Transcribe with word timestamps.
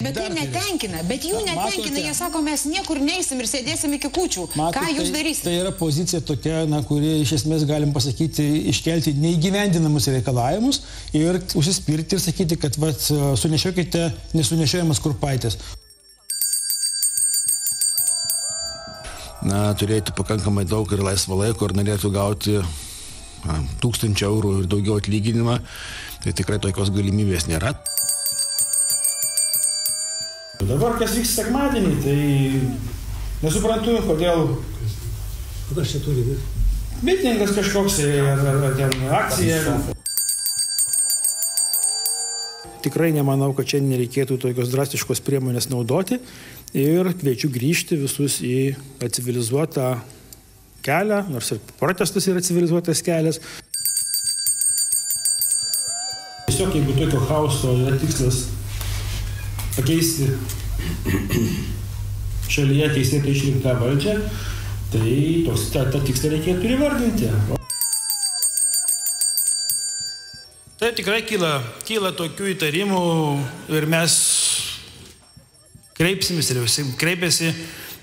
Bet 0.00 0.14
tai 0.16 0.30
netenkina, 0.32 1.02
bet 1.04 1.26
jų 1.28 1.42
Na, 1.42 1.52
netenkina, 1.52 1.90
matote? 1.90 2.04
jie 2.06 2.14
sako, 2.16 2.40
mes 2.44 2.62
niekur 2.72 3.02
neisim 3.04 3.42
ir 3.42 3.48
sėdėsim 3.50 3.96
iki 3.98 4.08
kūčių. 4.16 4.46
Matot, 4.56 4.78
Ką 4.78 4.94
jūs 4.94 5.10
tai, 5.10 5.16
darysite? 5.18 5.48
Tai 5.48 5.56
yra 5.58 5.72
pozicija 5.76 6.22
tokia, 6.24 6.62
na, 6.70 6.80
kuri 6.88 7.18
iš 7.20 7.34
esmės 7.40 7.66
galim 7.68 7.92
pasakyti, 7.92 8.46
iškelti 8.72 9.12
neįgyvendinamus 9.20 10.08
reikalavimus 10.14 10.80
ir 11.12 11.42
užsispirti 11.52 12.16
ir 12.16 12.24
sakyti, 12.24 12.56
kad 12.60 12.80
vat, 12.80 13.04
sunešiokite 13.42 14.08
nesunešiojamas 14.38 15.04
kurpaitės. 15.04 15.60
na, 19.46 19.70
turėti 19.78 20.12
pakankamai 20.16 20.66
daug 20.68 20.90
ir 20.92 21.02
laisvo 21.04 21.38
laiko 21.40 21.68
ir 21.68 21.76
norėtų 21.78 22.12
gauti 22.12 22.58
na, 22.60 23.60
tūkstančių 23.80 24.26
eurų 24.28 24.52
ir 24.60 24.68
daugiau 24.70 24.98
atlyginimą, 25.00 25.58
tai 26.24 26.34
tikrai 26.36 26.60
tokios 26.62 26.92
galimybės 26.92 27.48
nėra. 27.48 27.72
Dabar 30.70 30.94
kas 31.00 31.16
vyks 31.18 31.34
sekmadienį, 31.34 31.92
tai 32.04 32.18
nesuprantu, 33.42 33.98
kodėl 34.06 34.46
kas 35.74 35.90
čia 35.90 36.02
turi 36.04 36.22
būti? 36.28 36.60
mitingas 37.02 37.54
kažkoks 37.56 37.96
tai, 37.96 38.12
ar, 38.20 38.42
ar, 38.44 38.60
ar 38.68 38.76
ten 38.76 38.92
akcija. 39.08 39.78
Tikrai 42.84 43.10
nemanau, 43.12 43.52
kad 43.56 43.68
čia 43.68 43.80
nereikėtų 43.84 44.38
tokios 44.40 44.70
drastiškos 44.72 45.20
priemonės 45.24 45.68
naudoti 45.72 46.20
ir 46.76 47.10
kviečiu 47.20 47.50
grįžti 47.52 47.98
visus 48.00 48.38
į 48.44 48.72
civilizuotą 49.00 49.90
kelią, 50.84 51.26
nors 51.32 51.50
ir 51.52 51.60
protestas 51.80 52.28
yra 52.30 52.40
civilizuotas 52.44 53.02
kelias. 53.04 53.40
Tiesiog 56.48 56.72
jeigu 56.76 56.96
tokio 56.96 57.20
chaoso 57.28 57.76
yra 57.84 58.00
tikslas 58.00 58.46
pakeisti 59.80 60.28
šalyje 62.50 62.90
teisėtai 62.92 63.32
išrinktą 63.32 63.76
valdžią, 63.80 64.16
tai 64.92 65.14
tos, 65.46 65.68
tą, 65.72 65.86
tą 65.92 66.02
tikslą 66.04 66.34
reikėtų 66.34 66.74
įvardinti. 66.76 67.30
Taip 70.80 70.96
tikrai 70.96 71.20
kyla, 71.28 71.58
kyla 71.88 72.12
tokių 72.16 72.54
įtarimų 72.54 73.02
ir 73.76 73.86
mes 73.88 74.14
kreipsimės 75.98 76.48
ir 76.52 76.62
visi 76.64 76.86
kreipiasi 77.00 77.52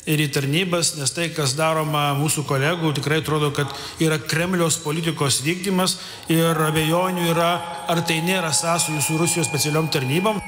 ir 0.07 0.21
į 0.23 0.27
tarnybas, 0.31 0.93
nes 0.95 1.11
tai, 1.11 1.27
kas 1.35 1.57
daroma 1.57 2.11
mūsų 2.17 2.45
kolegų, 2.47 2.93
tikrai 2.95 3.19
atrodo, 3.23 3.49
kad 3.51 3.73
yra 3.99 4.21
Kremliaus 4.21 4.77
politikos 4.79 5.41
vykdymas 5.43 5.97
ir 6.31 6.61
abejonių 6.69 7.27
yra, 7.33 7.49
ar 7.91 8.05
tai 8.07 8.21
nėra 8.23 8.53
sąsųjų 8.55 9.03
su 9.03 9.19
Rusijos 9.19 9.49
specialiom 9.49 9.91
tarnybom. 9.91 10.39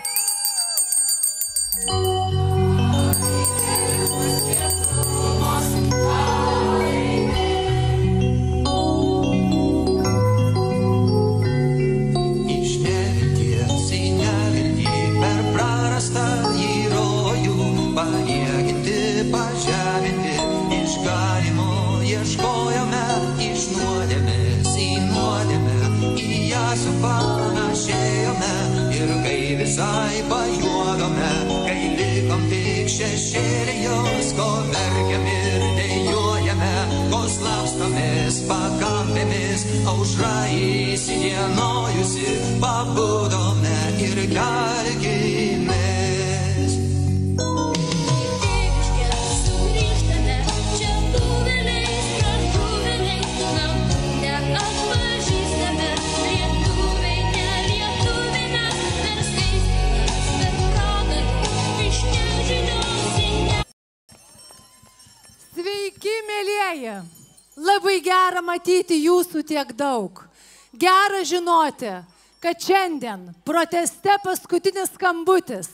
Žinoti, 71.40 71.92
kad 72.40 72.56
šiandien 72.60 73.34
proteste 73.46 74.12
paskutinis 74.24 74.92
skambutis. 74.96 75.70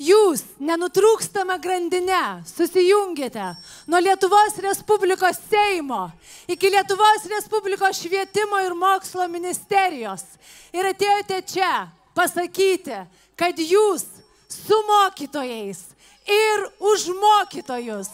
Jūs 0.00 0.40
nenutrūkstama 0.64 1.58
grandinė 1.60 2.40
susijungėte 2.48 3.50
nuo 3.92 4.00
Lietuvos 4.00 4.56
Respublikos 4.64 5.36
Seimo 5.50 6.06
iki 6.48 6.70
Lietuvos 6.72 7.26
Respublikos 7.28 8.00
švietimo 8.00 8.62
ir 8.64 8.72
mokslo 8.72 9.28
ministerijos 9.28 10.24
ir 10.72 10.88
atėjote 10.88 11.42
čia 11.52 11.90
pasakyti, 12.16 13.02
kad 13.36 13.60
jūs 13.60 14.06
su 14.48 14.80
mokytojais 14.88 15.84
ir 16.24 16.64
už 16.80 17.10
mokytojus 17.20 18.08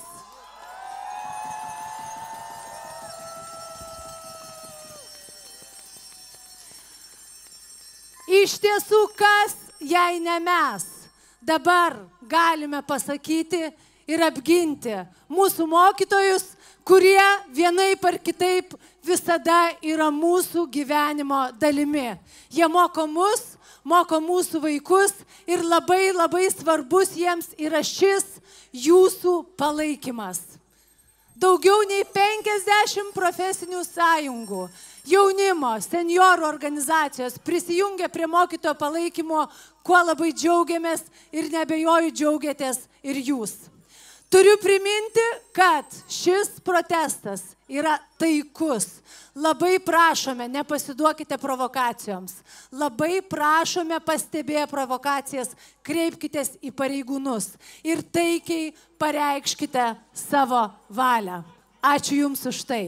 Iš 8.37 8.59
tiesų, 8.61 9.01
kas, 9.17 9.55
jei 9.81 10.19
ne 10.21 10.37
mes, 10.43 10.85
dabar 11.41 11.95
galime 12.29 12.83
pasakyti 12.85 13.69
ir 14.07 14.25
apginti 14.27 14.97
mūsų 15.33 15.67
mokytojus, 15.71 16.51
kurie 16.87 17.23
vienaip 17.55 18.05
ar 18.05 18.19
kitaip 18.23 18.75
visada 19.07 19.71
yra 19.83 20.11
mūsų 20.13 20.67
gyvenimo 20.75 21.47
dalimi. 21.61 22.13
Jie 22.53 22.69
moko 22.69 23.07
mus, 23.09 23.55
moko 23.87 24.21
mūsų 24.23 24.63
vaikus 24.67 25.15
ir 25.47 25.63
labai 25.63 26.11
labai 26.13 26.51
svarbus 26.53 27.15
jiems 27.17 27.55
yra 27.59 27.83
šis 27.87 28.27
jūsų 28.75 29.39
palaikymas. 29.57 30.43
Daugiau 31.37 31.83
nei 31.85 32.01
50 32.17 33.13
profesinių 33.13 33.83
sąjungų, 33.85 34.63
jaunimo, 35.07 35.77
seniorų 35.83 36.47
organizacijos 36.49 37.39
prisijungia 37.45 38.09
prie 38.13 38.27
mokytojo 38.31 38.75
palaikymo, 38.79 39.47
kuo 39.87 40.03
labai 40.03 40.33
džiaugiamės 40.35 41.07
ir 41.33 41.51
nebejoju 41.53 42.13
džiaugiatės 42.13 42.85
ir 43.07 43.23
jūs. 43.31 43.57
Turiu 44.31 44.57
priminti, 44.59 45.23
kad 45.55 45.87
šis 46.11 46.59
protestas 46.65 47.55
yra 47.71 47.95
taikus. 48.19 48.99
Labai 49.37 49.79
prašome, 49.79 50.49
nepasiduokite 50.49 51.39
provokacijoms. 51.39 52.35
Labai 52.73 53.21
prašome 53.23 54.01
pastebėję 54.03 54.67
provokacijas, 54.71 55.55
kreipkitės 55.87 56.57
į 56.59 56.73
pareigūnus 56.75 57.53
ir 57.87 58.03
taikiai 58.03 58.73
pareikškite 58.99 59.93
savo 60.27 60.67
valią. 60.91 61.45
Ačiū 61.85 62.25
Jums 62.25 62.43
už 62.51 62.65
tai. 62.67 62.85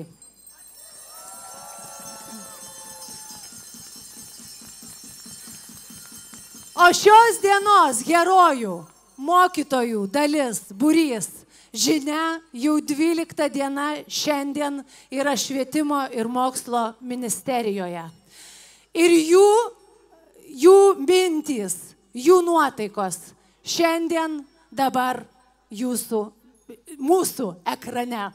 O 6.79 6.93
šios 6.95 7.41
dienos 7.43 8.05
herojų, 8.07 8.77
mokytojų 9.19 10.05
dalis, 10.15 10.61
būrys, 10.71 11.27
žinia, 11.75 12.39
jau 12.55 12.77
12 12.79 13.49
diena 13.51 13.87
šiandien 14.07 14.77
yra 15.11 15.33
švietimo 15.35 16.05
ir 16.15 16.31
mokslo 16.31 16.93
ministerijoje. 17.03 18.05
Ir 18.95 19.17
jų, 19.17 19.49
jų 20.55 20.77
mintys, 21.03 21.75
jų 22.15 22.39
nuotaikos 22.47 23.33
šiandien 23.67 24.45
dabar 24.71 25.25
jūsų, 25.75 26.23
mūsų 27.03 27.49
ekrane. 27.75 28.29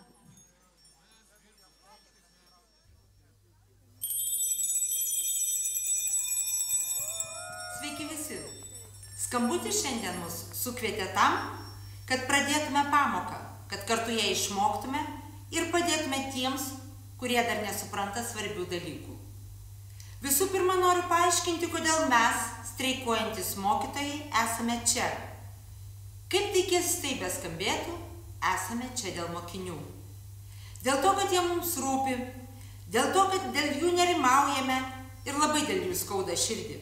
Skambutis 9.33 9.79
šiandien 9.81 10.19
mus 10.21 10.35
sukvietė 10.53 11.07
tam, 11.15 11.39
kad 12.05 12.27
pradėtume 12.29 12.83
pamoką, 12.93 13.37
kad 13.71 13.81
kartu 13.89 14.13
ją 14.13 14.27
išmoktume 14.29 14.99
ir 15.57 15.71
padėtume 15.73 16.19
tiems, 16.35 16.67
kurie 17.17 17.39
dar 17.41 17.63
nesupranta 17.63 18.21
svarbių 18.21 18.67
dalykų. 18.69 19.15
Visų 20.21 20.51
pirma, 20.53 20.75
noriu 20.77 21.07
paaiškinti, 21.09 21.71
kodėl 21.73 22.05
mes, 22.11 22.43
streikuojantis 22.75 23.49
mokytojai, 23.63 24.19
esame 24.43 24.75
čia. 24.85 25.09
Kaip 26.29 26.53
tai 26.53 26.63
keistai 26.69 27.15
beskambėtų, 27.23 27.97
esame 28.53 28.91
čia 28.93 29.15
dėl 29.17 29.33
mokinių. 29.33 29.79
Dėl 30.85 31.01
to, 31.01 31.15
kad 31.23 31.33
jie 31.33 31.41
mums 31.47 31.73
rūpi, 31.81 32.19
dėl 32.93 33.09
to, 33.17 33.25
kad 33.33 33.49
dėl 33.57 33.81
jų 33.81 33.97
nerimaujame 33.97 34.77
ir 35.25 35.41
labai 35.41 35.65
dėl 35.65 35.89
jų 35.89 35.97
skauda 36.05 36.37
širdį. 36.37 36.77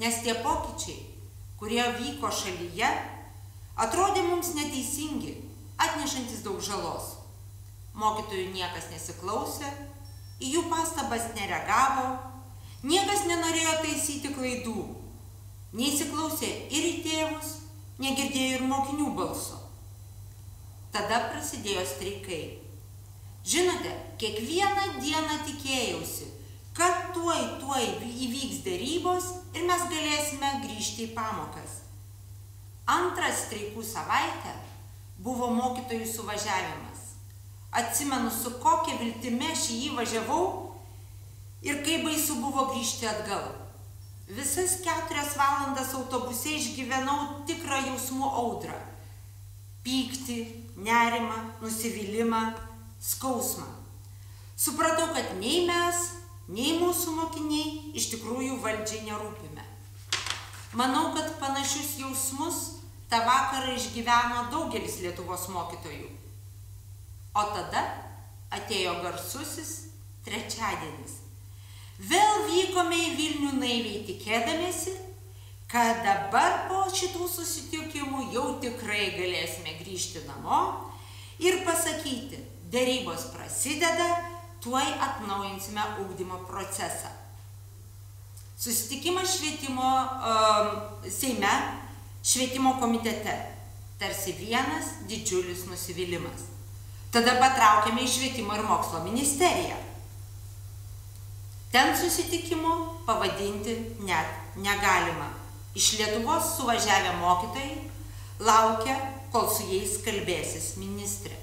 Nes 0.00 0.24
tie 0.24 0.32
pokyčiai, 0.40 1.07
kurie 1.58 1.82
vyko 1.98 2.30
šalyje, 2.30 2.88
atrodė 3.78 4.22
mums 4.26 4.54
neteisingi, 4.58 5.34
atnešantis 5.78 6.44
daug 6.46 6.62
žalos. 6.62 7.16
Mokytojų 7.98 8.52
niekas 8.54 8.90
nesiklausė, 8.92 9.70
į 10.38 10.52
jų 10.54 10.64
pastabas 10.70 11.32
nereagavo, 11.34 12.12
niekas 12.86 13.26
nenorėjo 13.26 13.74
taisyti 13.82 14.30
klaidų, 14.36 14.86
neįsiklausė 15.74 16.50
ir 16.70 16.88
į 16.92 16.94
tėvus, 17.06 17.54
negirdėjo 17.98 18.60
ir 18.60 18.66
mokinių 18.70 19.10
balso. 19.18 19.58
Tada 20.94 21.26
prasidėjo 21.32 21.82
streikai. 21.86 22.42
Žinote, 23.48 23.90
kiekvieną 24.20 25.00
dieną 25.02 25.42
tikėjausi, 25.46 26.30
kad 26.78 27.10
tuoj, 27.14 27.40
tuoj 27.58 27.84
įvyks 28.06 28.62
dėrybos 28.66 29.28
ir 29.58 29.66
mes 29.66 29.84
galėsime 29.90 30.52
grįžti 30.62 31.08
į 31.08 31.14
pamokas. 31.16 31.82
Antras 32.88 33.44
streikų 33.46 33.82
savaitę 33.84 34.54
buvo 35.18 35.50
mokytojų 35.52 36.06
suvažiavimas. 36.08 37.02
Atsimenu, 37.74 38.30
su 38.32 38.54
kokia 38.62 38.96
viltime 39.00 39.50
aš 39.52 39.66
į 39.74 39.78
jį 39.82 39.96
važiavau 39.98 40.44
ir 41.66 41.82
kaip 41.84 42.06
baisu 42.06 42.38
buvo 42.40 42.70
grįžti 42.70 43.10
atgal. 43.10 43.50
Visas 44.28 44.78
keturias 44.84 45.34
valandas 45.40 45.92
autobuse 45.96 46.54
išgyvenau 46.56 47.42
tikrą 47.48 47.80
jausmų 47.90 48.30
audrą. 48.42 48.76
Pykti, 49.84 50.38
nerimą, 50.76 51.38
nusivylimą, 51.62 52.42
skausmą. 53.00 53.66
Supratau, 54.58 55.10
kad 55.14 55.36
nei 55.40 55.62
mes, 55.68 56.17
nei 56.48 56.78
mūsų 56.80 57.14
mokiniai 57.16 57.94
iš 57.98 58.10
tikrųjų 58.14 58.58
valdžiai 58.64 59.04
nerūpime. 59.08 59.64
Manau, 60.78 61.10
kad 61.16 61.36
panašius 61.40 61.96
jausmus 62.00 62.58
tą 63.08 63.20
vakarą 63.24 63.74
išgyveno 63.76 64.48
daugelis 64.52 64.98
Lietuvos 65.04 65.48
mokytojų. 65.52 66.10
O 67.36 67.44
tada 67.54 67.84
atėjo 68.52 68.98
garsusis 69.04 69.72
trečiadienis. 70.26 71.20
Vėl 71.98 72.44
vykome 72.46 72.96
į 72.96 73.14
Vilnių 73.18 73.52
naiviai 73.58 74.04
tikėdamėsi, 74.06 74.94
kad 75.68 76.04
dabar 76.04 76.68
po 76.68 76.84
šitų 76.94 77.26
susitikimų 77.28 78.28
jau 78.32 78.46
tikrai 78.62 79.10
galėsime 79.16 79.74
grįžti 79.80 80.22
namo 80.28 80.60
ir 81.42 81.62
pasakyti, 81.66 82.38
dėrybos 82.72 83.28
prasideda, 83.34 84.06
tuoj 84.60 84.86
atnaujinsime 85.00 85.82
ugdymo 86.02 86.38
procesą. 86.48 87.08
Susitikimas 88.58 89.36
švietimo 89.36 89.88
um, 90.02 91.10
Seime, 91.10 91.52
švietimo 92.24 92.76
komitete. 92.80 93.54
Tarsi 93.98 94.32
vienas 94.32 94.84
didžiulis 95.10 95.64
nusivylimas. 95.66 96.46
Tada 97.10 97.34
patraukėme 97.40 98.02
į 98.02 98.10
švietimo 98.10 98.54
ir 98.54 98.66
mokslo 98.66 99.00
ministeriją. 99.06 99.78
Ten 101.72 101.94
susitikimo 101.96 103.02
pavadinti 103.06 103.74
net 104.06 104.56
negalima. 104.56 105.30
Iš 105.74 105.92
Lietuvos 105.98 106.56
suvažiavę 106.56 107.16
mokytojai 107.20 107.76
laukia, 108.40 108.96
kol 109.32 109.50
su 109.52 109.66
jais 109.70 109.98
kalbėsis 110.04 110.76
ministrė. 110.80 111.36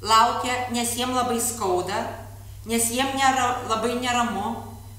Laukia, 0.00 0.68
nes 0.70 0.94
jiem 0.94 1.10
labai 1.10 1.40
skauda, 1.42 2.04
nes 2.70 2.90
jiem 2.94 3.16
nėra, 3.18 3.64
labai 3.66 3.96
neramu, 3.98 4.52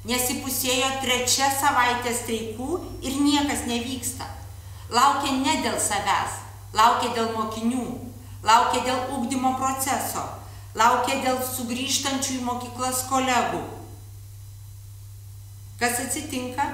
nes 0.09 0.25
įpusėjo 0.33 0.89
trečia 1.03 1.47
savaitė 1.55 2.11
streikų 2.17 2.81
ir 3.07 3.15
niekas 3.23 3.63
nevyksta. 3.69 4.27
Laukia 4.91 5.37
ne 5.37 5.55
dėl 5.63 5.77
savęs, 5.79 6.41
laukia 6.75 7.13
dėl 7.15 7.31
mokinių, 7.37 7.85
laukia 8.43 8.83
dėl 8.89 9.15
ugdymo 9.15 9.53
proceso, 9.61 10.25
laukia 10.75 11.21
dėl 11.23 11.39
sugrįžtančių 11.47 12.35
į 12.41 12.43
mokyklas 12.49 13.05
kolegų. 13.07 13.63
Kas 15.79 16.03
atsitinka? 16.03 16.67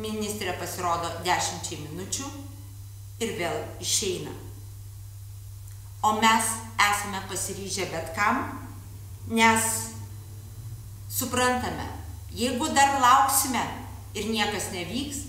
Ministrė 0.00 0.56
pasirodo 0.56 1.12
dešimčiai 1.24 1.82
minučių 1.84 2.32
ir 3.20 3.36
vėl 3.36 3.62
išeina. 3.84 4.45
O 6.02 6.12
mes 6.20 6.44
esame 6.76 7.20
pasiryžę 7.28 7.88
bet 7.92 8.12
kam, 8.16 8.42
nes 9.28 9.62
suprantame, 11.08 11.86
jeigu 12.30 12.68
dar 12.68 13.00
lauksime 13.00 13.62
ir 14.14 14.28
niekas 14.30 14.70
nevyks, 14.72 15.22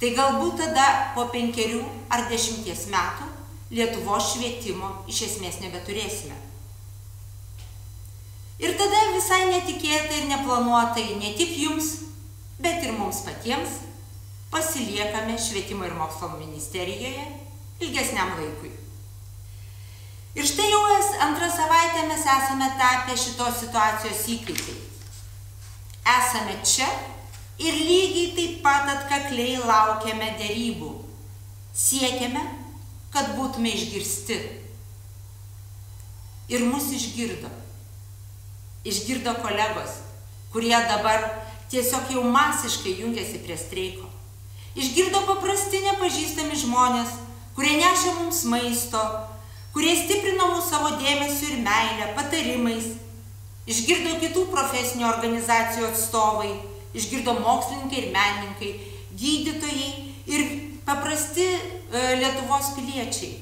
tai 0.00 0.14
galbūt 0.18 0.58
tada 0.58 0.86
po 1.14 1.28
penkerių 1.30 1.84
ar 2.10 2.26
dešimties 2.30 2.88
metų 2.90 3.30
Lietuvos 3.72 4.34
švietimo 4.34 4.88
iš 5.08 5.22
esmės 5.30 5.62
nebeturėsime. 5.62 6.34
Ir 8.60 8.74
tada 8.76 8.98
visai 9.14 9.46
netikėtai 9.48 10.18
ir 10.18 10.26
neplanuotai 10.28 11.06
ne 11.16 11.32
tik 11.38 11.54
jums, 11.56 11.88
bet 12.60 12.84
ir 12.84 12.92
mums 12.98 13.22
patiems 13.24 13.80
pasiliekame 14.52 15.38
švietimo 15.40 15.88
ir 15.88 15.96
mokslo 15.96 16.34
ministerijoje 16.36 17.24
ilgesniam 17.80 18.36
laikui. 18.36 18.81
Ir 20.32 20.46
štai 20.48 20.70
jau 20.70 20.80
antrą 21.20 21.48
savaitę 21.52 22.06
mes 22.08 22.24
esame 22.24 22.68
tapę 22.80 23.16
šitos 23.16 23.58
situacijos 23.60 24.22
įkaitai. 24.32 24.76
Esame 26.08 26.54
čia 26.64 26.88
ir 27.60 27.74
lygiai 27.76 28.32
taip 28.36 28.62
pat 28.64 28.88
atkakliai 28.94 29.60
laukiame 29.60 30.30
dėrybų. 30.40 30.88
Siekiame, 31.76 32.42
kad 33.12 33.34
būtume 33.36 33.70
išgirsti. 33.76 34.38
Ir 36.52 36.64
mus 36.68 36.88
išgirdo. 36.96 37.50
Išgirdo 38.88 39.36
kolegos, 39.44 40.00
kurie 40.52 40.74
dabar 40.88 41.28
tiesiog 41.70 42.08
jau 42.16 42.24
masiškai 42.24 42.96
jungiasi 43.04 43.44
prie 43.44 43.56
streiko. 43.60 44.08
Išgirdo 44.80 45.22
paprasti 45.28 45.84
nepažįstami 45.84 46.56
žmonės, 46.64 47.12
kurie 47.54 47.76
nešė 47.76 48.16
mums 48.18 48.42
maisto, 48.48 49.00
kurie 49.72 49.94
stiprino 49.96 50.50
mūsų 50.52 50.68
savo 50.68 50.90
dėmesiu 51.00 51.52
ir 51.52 51.62
meilę, 51.64 52.10
patarimais. 52.16 52.90
Išgirdo 53.68 54.16
kitų 54.20 54.48
profesinių 54.50 55.06
organizacijų 55.06 55.86
atstovai, 55.92 56.50
išgirdo 56.98 57.36
mokslininkai 57.38 58.00
ir 58.00 58.08
menininkai, 58.14 58.72
gydytojai 59.16 59.90
ir 60.34 60.46
paprasti 60.86 61.46
e, 61.46 61.60
Lietuvos 62.18 62.72
piliečiai. 62.76 63.36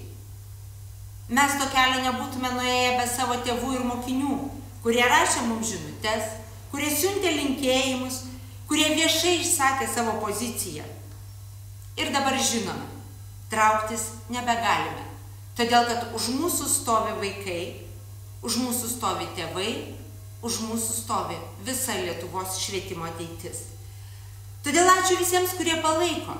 Mes 1.30 1.56
to 1.56 1.66
kelio 1.72 2.02
nebūtume 2.04 2.50
nuėję 2.56 2.94
be 2.98 3.06
savo 3.08 3.38
tėvų 3.46 3.74
ir 3.78 3.84
mokinių, 3.86 4.36
kurie 4.84 5.04
rašė 5.06 5.46
mums 5.46 5.72
žinutės, 5.72 6.34
kurie 6.72 6.90
siuntė 6.90 7.32
linkėjimus, 7.36 8.24
kurie 8.68 8.88
viešai 8.96 9.36
išsakė 9.40 9.86
savo 9.90 10.18
poziciją. 10.22 10.84
Ir 11.98 12.10
dabar 12.14 12.36
žinome, 12.38 12.86
trauktis 13.50 14.10
nebegalime, 14.30 15.09
todėl 15.60 15.84
kad 15.90 16.14
už 16.16 16.32
mūsų 16.40 16.66
stovi 16.72 17.16
vaikai, 17.20 17.62
už 18.40 18.56
mūsų 18.64 18.88
stovi 18.88 19.26
tėvai, 19.36 19.72
už 20.40 20.62
mūsų 20.64 20.94
stovi 21.02 21.36
visa 21.66 21.98
Lietuvos 22.00 22.56
švietimo 22.62 23.04
ateitis. 23.04 23.66
Todėl 24.64 24.88
ačiū 24.88 25.18
visiems, 25.20 25.52
kurie 25.58 25.76
palaiko. 25.84 26.36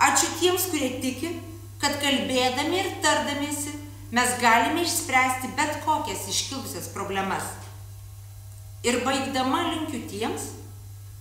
Ačiū 0.00 0.28
tiems, 0.40 0.66
kurie 0.72 0.90
tiki, 1.00 1.32
kad 1.80 1.96
kalbėdami 2.00 2.82
ir 2.82 2.90
tardamiesi 3.04 3.72
mes 4.12 4.36
galime 4.42 4.84
išspręsti 4.84 5.52
bet 5.56 5.80
kokias 5.86 6.26
iškilusias 6.28 6.90
problemas. 6.92 7.48
Ir 8.84 9.00
baigdama 9.04 9.62
linkiu 9.70 10.02
tiems, 10.08 10.50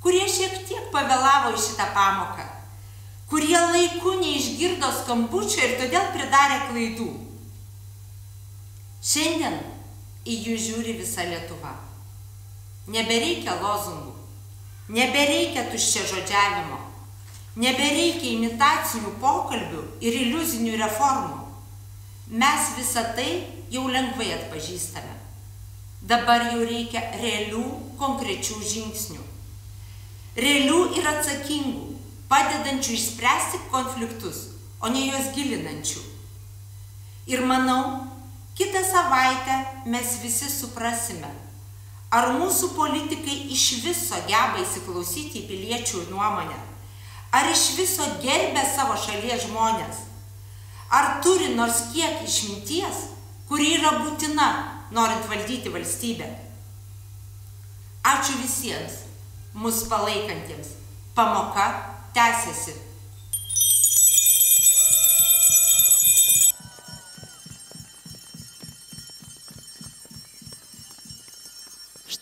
kurie 0.03 0.25
šiek 0.31 0.61
tiek 0.67 0.91
pavėlavo 0.91 1.55
į 1.55 1.63
šitą 1.63 1.89
pamoką, 1.95 2.47
kurie 3.31 3.59
laiku 3.59 4.15
neišgirdo 4.19 4.91
skambučio 5.01 5.63
ir 5.63 5.75
todėl 5.81 6.11
pridarė 6.15 6.61
klaidų. 6.69 7.09
Šiandien 8.99 9.61
į 10.27 10.35
jų 10.43 10.55
žiūri 10.59 10.97
visa 10.99 11.23
Lietuva. 11.23 11.71
Nebereikia 12.91 13.55
lozungų, 13.61 14.11
nebereikia 14.91 15.69
tuščia 15.71 16.03
žodžiavimo, 16.09 16.79
nebereikia 17.63 18.33
imitacinių 18.33 19.13
pokalbių 19.21 19.85
ir 20.03 20.17
iliuzinių 20.25 20.75
reformų. 20.81 21.45
Mes 22.43 22.73
visą 22.77 23.05
tai 23.15 23.29
jau 23.71 23.87
lengvai 23.87 24.33
atpažįstame. 24.35 25.15
Dabar 26.01 26.49
jau 26.51 26.65
reikia 26.65 27.05
realių, 27.21 27.63
konkrečių 27.99 28.59
žingsnių. 28.63 29.23
Realių 30.39 30.83
ir 30.99 31.07
atsakingų, 31.07 31.87
padedančių 32.29 32.93
išspręsti 32.95 33.63
konfliktus, 33.71 34.45
o 34.79 34.91
ne 34.91 35.07
juos 35.07 35.31
gilinančių. 35.35 36.03
Ir 37.29 37.43
manau, 37.45 38.08
kitą 38.59 38.81
savaitę 38.83 39.55
mes 39.87 40.17
visi 40.19 40.49
suprasime, 40.51 41.29
ar 42.11 42.33
mūsų 42.35 42.73
politikai 42.75 43.37
iš 43.55 43.65
viso 43.85 44.19
geba 44.27 44.59
įsiklausyti 44.59 45.39
į 45.39 45.47
piliečių 45.47 46.03
nuomonę, 46.09 46.57
ar 47.31 47.47
iš 47.53 47.63
viso 47.77 48.03
gerbė 48.19 48.65
savo 48.67 48.97
šalies 48.99 49.45
žmonės, 49.47 50.03
ar 50.91 51.21
turi 51.23 51.53
nors 51.55 51.85
kiek 51.93 52.19
išminties, 52.27 53.05
kuri 53.47 53.77
yra 53.77 53.95
būtina, 54.03 54.49
norint 54.91 55.31
valdyti 55.31 55.71
valstybę. 55.71 56.27
Ačiū 58.09 58.41
visiems, 58.41 59.05
mus 59.53 59.85
palaikantiems. 59.87 60.75
Pamoka 61.15 61.71
tęsiasi. 62.13 62.88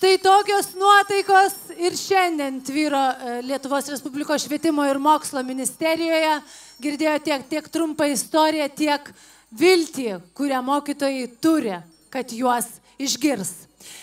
Štai 0.08 0.22
tokios 0.24 0.70
nuotaikos 0.80 1.56
ir 1.76 1.96
šiandien 2.00 2.62
tvyro 2.64 2.96
e, 2.96 3.32
Lietuvos 3.44 3.90
Respublikos 3.92 4.46
švietimo 4.46 4.86
ir 4.88 4.96
mokslo 5.04 5.42
ministerijoje. 5.44 6.38
Girdėjo 6.80 7.16
tiek, 7.26 7.44
tiek 7.50 7.68
trumpą 7.68 8.08
istoriją, 8.14 8.70
tiek 8.72 9.10
viltį, 9.52 10.06
kurią 10.32 10.62
mokytojai 10.64 11.28
turi, 11.44 11.76
kad 12.08 12.32
juos 12.32 12.70
išgirs. 12.96 13.52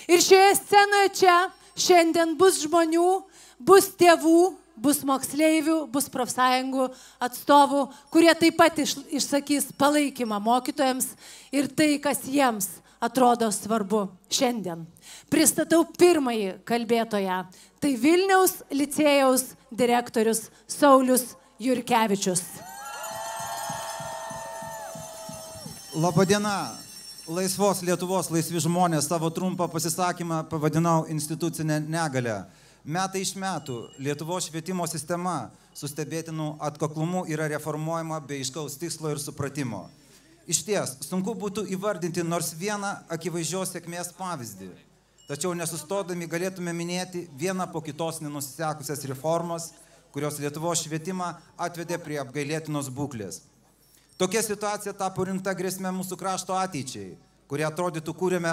Ir 0.04 0.20
šioje 0.20 0.52
scenoje 0.61 1.14
čia 1.23 1.38
šiandien 1.73 2.37
bus 2.37 2.61
žmonių, 2.66 3.08
bus 3.64 3.88
tėvų, 3.96 4.44
bus 4.76 5.00
moksleivių, 5.08 5.87
bus 5.88 6.12
profsąjungų 6.12 6.90
atstovų, 7.25 7.87
kurie 8.12 8.37
taip 8.44 8.61
pat 8.61 8.84
iš, 8.84 8.99
išsakys 9.08 9.73
palaikymą 9.80 10.37
mokytojams 10.52 11.14
ir 11.49 11.73
tai, 11.73 11.94
kas 11.96 12.26
jiems 12.28 12.75
atrodo 13.04 13.50
svarbu 13.52 14.06
šiandien. 14.32 14.84
Pristatau 15.32 15.84
pirmąjį 15.99 16.61
kalbėtoją. 16.68 17.40
Tai 17.80 17.92
Vilniaus 18.00 18.61
licėjaus 18.73 19.50
direktorius 19.70 20.49
Saulis 20.66 21.34
Jurkevičius. 21.61 22.42
Labadiena. 25.94 26.84
Laisvos 27.25 27.78
Lietuvos 27.80 28.26
laisvi 28.28 28.61
žmonės 28.61 29.06
savo 29.08 29.30
trumpą 29.32 29.64
pasisakymą 29.73 30.42
pavadinau 30.50 31.06
institucinę 31.08 31.78
negalę. 31.80 32.42
Metai 32.84 33.23
iš 33.25 33.30
metų 33.40 33.78
Lietuvos 33.96 34.50
švietimo 34.50 34.84
sistema 34.84 35.49
su 35.73 35.88
stebėtinu 35.88 36.50
atkaklumu 36.61 37.25
yra 37.32 37.46
reformuojama 37.49 38.18
be 38.28 38.42
iškaus 38.42 38.76
tikslo 38.76 39.14
ir 39.14 39.23
supratimo. 39.23 39.87
Iš 40.44 40.60
ties, 40.66 40.90
sunku 41.06 41.32
būtų 41.40 41.64
įvardinti 41.72 42.20
nors 42.26 42.50
vieną 42.58 42.90
akivaizdžios 43.14 43.70
sėkmės 43.72 44.12
pavyzdį. 44.18 44.68
Tačiau 45.24 45.54
nesustodami 45.56 46.28
galėtume 46.28 46.74
minėti 46.76 47.22
vieną 47.40 47.64
po 47.72 47.80
kitos 47.80 48.20
nenusisekusias 48.20 49.06
reformas, 49.08 49.70
kurios 50.12 50.36
Lietuvos 50.42 50.82
švietimą 50.84 51.30
atvedė 51.56 51.96
prie 51.98 52.18
apgailėtinos 52.20 52.90
būklės. 52.92 53.40
Tokia 54.20 54.42
situacija 54.44 54.92
tapo 54.94 55.24
rimta 55.24 55.54
grėsmė 55.56 55.94
mūsų 55.96 56.18
krašto 56.20 56.54
ateičiai, 56.60 57.16
kurią 57.48 57.70
atrodytų 57.72 58.12
kūrėme 58.14 58.52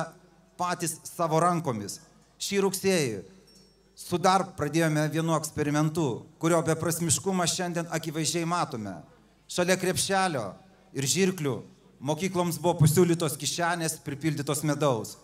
patys 0.57 0.95
savo 1.05 1.43
rankomis. 1.43 1.99
Šį 2.41 2.63
rugsėjį 2.65 3.19
su 3.99 4.17
dar 4.17 4.47
pradėjome 4.55 5.03
vienu 5.11 5.35
eksperimentu, 5.35 6.07
kurio 6.39 6.63
beprasmiškumą 6.71 7.45
šiandien 7.51 7.91
akivaizdžiai 7.93 8.47
matome. 8.47 8.95
Šalia 9.51 9.75
krepšelio 9.75 10.47
ir 10.95 11.11
žirklių 11.17 11.59
mokykloms 12.01 12.57
buvo 12.61 12.79
pasiūlytos 12.81 13.37
kišenės 13.39 13.99
pripildytos 14.05 14.63
medaus. 14.67 15.15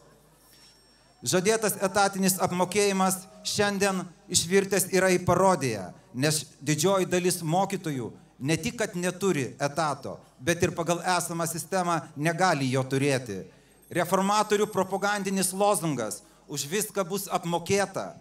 Žadėtas 1.25 1.79
etatinis 1.81 2.37
apmokėjimas 2.45 3.23
šiandien 3.47 4.03
išvirtęs 4.29 4.91
yra 4.93 5.09
į 5.15 5.23
parodiją, 5.25 5.89
nes 6.13 6.43
didžioji 6.61 7.09
dalis 7.09 7.41
mokytojų 7.41 8.11
ne 8.39 8.57
tik, 8.61 8.77
kad 8.77 8.93
neturi 8.95 9.47
etato, 9.57 10.19
bet 10.39 10.61
ir 10.61 10.75
pagal 10.77 11.01
esamą 11.17 11.47
sistemą 11.49 11.97
negali 12.15 12.69
jo 12.69 12.83
turėti. 12.85 13.41
Reformatorių 13.89 14.67
propagandinis 14.69 15.53
lozungas 15.57 16.21
už 16.47 16.67
viską 16.69 17.05
bus 17.07 17.25
apmokėta 17.33 18.11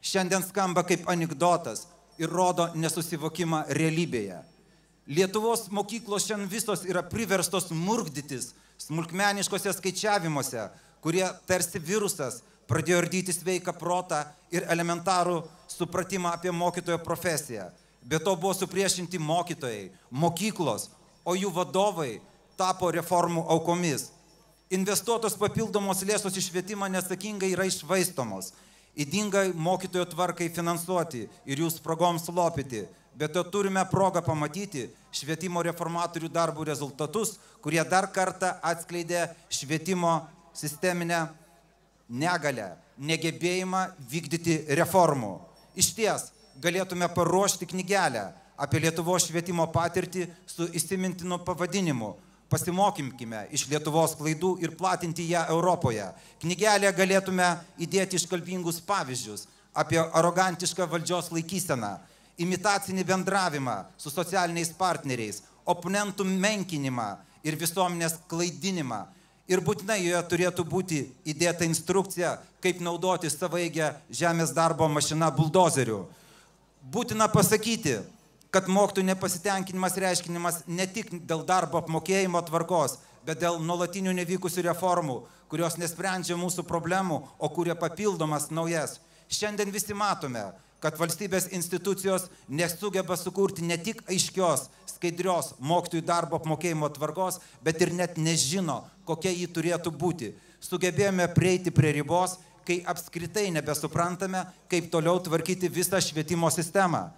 šiandien 0.00 0.42
skamba 0.46 0.86
kaip 0.86 1.04
anegdotas 1.10 1.84
ir 2.18 2.32
rodo 2.32 2.70
nesusivokimą 2.74 3.66
realybėje. 3.68 4.40
Lietuvos 5.06 5.66
mokyklos 5.70 6.28
šiandien 6.28 6.50
visos 6.50 6.84
yra 6.86 7.02
priverstos 7.02 7.70
murgdytis 7.74 8.52
smulkmeniškose 8.78 9.72
skaičiavimuose, 9.74 10.68
kurie 11.02 11.24
tarsi 11.46 11.82
virusas 11.82 12.40
pradėjo 12.70 13.02
ardyti 13.02 13.34
sveiką 13.34 13.74
protą 13.78 14.22
ir 14.54 14.66
elementarų 14.70 15.42
supratimą 15.68 16.32
apie 16.36 16.52
mokytojo 16.54 17.00
profesiją. 17.02 17.68
Be 18.02 18.18
to 18.18 18.34
buvo 18.36 18.54
supriešinti 18.54 19.18
mokytojai, 19.18 19.90
mokyklos, 20.10 20.88
o 21.24 21.34
jų 21.38 21.50
vadovai 21.54 22.20
tapo 22.58 22.90
reformų 22.94 23.44
aukomis. 23.54 24.10
Investuotos 24.72 25.36
papildomos 25.38 26.02
lėšos 26.06 26.38
į 26.38 26.46
švietimą 26.46 26.88
nesakingai 26.94 27.52
yra 27.52 27.66
išvaistomos, 27.68 28.52
įdingai 28.96 29.50
mokytojo 29.54 30.06
tvarkai 30.14 30.48
finansuoti 30.50 31.26
ir 31.46 31.62
jų 31.62 31.70
spragoms 31.74 32.26
lopyti. 32.32 32.86
Bet 33.14 33.34
to 33.36 33.42
turime 33.44 33.84
progą 33.90 34.22
pamatyti 34.24 34.86
švietimo 35.12 35.62
reformatorių 35.62 36.30
darbų 36.32 36.64
rezultatus, 36.70 37.36
kurie 37.60 37.82
dar 37.84 38.08
kartą 38.12 38.54
atskleidė 38.64 39.26
švietimo 39.52 40.22
sisteminę 40.56 41.26
negalę, 42.08 42.72
negebėjimą 42.98 43.82
vykdyti 44.08 44.56
reformų. 44.78 45.34
Iš 45.76 45.92
ties, 45.96 46.30
galėtume 46.60 47.08
paruošti 47.12 47.68
knygelę 47.68 48.30
apie 48.56 48.80
Lietuvos 48.82 49.26
švietimo 49.28 49.66
patirtį 49.72 50.26
su 50.46 50.68
įsimintinu 50.72 51.40
pavadinimu. 51.44 52.12
Pasimokimkime 52.52 53.46
iš 53.56 53.64
Lietuvos 53.70 54.12
klaidų 54.18 54.58
ir 54.60 54.74
platinti 54.76 55.24
ją 55.30 55.46
Europoje. 55.54 56.04
Knygelė 56.42 56.92
galėtume 56.92 57.48
įdėti 57.80 58.20
iškalbingus 58.20 58.82
pavyzdžius 58.84 59.46
apie 59.72 59.96
arogantišką 59.96 60.84
valdžios 60.84 61.30
laikyseną, 61.32 61.94
imitacinį 62.40 63.04
bendravimą 63.04 63.76
su 64.00 64.10
socialiniais 64.10 64.72
partneriais, 64.78 65.42
oponentų 65.66 66.24
menkinimą 66.24 67.10
ir 67.44 67.58
visuomenės 67.60 68.20
klaidinimą. 68.30 69.04
Ir 69.50 69.60
būtinai 69.60 69.98
joje 70.00 70.22
turėtų 70.30 70.64
būti 70.64 71.02
įdėta 71.28 71.66
instrukcija, 71.66 72.36
kaip 72.62 72.80
naudoti 72.80 73.30
savaigę 73.30 73.90
žemės 74.10 74.54
darbo 74.54 74.86
mašiną 74.88 75.28
buldozeriu. 75.34 76.04
Būtina 76.82 77.28
pasakyti, 77.30 77.98
kad 78.54 78.68
mokytojų 78.70 79.08
nepasitenkinimas 79.10 79.98
reiškinimas 79.98 80.62
ne 80.66 80.86
tik 80.86 81.10
dėl 81.26 81.44
darbo 81.46 81.80
apmokėjimo 81.82 82.42
tvarkos, 82.46 82.98
bet 83.26 83.40
dėl 83.42 83.58
nuolatinių 83.62 84.14
nevykusių 84.18 84.66
reformų, 84.68 85.22
kurios 85.50 85.78
nesprendžia 85.80 86.36
mūsų 86.38 86.64
problemų, 86.68 87.20
o 87.38 87.48
kuria 87.52 87.74
papildomas 87.78 88.50
naujas. 88.50 88.98
Šiandien 89.32 89.72
visi 89.72 89.94
matome, 89.96 90.46
kad 90.82 90.98
valstybės 90.98 91.46
institucijos 91.54 92.26
nesugeba 92.50 93.16
sukurti 93.16 93.62
ne 93.62 93.78
tik 93.78 94.02
aiškios, 94.10 94.66
skaidrios 94.90 95.52
mokytojų 95.62 96.04
darbo 96.06 96.40
apmokėjimo 96.40 96.90
tvarkos, 96.96 97.38
bet 97.62 97.80
ir 97.82 97.94
net 97.94 98.18
nežino, 98.18 98.82
kokia 99.06 99.30
ji 99.30 99.46
turėtų 99.46 99.94
būti. 99.94 100.32
Sugebėjome 100.62 101.28
prieiti 101.34 101.70
prie 101.74 101.94
ribos, 101.96 102.36
kai 102.66 102.80
apskritai 102.86 103.48
nebesuprantame, 103.54 104.44
kaip 104.70 104.90
toliau 104.90 105.18
tvarkyti 105.22 105.70
visą 105.70 105.98
švietimo 106.02 106.50
sistemą. 106.54 107.08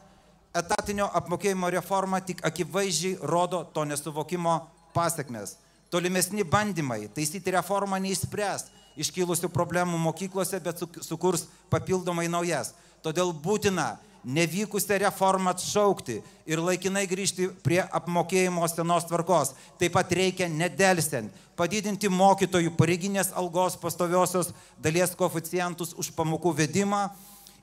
Etatinio 0.55 1.09
apmokėjimo 1.19 1.69
reforma 1.75 2.21
tik 2.25 2.45
akivaizdžiai 2.47 3.19
rodo 3.27 3.65
to 3.75 3.85
nesuvokimo 3.89 4.61
pasiekmes. 4.95 5.57
Tolimesni 5.91 6.45
bandymai 6.47 7.09
taisyti 7.15 7.53
reformą 7.55 7.99
neįspręs 8.03 8.69
iškilusių 8.97 9.51
problemų 9.51 9.99
mokyklose, 9.99 10.61
bet 10.63 10.79
su- 10.79 11.03
sukurs 11.03 11.49
papildomai 11.71 12.29
naujas. 12.31 12.73
Todėl 13.05 13.35
būtina 13.37 13.99
nevykusią 14.25 14.99
reformą 15.03 15.53
atšaukti 15.53 16.23
ir 16.49 16.63
laikinai 16.65 17.05
grįžti 17.09 17.51
prie 17.65 17.83
apmokėjimo 17.85 18.65
senos 18.73 19.05
tvarkos. 19.09 19.53
Taip 19.79 19.93
pat 19.97 20.13
reikia 20.17 20.49
nedelsiant 20.49 21.33
padidinti 21.59 22.09
mokytojų 22.09 22.73
pareiginės 22.79 23.35
algos 23.37 23.77
pastoviosios 23.81 24.55
dalies 24.83 25.15
koeficientus 25.19 25.93
už 26.01 26.11
pamokų 26.17 26.55
vedimą 26.63 27.05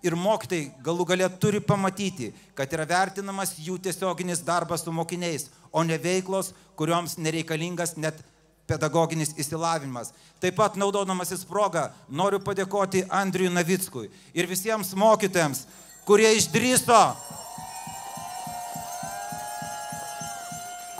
ir 0.06 0.16
mokytojai 0.18 0.72
galų 0.86 1.06
galę 1.10 1.30
turi 1.42 1.62
pamatyti, 1.62 2.32
kad 2.58 2.72
yra 2.74 2.86
vertinamas 2.90 3.56
jų 3.62 3.78
tiesioginis 3.82 4.42
darbas 4.46 4.86
su 4.86 4.94
mokiniais, 4.94 5.50
o 5.72 5.84
ne 5.84 5.98
veiklos, 6.02 6.54
kurioms 6.76 7.18
nereikalingas 7.18 7.98
net 7.98 8.18
pedagoginis 8.72 9.36
įsilavinimas. 9.36 10.14
Taip 10.42 10.56
pat 10.58 10.80
naudodamasis 10.80 11.44
progą 11.46 11.90
noriu 12.10 12.40
padėkoti 12.40 13.04
Andriui 13.12 13.52
Navickui 13.52 14.08
ir 14.34 14.50
visiems 14.50 14.96
mokytojams, 14.96 15.66
kurie 16.08 16.32
išdryso 16.40 17.04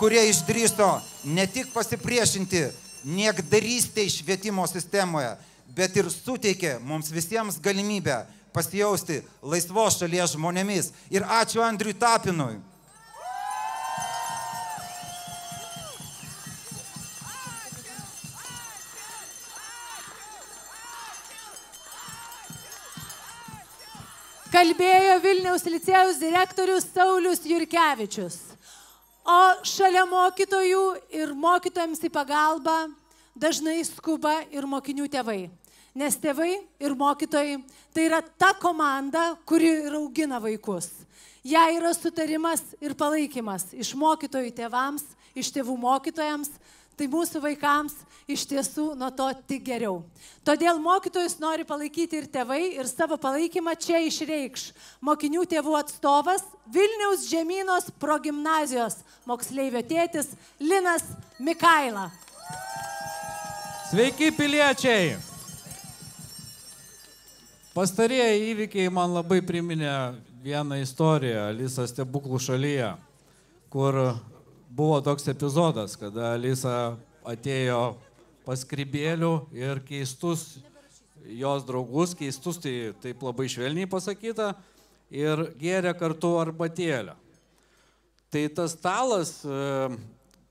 kurie 0.02 0.22
išdrysto 0.28 0.86
ne 1.24 1.44
tik 1.46 1.68
pasipriešinti 1.70 2.64
niekdarystėj 3.06 4.08
švietimo 4.10 4.64
sistemoje, 4.66 5.36
bet 5.76 5.94
ir 5.94 6.08
suteikė 6.10 6.72
mums 6.82 7.12
visiems 7.14 7.60
galimybę 7.62 8.16
pasijausti 8.50 9.20
laisvos 9.46 10.00
šalies 10.00 10.34
žmonėmis. 10.34 10.90
Ir 11.14 11.22
ačiū 11.22 11.62
Andriui 11.62 11.94
Tapinui. 11.94 12.58
Kalbėjo 24.62 25.14
Vilniaus 25.18 25.64
licėjaus 25.66 26.20
direktorius 26.22 26.84
Saulis 26.94 27.40
Jurkevičius. 27.50 28.36
O 29.26 29.38
šalia 29.66 30.04
mokytojų 30.06 30.82
ir 31.18 31.32
mokytojams 31.34 31.98
į 32.06 32.10
pagalbą 32.14 32.76
dažnai 33.34 33.80
skuba 33.82 34.36
ir 34.54 34.68
mokinių 34.70 35.08
tėvai. 35.10 35.48
Nes 35.98 36.14
tėvai 36.14 36.52
ir 36.78 36.94
mokytojai 36.94 37.56
tai 37.90 38.04
yra 38.06 38.20
ta 38.22 38.52
komanda, 38.54 39.32
kuri 39.50 39.72
ir 39.88 39.98
augina 39.98 40.38
vaikus. 40.38 40.92
Ja 41.42 41.64
yra 41.74 41.90
sutarimas 41.90 42.62
ir 42.78 42.94
palaikymas 42.94 43.72
iš 43.74 43.96
mokytojų 43.98 44.54
tėvams, 44.60 45.02
iš 45.34 45.50
tėvų 45.58 45.74
mokytojams, 45.88 46.54
tai 46.94 47.10
mūsų 47.10 47.42
vaikams 47.48 47.98
iš 48.30 48.44
tiesų 48.50 48.92
nuo 48.98 49.10
to 49.14 49.28
tik 49.48 49.64
geriau. 49.66 50.02
Todėl 50.46 50.78
mokytojus 50.82 51.38
nori 51.42 51.66
palaikyti 51.68 52.20
ir 52.20 52.28
tėvai 52.30 52.62
ir 52.76 52.88
savo 52.90 53.18
palaikymą 53.20 53.74
čia 53.80 54.02
išreikš 54.06 54.70
mokinių 55.04 55.46
tėvų 55.50 55.76
atstovas 55.80 56.44
Vilniaus 56.72 57.26
žemynos 57.30 57.90
progymnazijos 58.02 59.00
moksleivio 59.26 59.82
tėtis 59.86 60.32
Linas 60.60 61.06
Mikaila. 61.42 62.10
Sveiki 63.90 64.30
piliečiai! 64.32 65.18
Pastarėjai 67.72 68.52
įvykiai 68.52 68.90
man 68.92 69.14
labai 69.16 69.40
priminė 69.44 69.92
vieną 70.44 70.76
istoriją 70.82 71.46
Alisa 71.48 71.86
stebuklų 71.88 72.36
šalyje, 72.42 72.90
kur 73.72 73.96
buvo 74.68 74.98
toks 75.04 75.28
epizodas, 75.32 75.94
kada 75.96 76.34
Alisa 76.34 76.98
atėjo 77.24 77.94
pas 78.46 78.64
kribėlių 78.66 79.32
ir 79.54 79.80
keistus 79.86 80.60
jos 81.22 81.64
draugus, 81.66 82.16
keistus 82.18 82.58
tai 82.62 82.92
taip 83.02 83.22
labai 83.22 83.46
švelniai 83.50 83.88
pasakyta, 83.90 84.52
ir 85.12 85.44
gėrė 85.60 85.92
kartu 85.98 86.32
arbatėlę. 86.40 87.14
Tai 88.32 88.42
tas 88.56 88.72
stalas 88.72 89.34
e, 89.44 89.58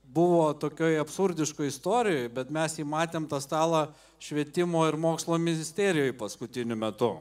buvo 0.06 0.52
tokioje 0.54 1.00
absurdiškoje 1.02 1.72
istorijoje, 1.72 2.30
bet 2.30 2.52
mes 2.54 2.78
jį 2.78 2.86
matėm 2.86 3.26
tą 3.26 3.40
stalą 3.42 3.88
švietimo 4.22 4.84
ir 4.86 4.98
mokslo 5.00 5.38
ministerijoje 5.38 6.14
paskutiniu 6.14 6.78
metu. 6.78 7.16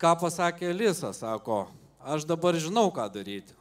Ką 0.00 0.14
pasakė 0.22 0.72
Lisa, 0.72 1.12
sako, 1.12 1.66
aš 2.00 2.24
dabar 2.24 2.56
žinau, 2.56 2.88
ką 2.88 3.04
daryti. 3.12 3.52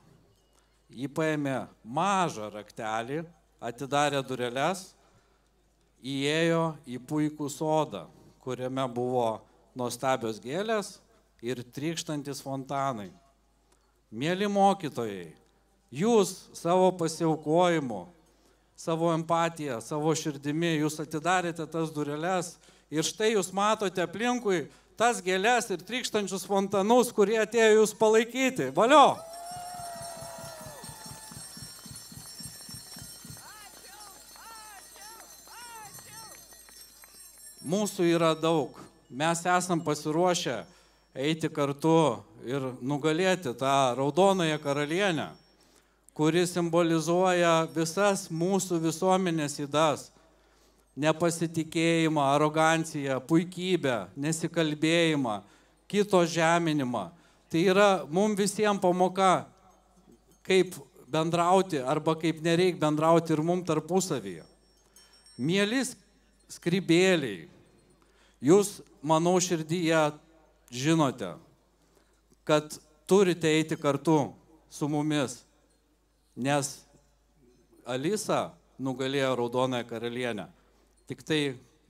Jį 0.89 1.09
paėmė 1.11 1.65
mažą 1.83 2.47
raktelį, 2.53 3.25
atidarė 3.59 4.21
dureles, 4.25 4.89
įėjo 5.99 6.63
į 6.87 6.99
puikų 7.07 7.49
sodą, 7.51 8.05
kuriame 8.43 8.85
buvo 8.91 9.41
nuostabios 9.77 10.39
gėlės 10.41 10.97
ir 11.43 11.61
trykštantis 11.75 12.41
fontanai. 12.43 13.09
Mėly 14.09 14.47
mokytojai, 14.49 15.29
jūs 15.93 16.49
savo 16.57 16.89
pasiaukojimu, 16.97 18.07
savo 18.79 19.11
empatiją, 19.13 19.77
savo 19.83 20.15
širdimi, 20.15 20.79
jūs 20.79 20.97
atidarėte 21.03 21.67
tas 21.69 21.91
dureles 21.93 22.55
ir 22.89 23.05
štai 23.05 23.35
jūs 23.35 23.51
matote 23.53 24.01
aplinkui 24.01 24.63
tas 24.99 25.21
gėlės 25.23 25.69
ir 25.71 25.83
trykštančius 25.85 26.47
fontanus, 26.47 27.13
kurie 27.15 27.37
atėjo 27.39 27.83
jūs 27.83 27.93
palaikyti. 27.95 28.71
Valio! 28.75 29.19
Mūsų 37.69 38.07
yra 38.15 38.31
daug. 38.33 38.73
Mes 39.09 39.43
esam 39.45 39.81
pasiruošę 39.85 40.63
eiti 41.13 41.49
kartu 41.53 42.17
ir 42.47 42.63
nugalėti 42.81 43.51
tą 43.57 43.73
raudonąją 43.99 44.57
karalienę, 44.63 45.27
kuri 46.17 46.47
simbolizuoja 46.49 47.67
visas 47.75 48.25
mūsų 48.31 48.79
visuomenės 48.87 49.59
įdas- 49.61 50.07
nepasitikėjimą, 51.03 52.23
aroganciją, 52.33 53.19
puikybę, 53.29 54.07
nesikalbėjimą, 54.17 55.41
kito 55.87 56.25
žeminimą. 56.25 57.11
Tai 57.49 57.59
yra 57.59 58.05
mums 58.09 58.37
visiems 58.39 58.81
pamoka, 58.81 59.45
kaip 60.43 60.73
bendrauti 61.07 61.77
arba 61.85 62.15
kaip 62.15 62.41
nereik 62.41 62.79
bendrauti 62.79 63.31
ir 63.33 63.41
mums 63.43 63.67
tarpusavyje. 63.67 64.43
Mėlis 65.37 65.95
skrybėliai, 66.49 67.47
jūs, 68.41 68.79
manau, 69.01 69.35
širdyje 69.41 70.03
žinote, 70.71 71.33
kad 72.43 72.77
turite 73.09 73.49
eiti 73.49 73.77
kartu 73.79 74.33
su 74.69 74.87
mumis, 74.89 75.41
nes 76.35 76.77
Alisa 77.89 78.51
nugalėjo 78.79 79.33
Raudonąją 79.35 79.85
karalienę. 79.89 80.45
Tik 81.09 81.23
tai 81.25 81.41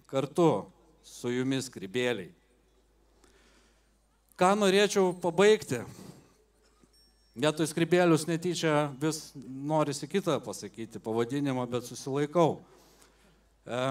kartu 0.08 0.70
su 1.04 1.32
jumis 1.32 1.68
skrybėliai. 1.68 2.32
Ką 4.40 4.54
norėčiau 4.56 5.12
pabaigti? 5.20 5.82
Vietoj 7.40 7.68
skrybėlius 7.68 8.24
netyčia 8.28 8.90
vis 9.00 9.34
norisi 9.36 10.08
kitą 10.08 10.38
pasakyti 10.44 11.00
pavadinimą, 11.04 11.66
bet 11.72 11.88
susilaikau. 11.88 12.62
E, 13.68 13.84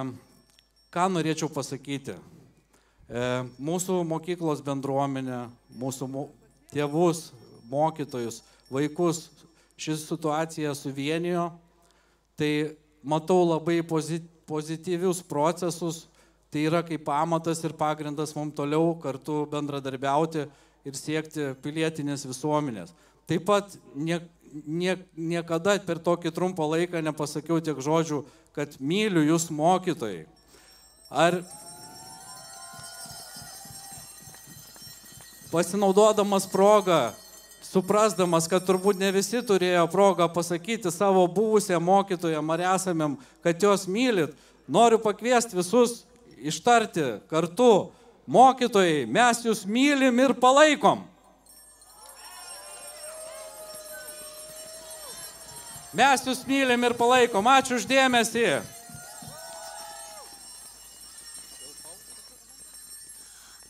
ką 0.93 1.05
norėčiau 1.13 1.53
pasakyti? 1.53 2.17
E, 3.09 3.21
mūsų 3.57 4.03
mokyklos 4.05 4.61
bendruomenė, 4.65 5.47
mūsų 5.81 6.09
mo 6.13 6.27
tėvus, 6.73 7.31
mokytojus, 7.71 8.43
vaikus 8.69 9.29
ši 9.81 9.97
situacija 10.03 10.75
suvienijo, 10.77 11.49
tai 12.37 12.77
matau 13.03 13.41
labai 13.47 13.81
pozit 13.87 14.27
pozityvius 14.49 15.21
procesus, 15.29 16.07
tai 16.49 16.65
yra 16.69 16.81
kaip 16.85 17.05
pamatas 17.05 17.61
ir 17.65 17.75
pagrindas 17.77 18.33
mums 18.37 18.57
toliau 18.57 18.95
kartu 19.01 19.43
bendradarbiauti 19.53 20.47
ir 20.89 20.97
siekti 20.97 21.53
pilietinės 21.65 22.25
visuomenės. 22.29 22.95
Taip 23.29 23.45
pat 23.49 23.77
nie, 23.93 24.17
nie, 24.65 24.97
niekada 25.13 25.77
per 25.85 26.01
tokį 26.01 26.33
trumpą 26.33 26.65
laiką 26.73 27.03
nepasakiau 27.05 27.61
tiek 27.61 27.77
žodžių, 27.85 28.23
kad 28.57 28.79
myliu 28.81 29.27
jūs 29.27 29.51
mokytojai. 29.53 30.25
Ar 31.13 31.43
pasinaudodamas 35.53 36.47
progą, 36.51 37.13
suprasdamas, 37.65 38.49
kad 38.49 38.65
turbūt 38.65 39.01
ne 39.01 39.11
visi 39.13 39.43
turėjo 39.45 39.87
progą 39.93 40.29
pasakyti 40.33 40.93
savo 40.95 41.27
buvusiam 41.27 41.85
mokytojam 41.85 42.51
ar 42.55 42.65
esamim, 42.75 43.17
kad 43.45 43.63
jos 43.63 43.87
mylit, 43.89 44.35
noriu 44.69 45.01
pakviesti 45.03 45.57
visus 45.57 46.03
ištarti 46.39 47.19
kartu, 47.31 47.91
mokytojai, 48.29 49.07
mes 49.09 49.45
jūs 49.45 49.65
mylim 49.67 50.21
ir 50.25 50.37
palaikom. 50.39 51.05
Mes 55.99 56.27
jūs 56.29 56.43
mylim 56.47 56.85
ir 56.85 56.93
palaikom. 56.95 57.47
Ačiū 57.49 57.79
uždėmesį. 57.81 58.78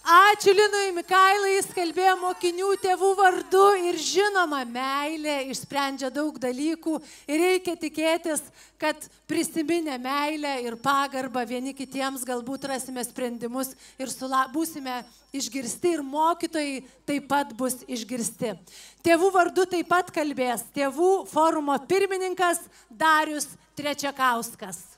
Ačiū 0.09 0.55
Linui 0.57 0.95
Mikailai, 0.97 1.51
jis 1.59 1.67
kalbėjo 1.77 2.15
mokinių 2.23 2.71
tėvų 2.81 3.11
vardu 3.19 3.65
ir 3.91 3.99
žinoma, 4.01 4.63
meilė 4.65 5.35
išsprendžia 5.53 6.09
daug 6.09 6.39
dalykų 6.41 6.95
ir 7.29 7.43
reikia 7.43 7.75
tikėtis, 7.77 8.41
kad 8.81 9.05
prisiminę 9.29 9.99
meilę 10.01 10.55
ir 10.65 10.79
pagarbą 10.81 11.45
vieni 11.45 11.77
kitiems 11.77 12.25
galbūt 12.25 12.65
rasime 12.73 13.05
sprendimus 13.05 13.75
ir 14.01 14.09
sula, 14.09 14.47
būsime 14.49 15.03
išgirsti 15.37 15.99
ir 15.99 16.01
mokytojai 16.01 16.81
taip 17.05 17.29
pat 17.29 17.53
bus 17.53 17.83
išgirsti. 17.85 18.57
Tėvų 19.05 19.29
vardu 19.37 19.69
taip 19.69 19.93
pat 19.93 20.09
kalbės 20.09 20.65
tėvų 20.73 21.27
forumo 21.29 21.77
pirmininkas 21.85 22.65
Darius 22.89 23.51
Trečiakauskas. 23.77 24.98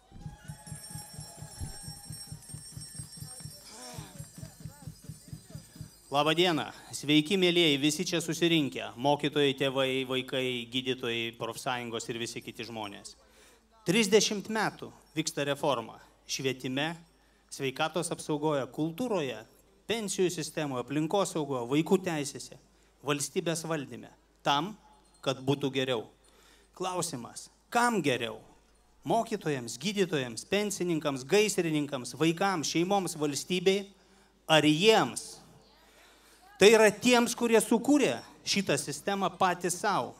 Labadiena, 6.11 6.73
sveiki 6.91 7.37
mėlyjei, 7.39 7.77
visi 7.79 8.03
čia 8.03 8.19
susirinkę- 8.19 8.89
mokytojai, 9.07 9.53
tėvai, 9.55 10.05
vaikai, 10.09 10.67
gydytojai, 10.67 11.37
profsąjungos 11.39 12.09
ir 12.11 12.19
visi 12.19 12.43
kiti 12.43 12.65
žmonės. 12.67 13.15
30 13.87 14.49
metų 14.51 14.91
vyksta 15.15 15.47
reforma 15.47 16.01
švietime, 16.27 16.97
sveikatos 17.49 18.11
apsaugoje, 18.11 18.67
kultūroje, 18.75 19.39
pensijų 19.87 20.33
sistemoje, 20.35 20.83
aplinkosaugoje, 20.83 21.69
vaikų 21.71 22.03
teisėse, 22.03 22.59
valstybės 23.07 23.63
valdyme. 23.63 24.11
Tam, 24.43 24.77
kad 25.23 25.39
būtų 25.39 25.71
geriau. 25.71 26.09
Klausimas, 26.75 27.51
kam 27.71 28.03
geriau? 28.03 28.41
Mokytojams, 29.05 29.79
gydytojams, 29.79 30.45
pensininkams, 30.45 31.23
gaisrininkams, 31.23 32.15
vaikams, 32.15 32.67
šeimoms, 32.67 33.15
valstybei 33.15 33.87
ar 34.49 34.65
jiems? 34.65 35.40
Tai 36.61 36.69
yra 36.69 36.91
tiems, 36.93 37.33
kurie 37.33 37.57
sukūrė 37.65 38.19
šitą 38.45 38.75
sistemą 38.77 39.31
patys 39.41 39.79
savo. 39.81 40.11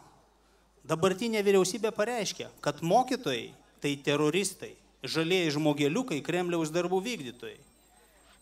Dabartinė 0.89 1.43
vyriausybė 1.45 1.91
pareiškė, 1.93 2.47
kad 2.65 2.81
mokytojai 2.81 3.51
tai 3.85 3.93
teroristai, 4.01 4.71
žalieji 5.05 5.53
žmogeliukai, 5.59 6.23
Kremliaus 6.25 6.73
darbų 6.73 7.03
vykdytojai. 7.05 7.59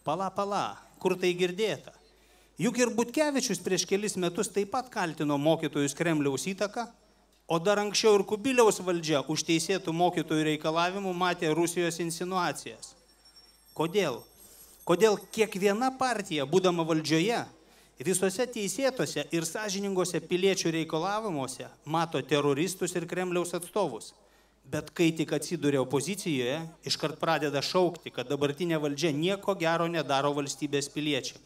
Pala, 0.06 0.30
pala, 0.30 0.78
kur 1.02 1.16
tai 1.18 1.32
girdėta? 1.34 1.90
Juk 2.62 2.78
ir 2.78 2.94
Butkevičius 2.94 3.58
prieš 3.66 3.88
kelis 3.90 4.14
metus 4.14 4.54
taip 4.54 4.70
pat 4.76 4.94
kaltino 4.94 5.34
mokytojus 5.34 5.98
Kremliaus 5.98 6.46
įtaką, 6.54 6.86
o 7.50 7.58
dar 7.58 7.82
anksčiau 7.82 8.14
ir 8.20 8.26
Kubiliaus 8.30 8.78
valdžia 8.78 9.26
už 9.26 9.42
teisėtų 9.50 9.90
mokytojų 9.90 10.46
reikalavimų 10.52 11.18
matė 11.18 11.50
Rusijos 11.50 11.98
insinuacijas. 11.98 12.94
Kodėl? 13.74 14.22
Kodėl 14.86 15.18
kiekviena 15.34 15.90
partija, 15.98 16.46
būdama 16.46 16.86
valdžioje, 16.86 17.42
visose 18.06 18.46
teisėtose 18.46 19.24
ir 19.34 19.46
sąžiningose 19.46 20.20
piliečių 20.22 20.70
reikalavimuose 20.76 21.66
mato 21.84 22.22
teroristus 22.22 22.94
ir 22.94 23.06
Kremliaus 23.10 23.54
atstovus. 23.58 24.12
Bet 24.68 24.90
kai 24.92 25.08
tik 25.16 25.32
atsiduria 25.32 25.80
opozicijoje, 25.80 26.60
iškart 26.86 27.16
pradeda 27.18 27.62
šaukti, 27.64 28.12
kad 28.12 28.28
dabartinė 28.28 28.78
valdžia 28.78 29.14
nieko 29.16 29.54
gero 29.56 29.88
nedaro 29.88 30.34
valstybės 30.36 30.90
piliečiam. 30.92 31.40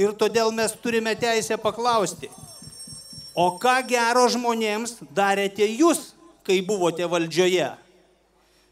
Ir 0.00 0.14
todėl 0.16 0.48
mes 0.56 0.72
turime 0.80 1.12
teisę 1.12 1.58
paklausti, 1.60 2.30
o 3.36 3.50
ką 3.60 3.76
gero 3.86 4.24
žmonėms 4.32 4.96
darėte 5.12 5.66
jūs, 5.68 6.14
kai 6.42 6.62
buvote 6.64 7.04
valdžioje? 7.04 7.68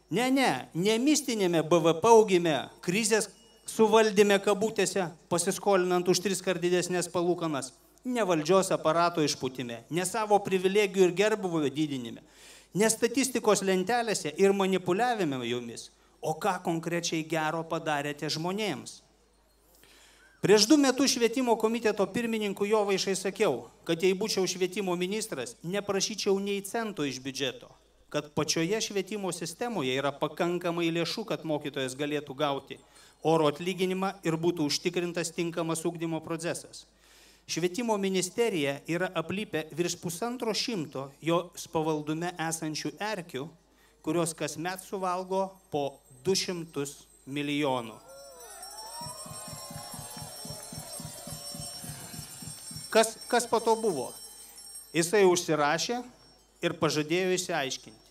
Ne, 0.08 0.30
ne, 0.32 0.52
ne 0.72 0.96
mistinėme 0.96 1.60
BVP 1.68 2.08
augime, 2.08 2.56
krizės 2.80 3.28
suvaldėme 3.68 4.38
kabutėse, 4.42 5.10
pasiskolinant 5.28 6.08
už 6.08 6.22
tris 6.24 6.40
kart 6.44 6.60
didesnės 6.62 7.10
palūkanas, 7.12 7.72
ne 8.04 8.24
valdžios 8.24 8.72
aparato 8.74 9.24
išputime, 9.24 9.82
ne 9.90 10.06
savo 10.08 10.38
privilegijų 10.44 11.08
ir 11.08 11.16
gerbuvio 11.16 11.68
didinime, 11.72 12.24
ne 12.74 12.88
statistikos 12.90 13.62
lentelėse 13.66 14.32
ir 14.40 14.56
manipuliavime 14.56 15.42
jomis, 15.48 15.90
o 16.20 16.34
ką 16.34 16.58
konkrečiai 16.64 17.26
gero 17.28 17.62
padarėte 17.68 18.30
žmonėms. 18.32 19.02
Prieš 20.38 20.68
du 20.70 20.76
metus 20.78 21.16
švietimo 21.16 21.56
komiteto 21.58 22.04
pirmininku 22.14 22.66
jo 22.68 22.84
vaišai 22.86 23.16
sakiau, 23.18 23.64
kad 23.84 24.02
jei 24.02 24.14
būčiau 24.14 24.46
švietimo 24.46 24.94
ministras, 24.94 25.56
neprašyčiau 25.66 26.38
nei 26.38 26.62
cento 26.62 27.02
iš 27.02 27.18
biudžeto, 27.24 27.66
kad 28.08 28.30
pačioje 28.38 28.78
švietimo 28.86 29.32
sistemoje 29.34 29.96
yra 29.98 30.12
pakankamai 30.14 30.92
lėšų, 30.94 31.26
kad 31.26 31.42
mokytojas 31.42 31.98
galėtų 31.98 32.38
gauti 32.38 32.78
oro 33.26 33.48
atlyginimą 33.50 34.12
ir 34.26 34.36
būtų 34.38 34.68
užtikrintas 34.68 35.32
tinkamas 35.34 35.84
ūkdymo 35.88 36.20
procesas. 36.24 36.84
Švietimo 37.48 37.96
ministerija 37.96 38.74
yra 38.86 39.08
aplypę 39.16 39.64
virš 39.72 39.96
pusantro 40.02 40.52
šimto 40.52 41.06
jos 41.24 41.64
pavaldume 41.72 42.34
esančių 42.36 42.92
erkių, 43.00 43.46
kurios 44.04 44.34
kasmet 44.36 44.84
suvalgo 44.84 45.46
po 45.72 45.98
200 46.26 46.84
milijonų. 47.26 47.96
Kas, 52.92 53.16
kas 53.28 53.48
po 53.48 53.60
to 53.60 53.74
buvo? 53.76 54.10
Jisai 54.96 55.24
užsirašė 55.28 56.02
ir 56.64 56.76
pažadėjo 56.80 57.32
įsiaiškinti. 57.36 58.06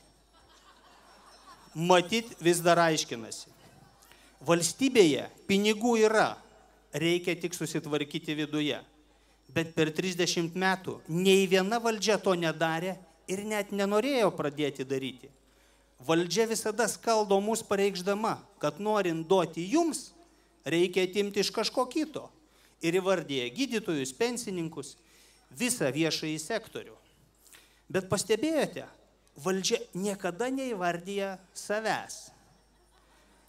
Matyt, 1.77 2.33
vis 2.41 2.61
dar 2.65 2.81
aiškinasi. 2.81 3.49
Valstybėje 4.45 5.25
pinigų 5.49 5.95
yra, 6.05 6.35
reikia 6.93 7.35
tik 7.39 7.55
susitvarkyti 7.57 8.35
viduje. 8.37 8.77
Bet 9.53 9.73
per 9.73 9.89
30 9.95 10.53
metų 10.59 10.99
nei 11.07 11.47
viena 11.49 11.79
valdžia 11.81 12.19
to 12.21 12.35
nedarė 12.37 12.97
ir 13.31 13.43
net 13.47 13.71
nenorėjo 13.71 14.29
pradėti 14.35 14.85
daryti. 14.85 15.31
Valdžia 16.05 16.45
visada 16.45 16.85
skaldo 16.87 17.39
mus 17.41 17.63
pareikšdama, 17.65 18.35
kad 18.61 18.77
norint 18.77 19.25
duoti 19.27 19.65
jums, 19.71 20.11
reikia 20.65 21.07
atimti 21.07 21.41
iš 21.41 21.49
kažko 21.55 21.87
kito. 21.89 22.27
Ir 22.85 22.99
įvardyje 22.99 23.47
gydytojus, 23.55 24.13
pensininkus, 24.13 24.93
visą 25.49 25.89
viešąjį 25.89 26.37
sektorių. 26.37 26.93
Bet 27.89 28.05
pastebėjote, 28.11 28.85
valdžia 29.41 29.79
niekada 29.97 30.51
neįvardyja 30.53 31.37
savęs. 31.57 32.27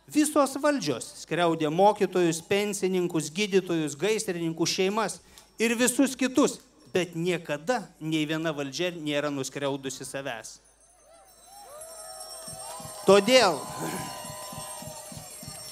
Visos 0.09 0.55
valdžios 0.57 1.05
skriaudė 1.21 1.69
mokytojus, 1.69 2.41
pensininkus, 2.49 3.29
gydytojus, 3.35 3.97
gaisrininkus, 3.99 4.73
šeimas 4.73 5.19
ir 5.61 5.75
visus 5.77 6.17
kitus, 6.17 6.57
bet 6.95 7.13
niekada 7.13 7.83
nei 8.01 8.25
viena 8.25 8.55
valdžia 8.57 8.95
nėra 8.97 9.29
nuskriaudusi 9.29 10.09
savęs. 10.09 10.55
Todėl, 13.05 13.61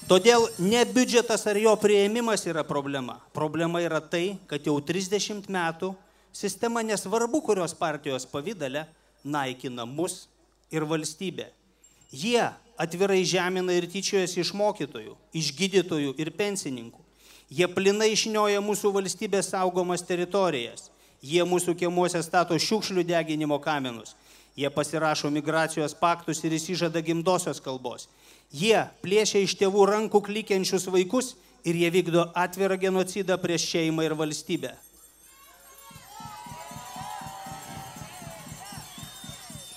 todėl 0.09 0.47
ne 0.61 0.85
biudžetas 0.89 1.49
ar 1.49 1.57
jo 1.61 1.73
prieimimas 1.81 2.45
yra 2.49 2.65
problema. 2.65 3.19
Problema 3.37 3.81
yra 3.85 4.03
tai, 4.05 4.39
kad 4.49 4.65
jau 4.69 4.77
30 4.85 5.49
metų 5.49 5.95
sistema 6.37 6.85
nesvarbu, 6.85 7.41
kurios 7.41 7.73
partijos 7.77 8.29
pavydale 8.29 8.85
naikina 9.25 9.89
mus 9.89 10.27
ir 10.69 10.85
valstybę. 10.85 11.56
Jie 12.17 12.45
atvirai 12.81 13.25
žemina 13.25 13.75
ir 13.77 13.89
tyčiojasi 13.91 14.41
iš 14.41 14.53
mokytojų, 14.57 15.17
iš 15.37 15.53
gydytojų 15.59 16.15
ir 16.21 16.33
pensininkų. 16.37 17.03
Jie 17.53 17.67
plinai 17.71 18.11
išnioja 18.15 18.63
mūsų 18.65 18.93
valstybės 18.95 19.53
saugomas 19.53 20.05
teritorijas. 20.07 20.91
Jie 21.23 21.45
mūsų 21.47 21.77
kiemuose 21.79 22.21
stato 22.23 22.57
šiukšlių 22.59 23.05
deginimo 23.07 23.59
kaminus. 23.63 24.15
Jie 24.57 24.71
pasirašo 24.73 25.31
migracijos 25.31 25.95
paktus 26.01 26.43
ir 26.45 26.57
įsižada 26.57 27.03
gimdosios 27.05 27.61
kalbos. 27.61 28.09
Jie 28.53 28.79
plėšia 29.03 29.43
iš 29.45 29.57
tėvų 29.61 29.85
rankų 29.91 30.23
klikiančius 30.29 30.89
vaikus 30.93 31.35
ir 31.67 31.77
jie 31.77 31.91
vykdo 31.93 32.29
atvirą 32.35 32.79
genocidą 32.81 33.37
prieš 33.43 33.69
šeimą 33.75 34.07
ir 34.07 34.17
valstybę. 34.17 34.73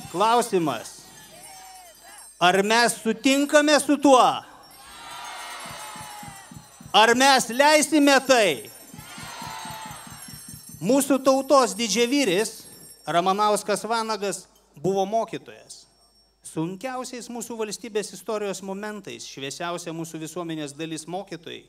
Klausimas. 0.10 0.99
Ar 2.40 2.64
mes 2.64 2.94
sutinkame 3.04 3.80
su 3.80 3.98
tuo? 3.98 4.44
Ar 6.94 7.12
mes 7.16 7.50
leisime 7.52 8.16
tai? 8.24 8.70
Mūsų 10.80 11.18
tautos 11.20 11.74
didžiavyris 11.76 12.54
Ramanauskas 13.04 13.84
Vanagas 13.84 14.46
buvo 14.80 15.04
mokytojas. 15.04 15.84
Sunkiausiais 16.48 17.28
mūsų 17.28 17.60
valstybės 17.60 18.14
istorijos 18.16 18.64
momentais 18.64 19.28
šviesiausia 19.28 19.92
mūsų 19.92 20.24
visuomenės 20.24 20.72
dalis 20.80 21.04
mokytojai 21.12 21.66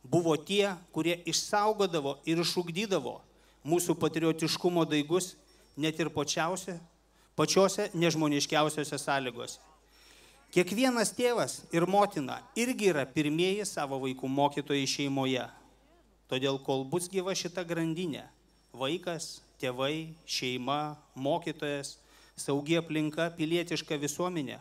buvo 0.00 0.32
tie, 0.40 0.72
kurie 0.96 1.20
išsaugodavo 1.28 2.16
ir 2.24 2.40
išugdydavo 2.40 3.18
mūsų 3.68 4.00
patriotiškumo 4.00 4.88
daigus 4.88 5.34
net 5.76 6.00
ir 6.00 6.08
pačiausia, 6.08 6.80
pačiose 7.36 7.90
nežmoniškiausiose 7.92 8.96
sąlygose. 8.96 9.75
Kiekvienas 10.54 11.10
tėvas 11.16 11.58
ir 11.74 11.84
motina 11.90 12.38
irgi 12.56 12.92
yra 12.92 13.04
pirmieji 13.06 13.66
savo 13.66 13.98
vaikų 14.04 14.28
mokytojai 14.30 14.86
šeimoje. 14.88 15.44
Todėl 16.30 16.58
kol 16.62 16.84
bus 16.84 17.10
gyva 17.10 17.34
šita 17.34 17.64
grandinė- 17.66 18.24
vaikas, 18.80 19.40
tėvai, 19.60 20.14
šeima, 20.26 20.96
mokytojas, 21.14 21.96
saugi 22.36 22.76
aplinka, 22.78 23.30
pilietiška 23.36 23.98
visuomenė, 23.98 24.58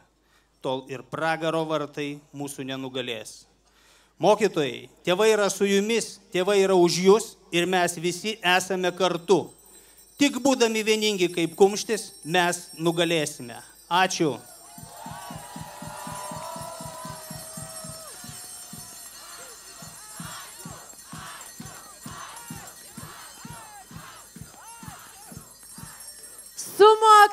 tol 0.62 0.86
ir 0.90 1.04
pragaro 1.04 1.66
vartai 1.66 2.20
mūsų 2.34 2.66
nenugalės. 2.66 3.46
Mokytojai, 4.20 4.90
tėvai 5.04 5.34
yra 5.34 5.50
su 5.52 5.66
jumis, 5.68 6.20
tėvai 6.32 6.62
yra 6.64 6.76
už 6.80 7.00
jūs 7.04 7.36
ir 7.52 7.66
mes 7.68 7.98
visi 8.00 8.38
esame 8.40 8.92
kartu. 8.96 9.52
Tik 10.18 10.40
būdami 10.40 10.84
vieningi 10.88 11.28
kaip 11.28 11.56
kumštis, 11.60 12.14
mes 12.24 12.70
nugalėsime. 12.80 13.60
Ačiū. 13.92 14.40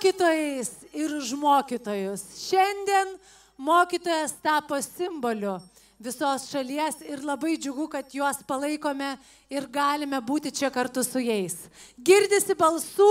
Mokytojais 0.02 0.70
ir 0.92 1.14
už 1.14 1.32
mokytojus. 1.38 2.22
Šiandien 2.34 3.18
mokytojas 3.56 4.34
tapo 4.42 4.74
simboliu 4.82 5.60
visos 6.02 6.48
šalies 6.50 7.04
ir 7.06 7.22
labai 7.22 7.54
džiugu, 7.54 7.86
kad 7.86 8.10
juos 8.10 8.42
palaikome 8.42 9.16
ir 9.48 9.68
galime 9.70 10.18
būti 10.18 10.50
čia 10.50 10.70
kartu 10.74 11.04
su 11.06 11.22
jais. 11.22 11.54
Girdisi 11.94 12.56
balsų, 12.58 13.10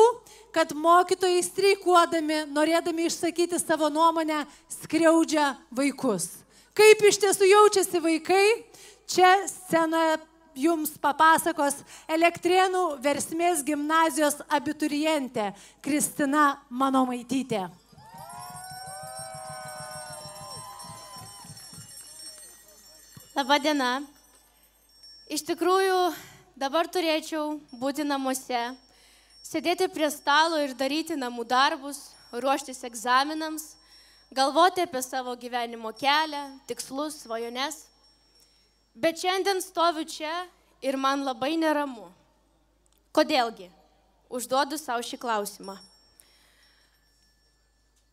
kad 0.51 0.75
mokytojai 0.75 1.39
streikuodami, 1.47 2.51
norėdami 2.51 3.07
išsakyti 3.07 3.59
savo 3.59 3.87
nuomonę, 3.87 4.43
skriaudžia 4.67 5.55
vaikus. 5.71 6.43
Kaip 6.75 7.07
iš 7.07 7.21
tiesų 7.23 7.47
jaučiasi 7.47 8.03
vaikai, 8.03 8.65
čia 9.07 9.47
scenoje 9.47 10.19
jums 10.55 10.95
papasakos 11.01 11.81
Elektrienų 12.11 12.97
versmės 13.03 13.63
gimnazijos 13.65 14.39
abiturientė 14.49 15.51
Kristina 15.83 16.61
Manomaitytė. 16.69 17.67
Labadiena. 23.31 24.01
Iš 25.31 25.45
tikrųjų, 25.47 26.11
dabar 26.59 26.89
turėčiau 26.91 27.61
būti 27.79 28.03
namuose, 28.03 28.65
sėdėti 29.47 29.87
prie 29.87 30.09
stalo 30.11 30.59
ir 30.59 30.73
daryti 30.75 31.15
namų 31.15 31.45
darbus, 31.47 32.09
ruoštis 32.35 32.83
egzaminams, 32.83 33.77
galvoti 34.35 34.83
apie 34.83 34.99
savo 35.05 35.31
gyvenimo 35.39 35.93
kelią, 35.95 36.43
tikslus, 36.67 37.21
svajones. 37.23 37.85
Bet 38.93 39.21
šiandien 39.21 39.61
stoviu 39.63 40.03
čia 40.05 40.33
ir 40.83 40.97
man 40.99 41.23
labai 41.23 41.55
neramu. 41.57 42.09
Kodėlgi? 43.15 43.69
Užduodu 44.31 44.79
savo 44.79 45.03
šį 45.03 45.19
klausimą. 45.19 45.77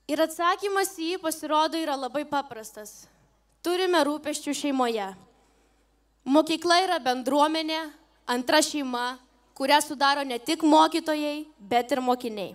Ir 0.08 0.22
atsakymas 0.24 0.94
į 0.98 1.12
jį 1.12 1.18
pasirodo 1.22 1.78
yra 1.78 1.96
labai 1.98 2.24
paprastas. 2.26 3.06
Turime 3.62 4.00
rūpeščių 4.06 4.54
šeimoje. 4.56 5.10
Mokykla 6.28 6.78
yra 6.86 6.96
bendruomenė, 7.02 7.82
antra 8.30 8.62
šeima, 8.64 9.18
kurią 9.58 9.82
sudaro 9.82 10.22
ne 10.24 10.38
tik 10.38 10.62
mokytojai, 10.62 11.44
bet 11.58 11.92
ir 11.92 12.00
mokiniai. 12.04 12.54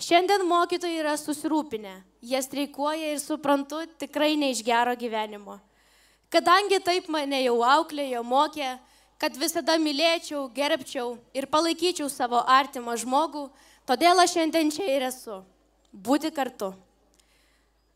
Šiandien 0.00 0.46
mokytojai 0.48 1.00
yra 1.02 1.16
susirūpinę, 1.20 1.96
jie 2.24 2.40
streikuoja 2.42 3.14
ir 3.14 3.20
suprantu 3.22 3.82
tikrai 4.00 4.34
ne 4.40 4.50
iš 4.52 4.64
gero 4.66 4.94
gyvenimo. 4.96 5.58
Kadangi 6.30 6.78
taip 6.78 7.08
mane 7.10 7.40
jau 7.42 7.56
auklėjo, 7.66 8.22
mokė, 8.22 8.76
kad 9.18 9.34
visada 9.36 9.74
mylėčiau, 9.82 10.44
gerbčiau 10.54 11.16
ir 11.34 11.48
palaikyčiau 11.50 12.06
savo 12.08 12.38
artimą 12.46 12.94
žmogų, 13.02 13.48
todėl 13.84 14.22
aš 14.22 14.36
šiandien 14.36 14.70
čia 14.70 14.86
ir 14.94 15.08
esu. 15.10 15.40
Būti 15.90 16.30
kartu. 16.30 16.70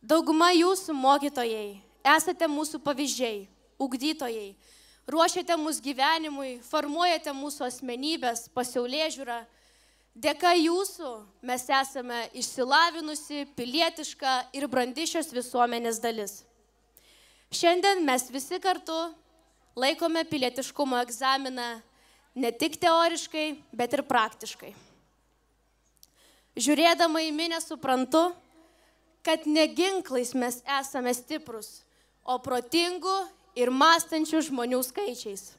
Dauguma 0.03 0.51
jūsų 0.51 0.97
mokytojai 0.99 1.79
esate 2.05 2.49
mūsų 2.51 2.81
pavyzdžiai, 2.85 3.44
ugdytojai, 3.81 4.51
ruošiate 5.09 5.57
mus 5.57 5.79
gyvenimui, 5.81 6.59
formuojate 6.66 7.33
mūsų 7.33 7.68
asmenybės, 7.68 8.49
pasiaulė 8.53 9.07
žiūrą. 9.14 9.38
Dėka 10.14 10.53
jūsų 10.59 11.12
mes 11.47 11.64
esame 11.79 12.18
išsilavinusi, 12.35 13.47
pilietiška 13.55 14.35
ir 14.59 14.66
brandi 14.70 15.07
šios 15.11 15.33
visuomenės 15.35 16.03
dalis. 16.03 16.42
Šiandien 17.55 18.03
mes 18.03 18.25
visi 18.35 18.59
kartu 18.59 18.97
laikome 19.79 20.25
pilietiškumo 20.27 20.99
egzaminą 21.05 21.69
ne 22.35 22.51
tik 22.51 22.81
teoriškai, 22.83 23.47
bet 23.71 23.95
ir 23.95 24.03
praktiškai. 24.09 24.73
Žiūrėdama 26.59 27.23
į 27.27 27.31
minę 27.35 27.61
suprantu, 27.62 28.29
kad 29.27 29.47
ne 29.47 29.67
ginklais 29.71 30.35
mes 30.35 30.61
esame 30.81 31.14
stiprus, 31.14 31.83
o 32.27 32.38
protingų 32.43 33.14
ir 33.59 33.71
mąstančių 33.71 34.43
žmonių 34.51 34.83
skaičiais. 34.87 35.53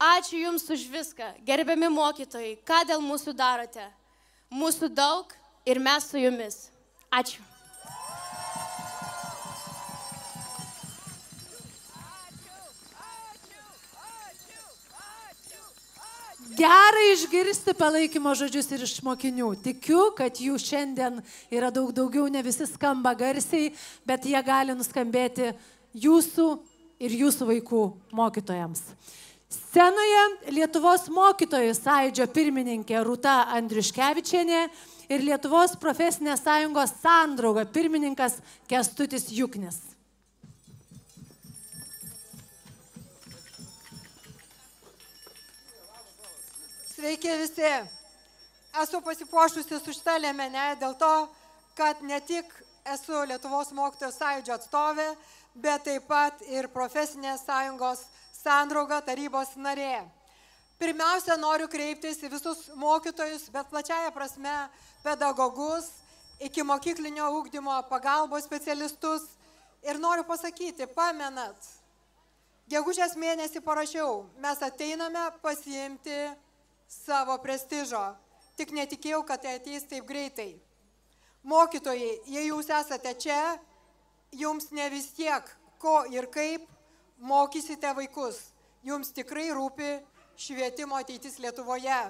Ačiū 0.00 0.38
Jums 0.46 0.64
už 0.70 0.86
viską, 0.94 1.34
gerbiami 1.44 1.90
mokytojai, 1.92 2.56
ką 2.64 2.84
dėl 2.88 3.02
mūsų 3.04 3.34
darote. 3.36 3.84
Mūsų 4.50 4.94
daug 4.94 5.34
ir 5.68 5.82
mes 5.82 6.06
su 6.08 6.22
Jumis. 6.22 6.68
Ačiū. 7.10 7.49
Gerai 16.60 17.14
išgirsti 17.14 17.72
palaikymo 17.72 18.34
žodžius 18.36 18.66
ir 18.74 18.82
iš 18.84 18.98
mokinių. 19.00 19.46
Tikiu, 19.64 20.10
kad 20.12 20.36
jų 20.36 20.58
šiandien 20.60 21.22
yra 21.48 21.70
daug 21.72 21.88
daugiau, 21.96 22.26
ne 22.28 22.42
visi 22.44 22.66
skamba 22.68 23.14
garsiai, 23.16 23.70
bet 24.04 24.26
jie 24.28 24.36
gali 24.44 24.74
nuskambėti 24.76 25.54
jūsų 25.96 26.48
ir 27.00 27.14
jūsų 27.22 27.48
vaikų 27.48 27.80
mokytojams. 28.12 28.82
Scenoje 29.48 30.26
Lietuvos 30.52 31.08
mokytojų 31.08 31.72
sąjūdžio 31.78 32.28
pirmininkė 32.34 33.00
Rūta 33.08 33.38
Andriuškevičienė 33.56 34.60
ir 35.08 35.24
Lietuvos 35.30 35.78
profesinės 35.80 36.44
sąjungos 36.44 36.92
sandrauga 37.00 37.64
pirmininkas 37.72 38.36
Kestutis 38.68 39.30
Juknis. 39.32 39.80
Sveiki 47.00 47.28
visi. 47.38 47.68
Esu 48.82 48.98
pasipuošusi 49.00 49.76
su 49.80 49.92
šitą 49.96 50.18
lėmenę 50.20 50.64
dėl 50.82 50.92
to, 51.00 51.12
kad 51.78 52.02
ne 52.04 52.18
tik 52.28 52.50
esu 52.92 53.22
Lietuvos 53.30 53.70
mokytojų 53.72 54.12
sąjūdžio 54.12 54.56
atstovė, 54.58 55.06
bet 55.64 55.86
taip 55.86 56.04
pat 56.10 56.42
ir 56.44 56.68
profesinės 56.74 57.46
sąjungos 57.46 58.02
sandrauga 58.36 58.98
tarybos 59.06 59.54
narė. 59.56 60.02
Pirmiausia, 60.82 61.38
noriu 61.40 61.70
kreiptis 61.72 62.20
į 62.20 62.30
visus 62.34 62.66
mokytojus, 62.82 63.48
bet 63.56 63.72
plačiaja 63.72 64.12
prasme 64.12 64.58
pedagogus, 65.00 65.88
iki 66.36 66.66
mokyklinio 66.68 67.30
ūkdymo 67.38 67.78
pagalbos 67.88 68.44
specialistus. 68.44 69.24
Ir 69.88 69.96
noriu 70.04 70.28
pasakyti, 70.28 70.84
pamenat, 70.92 71.72
gegužės 72.68 73.16
mėnesį 73.16 73.64
parašiau, 73.64 74.26
mes 74.44 74.68
ateiname 74.68 75.30
pasiimti 75.40 76.20
savo 76.90 77.38
prestižo. 77.38 78.02
Tik 78.58 78.74
netikėjau, 78.74 79.22
kad 79.24 79.44
tai 79.44 79.56
ateis 79.60 79.86
taip 79.88 80.08
greitai. 80.08 80.58
Mokytojai, 81.46 82.18
jei 82.28 82.48
jūs 82.50 82.68
esate 82.68 83.14
čia, 83.22 83.38
jums 84.36 84.68
ne 84.76 84.90
vis 84.92 85.08
tiek, 85.16 85.46
ko 85.80 86.02
ir 86.12 86.28
kaip 86.28 86.66
mokysite 87.16 87.94
vaikus. 87.96 88.50
Jums 88.84 89.12
tikrai 89.16 89.48
rūpi 89.56 90.00
švietimo 90.40 90.98
ateitis 91.00 91.38
Lietuvoje. 91.40 92.02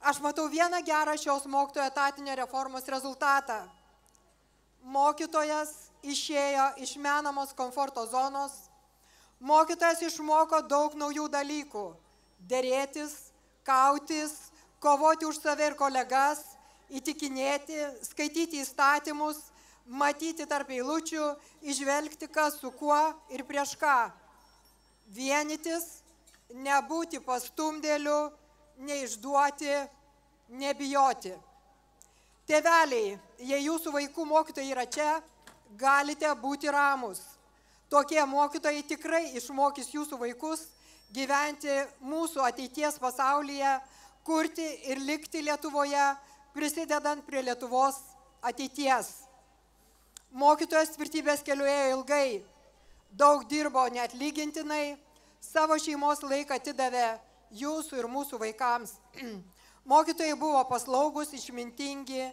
Aš 0.00 0.20
matau 0.22 0.46
vieną 0.48 0.80
gerą 0.86 1.16
šios 1.18 1.48
mokytojo 1.50 1.88
etatinio 1.90 2.36
reformos 2.38 2.86
rezultatą. 2.86 3.64
Mokytojas 4.82 5.90
išėjo 6.02 6.68
iš 6.84 6.96
menamos 7.02 7.52
komforto 7.52 8.06
zonos. 8.06 8.52
Mokytojas 9.40 10.04
išmoko 10.06 10.62
daug 10.62 10.94
naujų 10.94 11.26
dalykų. 11.32 11.86
Dėrėtis, 12.48 13.27
kautis, 13.68 14.32
kovoti 14.80 15.28
už 15.28 15.40
save 15.42 15.68
ir 15.68 15.76
kolegas, 15.76 16.40
įtikinėti, 16.88 17.76
skaityti 18.08 18.62
įstatymus, 18.64 19.40
matyti 19.88 20.46
tarp 20.48 20.70
eilučių, 20.72 21.28
išvelgti 21.68 22.28
kas 22.32 22.58
su 22.60 22.72
kuo 22.72 22.98
ir 23.32 23.44
prieš 23.48 23.74
ką. 23.80 23.96
Vienytis, 25.12 26.02
nebūti 26.52 27.20
pastumdėliu, 27.24 28.28
neišduoti, 28.88 29.74
nebijoti. 30.60 31.34
Tėveliai, 32.48 33.18
jei 33.44 33.64
jūsų 33.66 33.92
vaikų 33.92 34.24
mokytojai 34.24 34.72
yra 34.72 34.86
čia, 34.88 35.18
galite 35.76 36.30
būti 36.40 36.70
ramus. 36.72 37.20
Tokie 37.88 38.20
mokytojai 38.24 38.84
tikrai 38.88 39.24
išmokys 39.36 39.92
jūsų 39.92 40.20
vaikus 40.20 40.66
gyventi 41.14 41.72
mūsų 42.04 42.44
ateities 42.48 42.98
pasaulyje, 43.00 43.78
kurti 44.26 44.66
ir 44.90 45.00
likti 45.00 45.42
Lietuvoje, 45.44 46.04
prisidedant 46.52 47.24
prie 47.26 47.42
Lietuvos 47.42 47.96
ateities. 48.44 49.10
Mokytojas 50.36 50.92
tvirtybės 50.92 51.44
keliu 51.44 51.64
ėjo 51.64 51.92
ilgai, 51.96 52.42
daug 53.16 53.46
dirbo 53.48 53.86
neatlygintinai, 53.92 54.98
savo 55.40 55.78
šeimos 55.80 56.20
laiką 56.26 56.58
atidavė 56.58 57.06
jūsų 57.56 58.02
ir 58.02 58.10
mūsų 58.12 58.40
vaikams. 58.42 58.98
Mokytojai 59.88 60.36
buvo 60.36 60.60
paslaugus, 60.68 61.32
išmintingi, 61.32 62.26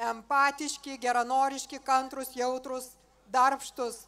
empatiški, 0.00 0.96
geranoriški, 1.02 1.82
kantrus, 1.84 2.32
jautrus, 2.36 2.94
darbštus. 3.28 4.06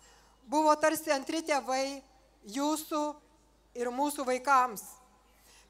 Buvo 0.48 0.72
tarsi 0.80 1.12
antri 1.12 1.42
tėvai 1.44 2.00
jūsų 2.56 3.02
ir 3.74 3.90
mūsų 3.90 4.24
vaikams. 4.26 4.82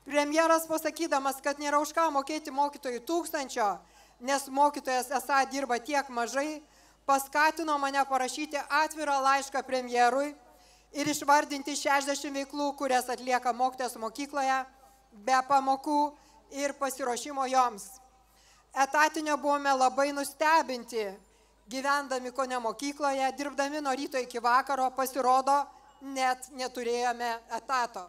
Premjeras 0.04 0.66
pasakydamas, 0.68 1.40
kad 1.40 1.58
nėra 1.58 1.80
už 1.80 1.94
ką 1.96 2.10
mokėti 2.12 2.52
mokytojų 2.52 3.00
tūkstančio, 3.08 3.68
nes 4.20 4.48
mokytojas 4.52 5.08
esą 5.16 5.40
dirba 5.48 5.78
tiek 5.80 6.08
mažai, 6.12 6.60
paskatino 7.08 7.78
mane 7.80 8.04
parašyti 8.08 8.60
atvirą 8.82 9.16
laišką 9.24 9.62
premjerui 9.64 10.34
ir 10.92 11.08
išvardinti 11.08 11.72
60 11.76 12.36
veiklų, 12.36 12.70
kurias 12.76 13.08
atlieka 13.08 13.52
mokytojas 13.56 13.96
mokykloje, 14.00 14.58
be 15.24 15.40
pamokų 15.48 16.00
ir 16.60 16.76
pasiruošimo 16.78 17.46
joms. 17.48 17.88
Etatinio 18.74 19.36
buvome 19.38 19.72
labai 19.72 20.10
nustebinti, 20.12 21.06
gyvendami 21.70 22.32
kone 22.34 22.58
mokykloje, 22.60 23.32
dirbdami 23.38 23.80
nuo 23.80 23.94
ryto 23.96 24.20
iki 24.20 24.42
vakaro, 24.42 24.90
pasirodo, 24.90 25.62
net 26.04 26.50
neturėjome 26.52 27.30
etato. 27.56 28.04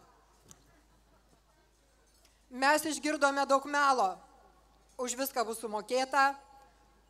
Mes 2.52 2.84
išgirdome 2.88 3.46
daug 3.48 3.66
melo, 3.68 4.16
už 5.02 5.16
viską 5.20 5.44
bus 5.48 5.60
sumokėta, 5.64 6.34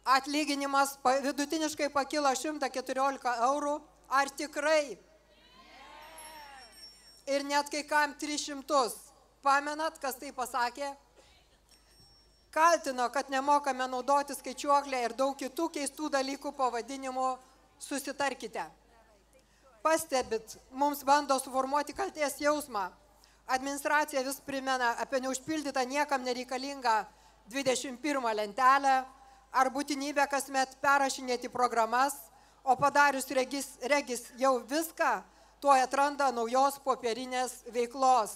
atlyginimas 0.06 0.96
vidutiniškai 1.26 1.90
pakilo 1.94 2.30
114 2.34 3.34
eurų, 3.50 3.76
ar 4.10 4.30
tikrai? 4.30 4.98
Ir 7.26 7.44
net 7.46 7.70
kai 7.74 7.82
kam 7.90 8.14
300. 8.22 8.86
Pamenat, 9.46 9.98
kas 10.02 10.18
tai 10.18 10.32
pasakė? 10.34 10.88
Kaltino, 12.54 13.10
kad 13.14 13.30
nemokame 13.30 13.86
naudoti 13.90 14.34
skaičiuoklę 14.38 15.02
ir 15.04 15.14
daug 15.18 15.36
kitų 15.38 15.68
keistų 15.76 16.10
dalykų 16.14 16.54
pavadinimų. 16.56 17.28
Susitarkite. 17.84 18.64
Pastebit, 19.86 20.58
mums 20.72 21.04
bando 21.06 21.36
suformuoti 21.38 21.94
kalties 21.94 22.40
jausmą. 22.42 22.88
Administracija 23.46 24.24
vis 24.26 24.40
primena 24.42 24.96
apie 24.98 25.20
neužpildytą 25.22 25.84
niekam 25.86 26.24
nereikalingą 26.26 26.94
21 27.54 28.26
lentelę 28.40 28.96
ar 29.54 29.70
būtinybę 29.76 30.26
kasmet 30.32 30.74
perrašinėti 30.82 31.54
programas, 31.54 32.18
o 32.64 32.74
padarius 32.76 33.30
regis, 33.30 33.70
regis 33.94 34.26
jau 34.42 34.56
viską, 34.74 35.22
tuo 35.62 35.78
atranda 35.78 36.32
naujos 36.34 36.82
popierinės 36.82 37.54
veiklos. 37.70 38.34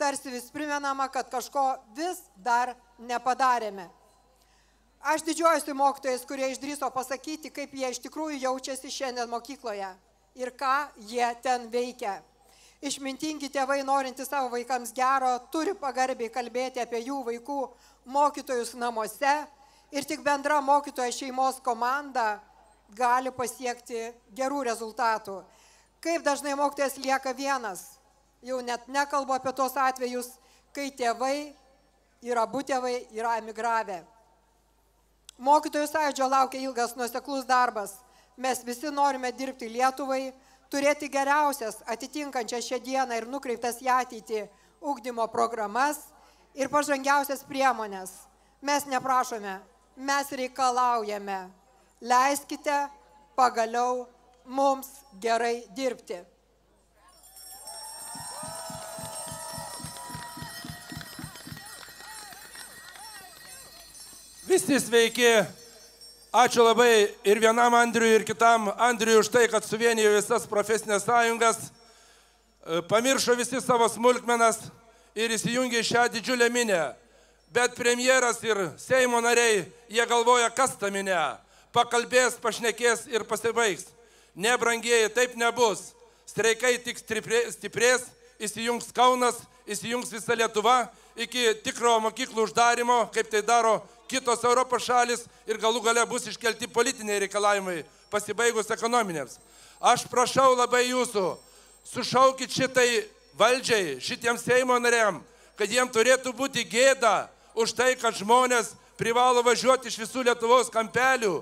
Tarsi 0.00 0.32
vis 0.32 0.48
primenama, 0.48 1.12
kad 1.12 1.28
kažko 1.28 1.68
vis 1.92 2.24
dar 2.36 2.72
nepadarėme. 2.98 3.90
Aš 5.04 5.28
didžiuojuosi 5.28 5.76
mokytojais, 5.84 6.24
kurie 6.24 6.48
išdryso 6.48 6.88
pasakyti, 6.90 7.52
kaip 7.52 7.76
jie 7.76 7.92
iš 7.92 8.06
tikrųjų 8.08 8.40
jaučiasi 8.48 8.88
šiandien 8.88 9.28
mokykloje 9.28 9.92
ir 10.38 10.54
ką 10.54 10.88
jie 11.10 11.28
ten 11.42 11.66
veikia. 11.72 12.20
Išmintingi 12.78 13.50
tėvai, 13.50 13.80
norintys 13.82 14.30
savo 14.30 14.52
vaikams 14.52 14.92
gero, 14.94 15.32
turi 15.50 15.74
pagarbiai 15.74 16.30
kalbėti 16.30 16.78
apie 16.78 17.02
jų 17.02 17.24
vaikų 17.26 17.60
mokytojus 18.06 18.76
namuose 18.78 19.34
ir 19.90 20.06
tik 20.06 20.22
bendra 20.22 20.60
mokytojo 20.62 21.10
šeimos 21.12 21.58
komanda 21.64 22.38
gali 22.94 23.32
pasiekti 23.34 24.12
gerų 24.38 24.62
rezultatų. 24.70 25.40
Kaip 25.98 26.22
dažnai 26.22 26.54
mokytojas 26.54 26.96
lieka 27.02 27.34
vienas, 27.34 27.98
jau 28.46 28.60
net 28.62 28.86
nekalbu 28.86 29.34
apie 29.34 29.52
tos 29.52 29.74
atvejus, 29.74 30.30
kai 30.70 30.92
tėvai 30.94 31.50
ir 32.22 32.38
abu 32.38 32.62
tėvai 32.62 33.08
yra 33.10 33.36
emigravę. 33.42 34.04
Mokytojų 35.38 35.86
sąjūdžio 35.90 36.26
laukia 36.30 36.62
ilgas 36.62 36.94
nuoseklus 36.98 37.46
darbas. 37.46 37.98
Mes 38.38 38.60
visi 38.62 38.86
norime 38.94 39.32
dirbti 39.34 39.66
Lietuvai, 39.66 40.30
turėti 40.70 41.08
geriausias, 41.10 41.80
atitinkančias 41.90 42.68
šią 42.70 42.78
dieną 42.86 43.16
ir 43.18 43.26
nukreiptas 43.26 43.80
į 43.82 43.90
ateitį 43.90 44.44
ugdymo 44.78 45.26
programas 45.32 45.98
ir 46.54 46.70
pažangiausias 46.70 47.42
priemonės. 47.48 48.14
Mes 48.62 48.86
neprašome, 48.86 49.58
mes 49.98 50.30
reikalaujame. 50.30 51.40
Leiskite 51.98 52.78
pagaliau 53.34 54.06
mums 54.46 54.86
gerai 55.18 55.64
dirbti. 55.74 56.22
Visi 64.46 64.78
sveiki. 64.80 65.32
Ačiū 66.32 66.64
labai 66.66 67.08
ir 67.24 67.40
vienam 67.40 67.74
Andriui, 67.74 68.18
ir 68.20 68.24
kitam 68.28 68.68
Andriui 68.76 69.16
už 69.18 69.30
tai, 69.32 69.46
kad 69.48 69.64
suvienijo 69.64 70.12
visas 70.12 70.44
profesinės 70.46 71.06
sąjungas, 71.08 71.70
E, 72.68 72.82
pamiršo 72.82 73.32
visi 73.32 73.60
savo 73.64 73.86
smulkmenas 73.88 74.58
ir 75.16 75.32
įsijungė 75.32 75.80
šią 75.88 76.02
didžiulę 76.12 76.50
minę. 76.52 76.82
Bet 77.48 77.72
premjeras 77.78 78.42
ir 78.44 78.58
Seimo 78.76 79.22
nariai, 79.24 79.62
jie 79.88 80.04
galvoja, 80.04 80.50
kas 80.52 80.74
ta 80.76 80.90
minė. 80.92 81.38
Pakalbės, 81.72 82.36
pašnekės 82.42 83.06
ir 83.08 83.24
pasibaigs. 83.24 83.86
Ne, 84.36 84.52
brangieji, 84.60 85.08
taip 85.16 85.36
nebus. 85.40 85.94
Streikai 86.28 86.74
tik 86.84 87.00
stiprė- 87.00 87.48
stiprės, 87.54 88.04
įsijungs 88.36 88.92
Kaunas, 88.92 89.40
įsijungs 89.64 90.12
visa 90.12 90.36
Lietuva 90.36 90.90
iki 91.16 91.54
tikro 91.64 91.96
mokyklų 92.04 92.50
uždarimo, 92.50 93.08
kaip 93.16 93.32
tai 93.32 93.40
daro 93.40 93.80
kitos 94.08 94.44
Europos 94.44 94.86
šalis 94.88 95.26
ir 95.46 95.60
galų 95.60 95.82
gale 95.84 96.04
bus 96.08 96.26
iškelti 96.30 96.70
politiniai 96.72 97.22
reikalavimai 97.26 97.82
pasibaigus 98.10 98.70
ekonominėms. 98.74 99.38
Aš 99.78 100.06
prašau 100.10 100.54
labai 100.56 100.88
jūsų, 100.88 101.24
sušaukit 101.92 102.50
šitai 102.50 102.88
valdžiai, 103.38 103.98
šitiems 104.02 104.42
Seimo 104.42 104.78
nariam, 104.82 105.20
kad 105.58 105.70
jiem 105.70 105.88
turėtų 105.90 106.32
būti 106.34 106.64
gėda 106.66 107.28
už 107.54 107.74
tai, 107.78 107.92
kad 107.98 108.16
žmonės 108.18 108.74
privalo 108.98 109.44
važiuoti 109.46 109.90
iš 109.90 110.00
visų 110.02 110.24
Lietuvos 110.26 110.72
kampelių 110.74 111.36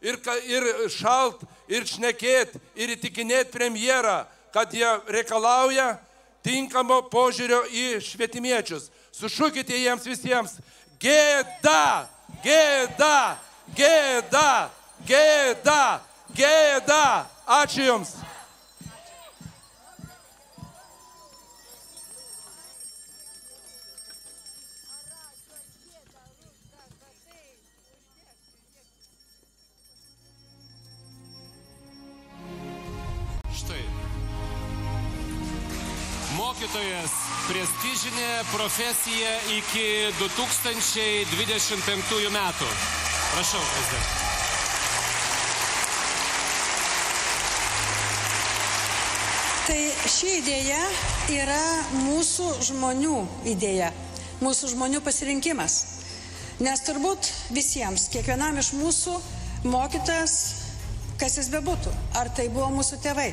ir, 0.00 0.20
ir 0.46 0.68
šalt, 0.94 1.42
ir 1.68 1.86
šnekėt, 1.86 2.54
ir 2.78 2.94
įtikinėti 2.96 3.52
premjerą, 3.54 4.22
kad 4.54 4.72
jie 4.74 4.88
reikalauja 5.10 5.96
tinkamo 6.46 7.02
požiūrio 7.10 7.64
į 7.68 8.00
švietimiečius. 8.04 8.88
Sušūkite 9.14 9.76
jiems 9.76 10.06
visiems 10.06 10.56
gėda, 11.00 12.08
gėda, 12.44 13.38
gėda, 13.74 14.70
gėda, 15.08 15.82
gėda. 16.36 17.04
Ačiū 17.60 17.86
Jums. 17.88 18.12
Štai. 33.56 33.82
Mokytojas 36.36 37.19
prestižinė 37.50 38.44
profesija 38.52 39.32
iki 39.50 39.86
2025 40.20 42.30
metų. 42.30 42.68
Prašau, 43.32 43.62
prezidentė. 43.74 44.28
Tai 49.66 49.78
ši 50.10 50.30
idėja 50.40 50.80
yra 51.30 51.62
mūsų 52.06 52.46
žmonių 52.70 53.18
idėja, 53.52 53.90
mūsų 54.42 54.70
žmonių 54.74 55.02
pasirinkimas. 55.06 55.76
Nes 56.60 56.82
turbūt 56.86 57.28
visiems, 57.54 58.08
kiekvienam 58.12 58.58
iš 58.60 58.72
mūsų 58.76 59.14
mokytojas, 59.70 60.34
kas 61.20 61.38
jis 61.38 61.48
bebūtų, 61.52 61.92
ar 62.18 62.32
tai 62.36 62.48
buvo 62.52 62.68
mūsų 62.78 62.98
tėvai, 63.04 63.30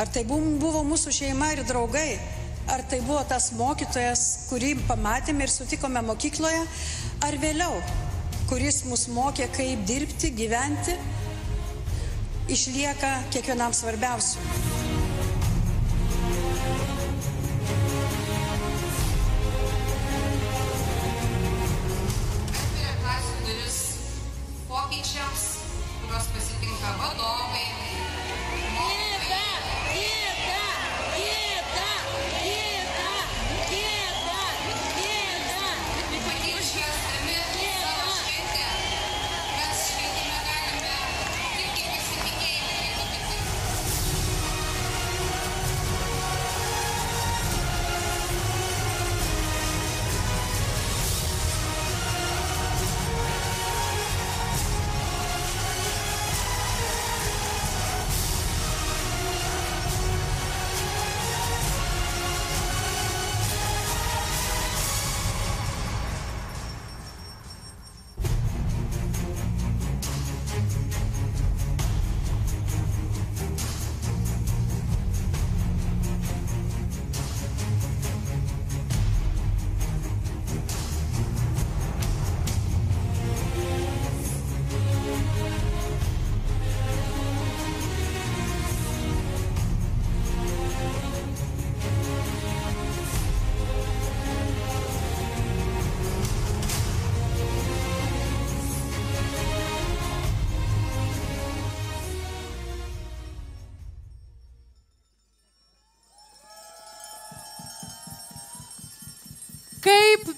ar 0.00 0.10
tai 0.14 0.24
bu- 0.26 0.40
buvo 0.62 0.82
mūsų 0.86 1.12
šeima 1.20 1.52
ir 1.54 1.64
draugai, 1.68 2.18
ar 2.68 2.84
tai 2.90 3.00
buvo 3.04 3.20
tas 3.28 3.50
mokytojas, 3.56 4.24
kurį 4.50 4.74
pamatėme 4.88 5.46
ir 5.46 5.52
sutikome 5.52 6.02
mokykloje, 6.08 6.64
ar 7.26 7.38
vėliau, 7.42 7.80
kuris 8.50 8.84
mus 8.88 9.08
mokė, 9.12 9.48
kaip 9.56 9.86
dirbti, 9.88 10.32
gyventi, 10.36 10.96
išlieka 12.52 13.14
kiekvienam 13.32 13.76
svarbiausiu. 13.76 14.44
atveria 22.88 22.94
klasių 23.02 23.36
duris 23.46 23.78
pokyčiams, 24.68 25.44
kuriuos 26.00 26.26
pasitinka 26.34 26.96
vadovai. 27.02 27.47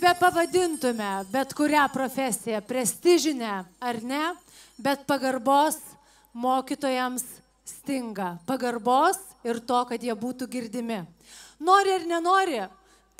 Be 0.00 0.12
pavadintume 0.20 1.10
bet 1.32 1.54
kurią 1.54 1.86
profesiją, 1.92 2.60
prestižinę 2.64 3.64
ar 3.80 4.02
ne, 4.02 4.34
bet 4.78 5.04
pagarbos 5.06 5.76
mokytojams 6.32 7.24
stinga. 7.64 8.38
Pagarbos 8.46 9.18
ir 9.44 9.60
to, 9.60 9.84
kad 9.88 10.02
jie 10.02 10.14
būtų 10.16 10.48
girdimi. 10.50 11.02
Nori 11.60 11.92
ar 11.92 12.06
nenori, 12.08 12.62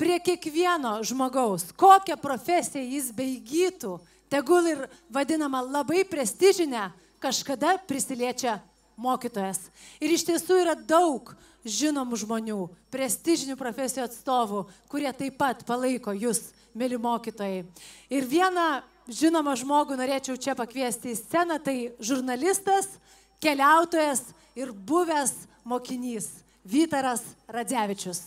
prie 0.01 0.17
kiekvieno 0.19 0.97
žmogaus, 1.05 1.69
kokią 1.77 2.17
profesiją 2.17 2.81
jis 2.81 3.11
beįgytų, 3.13 3.99
tegul 4.33 4.65
ir 4.71 4.87
vadinama 5.13 5.61
labai 5.61 6.01
prestižinę, 6.09 6.89
kažkada 7.21 7.75
prisiliečia 7.85 8.57
mokytojas. 8.97 9.67
Ir 10.01 10.15
iš 10.15 10.25
tiesų 10.25 10.63
yra 10.63 10.73
daug 10.73 11.35
žinomų 11.61 12.17
žmonių, 12.23 12.61
prestižinių 12.93 13.55
profesijų 13.59 14.07
atstovų, 14.07 14.63
kurie 14.89 15.11
taip 15.13 15.37
pat 15.37 15.61
palaiko 15.67 16.15
jūs, 16.17 16.49
mėly 16.77 16.99
mokytojai. 17.01 17.63
Ir 18.11 18.27
vieną 18.29 18.67
žinomą 19.11 19.55
žmogų 19.59 19.97
norėčiau 19.99 20.37
čia 20.39 20.55
pakviesti 20.57 21.13
į 21.13 21.19
sceną, 21.19 21.57
tai 21.63 21.93
žurnalistas, 22.03 22.93
keliautojas 23.41 24.27
ir 24.55 24.71
buvęs 24.71 25.33
mokinys 25.65 26.29
Vytaras 26.61 27.23
Radzevičius. 27.49 28.21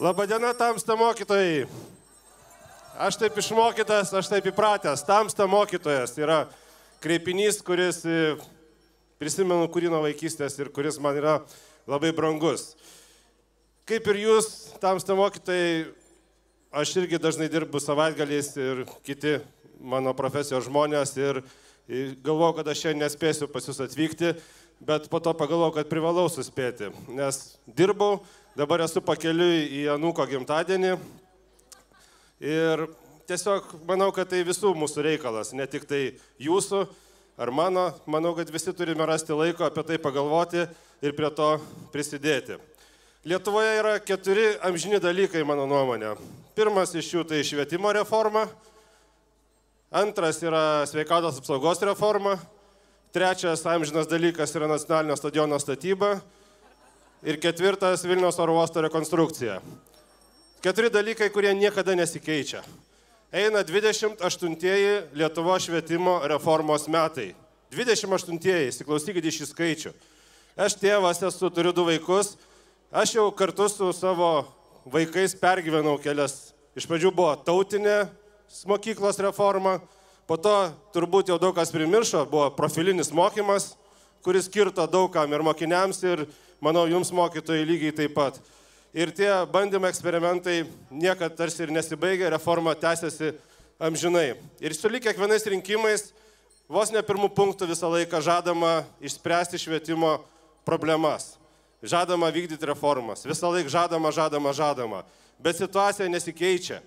Labadiena, 0.00 0.52
tamsta 0.56 0.96
mokytojai. 0.96 1.66
Aš 3.00 3.16
taip 3.20 3.36
išmokytas, 3.40 4.12
aš 4.16 4.28
taip 4.28 4.46
įpratęs. 4.48 5.02
Tamsta 5.08 5.46
mokytojas 5.48 6.12
yra 6.20 6.42
kreipinys, 7.00 7.62
kuris 7.64 8.02
e, 8.04 8.34
prisimenu 9.20 9.68
kurį 9.72 9.88
nuo 9.92 10.02
vaikystės 10.04 10.56
ir 10.60 10.68
kuris 10.72 10.96
man 11.00 11.16
yra 11.20 11.34
labai 11.88 12.12
brangus. 12.16 12.74
Kaip 13.90 14.06
ir 14.06 14.20
jūs, 14.22 14.46
tamsta 14.78 15.16
mokytojai, 15.18 15.88
aš 16.78 16.90
irgi 17.00 17.18
dažnai 17.18 17.48
dirbu 17.50 17.80
savaitgaliais 17.82 18.52
ir 18.54 18.84
kiti 19.02 19.32
mano 19.82 20.12
profesijos 20.14 20.68
žmonės 20.68 21.16
ir 21.18 21.40
galvoju, 22.22 22.60
kad 22.60 22.70
aš 22.70 22.84
šiandien 22.84 23.02
nespėsiu 23.02 23.48
pas 23.50 23.66
jūs 23.66 23.82
atvykti, 23.82 24.30
bet 24.78 25.10
po 25.10 25.18
to 25.18 25.34
pagalvoju, 25.34 25.74
kad 25.80 25.90
privalau 25.90 26.28
suspėti, 26.30 26.92
nes 27.10 27.40
dirbau, 27.66 28.20
dabar 28.54 28.86
esu 28.86 29.02
pakeliui 29.02 29.66
į 29.80 29.84
Anuko 29.96 30.22
gimtadienį 30.36 30.94
ir 32.46 32.86
tiesiog 33.26 33.74
manau, 33.90 34.12
kad 34.14 34.30
tai 34.30 34.46
visų 34.46 34.70
mūsų 34.78 35.08
reikalas, 35.10 35.50
ne 35.50 35.66
tik 35.66 35.90
tai 35.90 36.04
jūsų 36.38 36.86
ar 37.42 37.50
mano, 37.50 37.90
manau, 38.06 38.36
kad 38.38 38.54
visi 38.54 38.70
turime 38.70 39.02
rasti 39.10 39.34
laiko 39.34 39.66
apie 39.66 39.82
tai 39.82 39.98
pagalvoti 39.98 40.68
ir 41.02 41.18
prie 41.18 41.34
to 41.34 41.56
prisidėti. 41.90 42.62
Lietuvoje 43.24 43.74
yra 43.76 43.98
keturi 44.00 44.46
amžini 44.64 44.96
dalykai, 44.96 45.42
mano 45.44 45.66
nuomonė. 45.68 46.14
Pirmas 46.56 46.94
iš 46.96 47.10
jų 47.12 47.24
tai 47.28 47.42
švietimo 47.44 47.90
reforma, 47.92 48.46
antras 49.92 50.40
yra 50.40 50.86
sveikatos 50.88 51.42
apsaugos 51.42 51.84
reforma, 51.84 52.38
trečias 53.12 53.66
amžinas 53.68 54.08
dalykas 54.08 54.56
yra 54.56 54.70
nacionalinio 54.72 55.18
stadiono 55.20 55.60
statyba 55.60 56.14
ir 57.20 57.36
ketvirtas 57.44 58.06
Vilniaus 58.08 58.40
oro 58.40 58.56
uosto 58.56 58.80
rekonstrukcija. 58.88 59.60
Keturi 60.64 60.88
dalykai, 60.88 61.28
kurie 61.28 61.52
niekada 61.52 61.92
nesikeičia. 62.00 62.64
Eina 63.36 63.60
28-ieji 63.60 65.00
Lietuvo 65.12 65.60
švietimo 65.60 66.22
reformos 66.24 66.88
metai. 66.88 67.34
28-ieji, 67.76 68.72
įsiklausykite 68.72 69.28
į 69.28 69.40
šį 69.42 69.52
skaičių. 69.52 69.98
Aš 70.56 70.80
tėvas 70.80 71.20
esu, 71.28 71.52
turiu 71.52 71.76
du 71.76 71.84
vaikus. 71.84 72.38
Aš 72.90 73.12
jau 73.14 73.30
kartu 73.30 73.68
su 73.70 73.92
savo 73.94 74.48
vaikais 74.84 75.36
pergyvenau 75.38 75.92
kelias. 76.02 76.50
Iš 76.74 76.88
pradžių 76.90 77.12
buvo 77.14 77.36
tautinė 77.38 78.08
mokyklos 78.66 79.20
reforma, 79.22 79.76
po 80.26 80.34
to 80.34 80.54
turbūt 80.90 81.30
jau 81.30 81.36
daug 81.38 81.54
kas 81.54 81.70
primiršo, 81.70 82.24
buvo 82.26 82.48
profilinis 82.50 83.12
mokymas, 83.14 83.76
kuris 84.26 84.50
skirto 84.50 84.88
daugam 84.90 85.30
ir 85.30 85.46
mokiniams, 85.46 86.02
ir 86.02 86.24
manau, 86.58 86.88
jums 86.90 87.14
mokytojai 87.14 87.62
lygiai 87.70 87.94
taip 87.94 88.18
pat. 88.18 88.42
Ir 88.90 89.14
tie 89.14 89.30
bandymai 89.46 89.94
eksperimentai 89.94 90.64
niekada 90.90 91.30
tarsi 91.44 91.62
ir 91.62 91.70
nesibaigia, 91.70 92.34
reforma 92.34 92.74
tęsiasi 92.74 93.36
amžinai. 93.78 94.32
Ir 94.58 94.74
sulik 94.74 95.06
kiekvienais 95.06 95.46
rinkimais 95.46 96.08
vos 96.66 96.90
ne 96.90 97.06
pirmų 97.06 97.30
punktų 97.38 97.70
visą 97.70 97.86
laiką 97.94 98.18
žadama 98.18 98.80
išspręsti 98.98 99.62
švietimo 99.62 100.18
problemas. 100.66 101.36
Žadama 101.82 102.28
vykdyti 102.28 102.66
reformas. 102.68 103.24
Visą 103.24 103.48
laiką 103.52 103.72
žadama, 103.72 104.12
žadama, 104.12 104.52
žadama. 104.52 105.04
Bet 105.40 105.56
situacija 105.56 106.08
nesikeičia. 106.12 106.82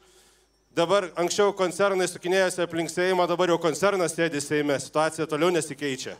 Dabar 0.73 1.07
anksčiau 1.17 1.53
koncernai 1.53 2.07
sukinėjasi 2.09 2.63
aplink 2.65 2.89
Seimą, 2.89 3.27
dabar 3.29 3.49
jau 3.49 3.59
koncernas 3.61 4.13
sėdi 4.13 4.41
Seime, 4.41 4.77
situacija 4.81 5.27
toliau 5.29 5.51
nesikeičia. 5.53 6.15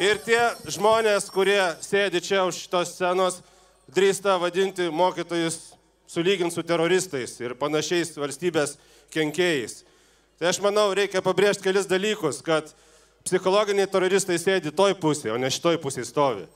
Ir 0.00 0.20
tie 0.24 0.40
žmonės, 0.68 1.30
kurie 1.32 1.60
sėdi 1.80 2.20
čia 2.20 2.42
už 2.44 2.58
šitos 2.66 2.90
scenos, 2.92 3.38
drįsta 3.88 4.34
vadinti 4.40 4.90
mokytojus 4.92 5.72
sulyginti 6.08 6.52
su 6.52 6.64
teroristais 6.64 7.32
ir 7.40 7.54
panašiais 7.56 8.12
valstybės 8.16 8.76
kenkėjais. 9.12 9.86
Tai 10.36 10.50
aš 10.52 10.60
manau, 10.60 10.90
reikia 10.92 11.24
pabrėžti 11.24 11.64
kelis 11.64 11.88
dalykus, 11.88 12.42
kad 12.44 12.74
psichologiniai 13.26 13.90
teroristai 13.90 14.38
sėdi 14.38 14.72
toj 14.74 14.94
pusėje, 15.00 15.34
o 15.34 15.40
ne 15.40 15.50
šitoj 15.50 15.80
pusėje 15.82 16.06
stovi. 16.08 16.46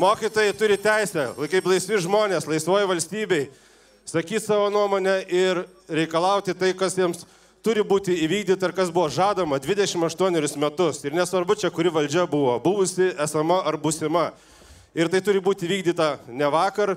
Mokytojai 0.00 0.54
turi 0.56 0.78
teisę, 0.80 1.26
kaip 1.52 1.66
laisvi 1.68 1.98
žmonės, 2.00 2.46
laisvoji 2.48 2.88
valstybei, 2.88 3.42
sakyti 4.08 4.40
savo 4.40 4.70
nuomonę 4.72 5.18
ir 5.28 5.64
reikalauti 5.92 6.54
tai, 6.56 6.72
kas 6.78 6.96
jiems 6.96 7.26
turi 7.64 7.84
būti 7.84 8.16
įvykdyta 8.24 8.70
ir 8.70 8.74
kas 8.76 8.92
buvo 8.94 9.10
žadama 9.12 9.58
28 9.60 10.56
metus. 10.62 11.02
Ir 11.04 11.16
nesvarbu 11.16 11.58
čia, 11.60 11.70
kuri 11.74 11.92
valdžia 11.92 12.24
buvo, 12.30 12.56
buvusi, 12.64 13.10
esama 13.20 13.60
ar 13.68 13.76
busima. 13.76 14.30
Ir 14.96 15.12
tai 15.12 15.20
turi 15.20 15.42
būti 15.44 15.68
vykdyta 15.68 16.14
ne 16.32 16.48
vakar 16.50 16.96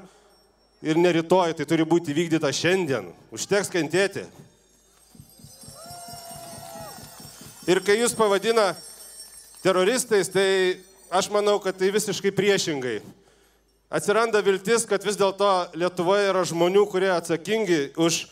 ir 0.81 0.97
ne 0.97 1.11
rytoj, 1.19 1.57
tai 1.57 1.67
turi 1.67 1.85
būti 1.85 2.15
vykdyta 2.15 2.53
šiandien. 2.55 3.11
Užteks 3.35 3.69
kentėti. 3.73 4.25
Ir 7.63 7.79
kai 7.79 7.95
jūs 7.95 8.11
pavadina 8.11 8.73
teroristais, 9.63 10.27
tai 10.27 10.81
aš 11.07 11.29
manau, 11.31 11.55
kad 11.63 11.77
tai 11.79 11.93
visiškai 11.95 12.33
priešingai. 12.35 12.97
Atsiranda 13.93 14.41
viltis, 14.43 14.83
kad 14.89 15.05
vis 15.05 15.15
dėlto 15.15 15.69
Lietuvoje 15.79 16.27
yra 16.33 16.41
žmonių, 16.49 16.83
kurie 16.91 17.11
atsakingi 17.13 17.93
už 17.95 18.25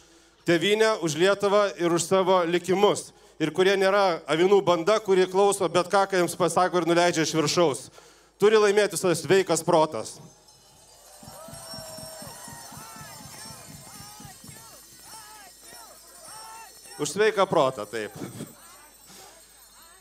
tėvynę, 0.49 0.97
už 1.05 1.15
Lietuvą 1.21 1.63
ir 1.79 1.95
už 1.95 2.09
savo 2.09 2.41
likimus. 2.43 3.13
Ir 3.39 3.53
kurie 3.55 3.77
nėra 3.79 4.19
avinų 4.27 4.59
banda, 4.67 4.99
kurie 4.99 5.29
klauso 5.31 5.69
bet 5.71 5.87
ką, 5.87 6.03
ką 6.11 6.19
jiems 6.19 6.35
pasako 6.35 6.81
ir 6.81 6.91
nuleidžia 6.91 7.23
iš 7.23 7.31
viršaus. 7.37 7.87
Turi 8.41 8.59
laimėti 8.59 8.99
tas 8.99 9.23
sveikas 9.23 9.63
protas. 9.63 10.17
Už 16.99 17.15
sveiką 17.15 17.47
protą, 17.49 17.87
taip. 17.87 18.11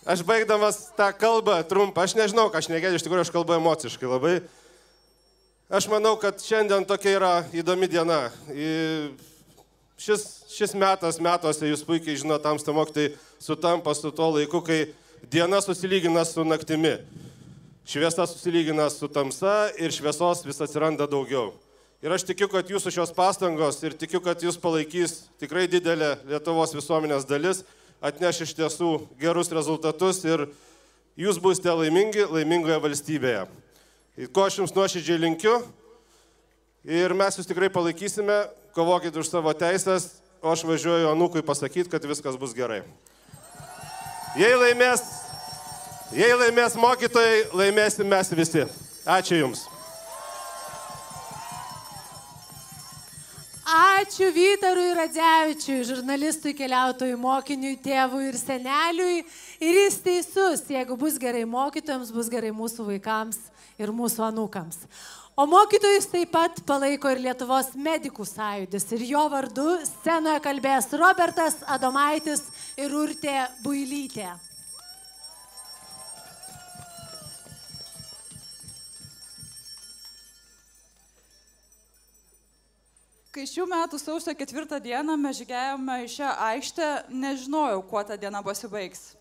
Aš 0.09 0.23
baigdamas 0.25 0.79
tą 0.97 1.11
kalbą 1.13 1.59
trumpą, 1.69 2.07
aš 2.07 2.15
nežinau, 2.17 2.49
ką 2.49 2.63
aš 2.63 2.71
negėdžiu, 2.73 2.97
iš 2.97 3.05
tikrųjų 3.05 3.27
aš 3.27 3.33
kalbu 3.35 3.53
emociškai 3.59 4.09
labai. 4.09 4.39
Aš 5.71 5.87
manau, 5.93 6.15
kad 6.19 6.41
šiandien 6.41 6.87
tokia 6.89 7.13
yra 7.19 7.35
įdomi 7.53 7.89
diena. 7.91 8.31
I- 8.55 9.11
Šis, 10.01 10.23
šis 10.49 10.73
metas 10.81 11.19
metuose, 11.21 11.69
jūs 11.69 11.83
puikiai 11.85 12.17
žinote, 12.17 12.41
tamsta 12.41 12.73
mokytai, 12.73 13.11
sutampa 13.37 13.93
su 13.93 14.09
tuo 14.09 14.31
laiku, 14.33 14.63
kai 14.65 14.95
diena 15.29 15.59
susilygina 15.61 16.25
su 16.25 16.41
naktimi. 16.41 16.95
Šviesa 17.85 18.25
susilygina 18.25 18.87
su 18.89 19.09
tamsa 19.13 19.69
ir 19.77 19.93
šviesos 19.93 20.41
vis 20.47 20.61
atsiranda 20.65 21.05
daugiau. 21.05 21.53
Ir 22.01 22.17
aš 22.17 22.25
tikiu, 22.25 22.49
kad 22.49 22.65
jūsų 22.65 22.95
šios 22.97 23.13
pastangos 23.13 23.83
ir 23.85 23.93
tikiu, 23.93 24.23
kad 24.25 24.41
jūs 24.41 24.57
palaikys 24.57 25.27
tikrai 25.37 25.67
didelė 25.69 26.15
Lietuvos 26.33 26.73
visuomenės 26.73 27.29
dalis, 27.29 27.61
atneš 28.01 28.45
iš 28.47 28.55
tiesų 28.59 28.91
gerus 29.21 29.53
rezultatus 29.53 30.23
ir 30.25 30.47
jūs 31.21 31.41
būsite 31.43 31.73
laimingi 31.77 32.25
laimingoje 32.25 32.81
valstybėje. 32.83 33.45
Ir 34.21 34.33
ko 34.35 34.47
aš 34.49 34.61
jums 34.61 34.75
nuoširdžiai 34.77 35.21
linkiu 35.21 35.59
ir 36.85 37.15
mes 37.17 37.37
jūs 37.39 37.49
tikrai 37.49 37.71
palaikysime, 37.73 38.43
kovokit 38.77 39.17
už 39.17 39.29
savo 39.29 39.53
teisės, 39.57 40.21
o 40.41 40.53
aš 40.53 40.65
važiuoju 40.65 41.11
anūkui 41.13 41.45
pasakyti, 41.45 41.91
kad 41.93 42.05
viskas 42.09 42.39
bus 42.41 42.57
gerai. 42.57 42.81
Jei 44.39 44.55
laimės, 44.55 45.03
jei 46.17 46.33
laimės 46.39 46.79
mokytojai, 46.81 47.51
laimėsim 47.53 48.09
mes 48.09 48.33
visi. 48.39 48.65
Ačiū 49.09 49.41
Jums. 49.41 49.67
Ačiū 53.71 54.33
Vytarui 54.35 54.97
Radzevičiui, 54.99 55.85
žurnalistui, 55.87 56.57
keliautojui, 56.59 57.15
mokiniui, 57.21 57.77
tėvui 57.79 58.25
ir 58.27 58.39
seneliui. 58.41 59.21
Ir 59.63 59.79
jis 59.85 60.01
teisus, 60.03 60.65
jeigu 60.75 60.97
bus 60.99 61.21
gerai 61.23 61.45
mokytojams, 61.47 62.11
bus 62.11 62.33
gerai 62.33 62.51
mūsų 62.51 62.89
vaikams 62.89 63.39
ir 63.79 63.95
mūsų 63.95 64.27
anūkams. 64.33 64.83
O 65.39 65.47
mokytojus 65.47 66.11
taip 66.11 66.35
pat 66.35 66.59
palaiko 66.67 67.15
ir 67.15 67.23
Lietuvos 67.29 67.71
medikų 67.79 68.27
sąjūdis. 68.27 68.91
Ir 68.99 69.09
jo 69.13 69.25
vardu 69.31 69.71
scenoje 69.87 70.43
kalbės 70.51 70.91
Robertas 70.99 71.63
Adomaitis 71.71 72.49
ir 72.75 72.91
Urtė 72.91 73.45
Builytė. 73.63 74.33
Kai 83.31 83.45
šių 83.47 83.63
metų 83.71 83.99
sausio 84.03 84.33
ketvirtą 84.35 84.81
dieną 84.83 85.15
mes 85.15 85.37
žygiavome 85.39 86.01
į 86.03 86.09
šią 86.11 86.31
aikštę, 86.49 86.87
nežinojau, 87.15 87.85
kuo 87.87 88.03
ta 88.03 88.17
diena 88.19 88.41
pasibaigs. 88.43 89.13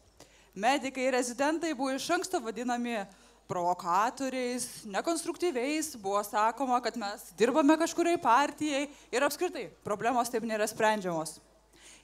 Medikai 0.58 1.06
ir 1.06 1.14
rezidentai 1.14 1.76
buvo 1.78 1.94
iš 1.94 2.08
anksto 2.16 2.42
vadinami 2.42 3.04
provokatoriais, 3.46 4.66
nekonstruktyviais, 4.90 5.92
buvo 6.02 6.24
sakoma, 6.26 6.82
kad 6.82 6.98
mes 6.98 7.30
dirbame 7.38 7.78
kažkuriai 7.78 8.18
partijai 8.18 8.88
ir 9.14 9.30
apskritai 9.30 9.68
problemos 9.86 10.34
taip 10.34 10.42
nėra 10.42 10.66
sprendžiamos. 10.66 11.38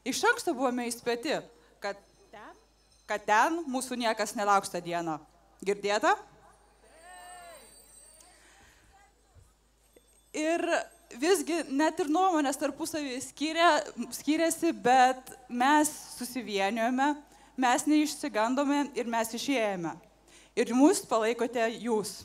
Iš 0.05 0.21
anksto 0.29 0.53
buvome 0.53 0.85
įspėti, 0.85 1.39
kad 1.81 1.97
ten, 2.29 2.55
kad 3.09 3.25
ten 3.25 3.63
mūsų 3.65 3.97
niekas 4.05 4.37
nelauks 4.37 4.69
tą 4.69 4.77
dieną. 4.77 5.17
Girdėta? 5.65 6.13
Ir 10.37 10.69
visgi 11.19 11.61
net 11.71 11.99
ir 12.03 12.09
nuomonės 12.11 12.59
tarpusavį 12.61 13.17
skyrė, 13.23 13.69
skiriasi, 14.15 14.71
bet 14.73 15.33
mes 15.49 15.91
susivienijome, 16.17 17.13
mes 17.57 17.87
neišsigandome 17.89 18.85
ir 18.97 19.09
mes 19.09 19.33
išėjome. 19.37 19.95
Ir 20.55 20.71
mus 20.75 21.01
palaikote 21.07 21.67
jūs. 21.83 22.21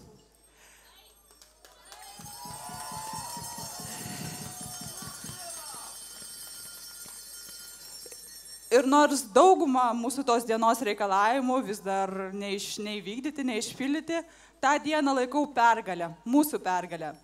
Ir 8.70 8.86
nors 8.86 9.24
dauguma 9.34 9.88
mūsų 9.98 10.22
tos 10.22 10.44
dienos 10.46 10.78
reikalavimų 10.86 11.56
vis 11.66 11.80
dar 11.82 12.30
neiš, 12.30 12.76
neįvykdyti, 12.78 13.42
neišpildyti, 13.48 14.20
tą 14.62 14.76
dieną 14.84 15.16
laikau 15.16 15.42
pergalę, 15.50 16.12
mūsų 16.22 16.62
pergalę. 16.62 17.16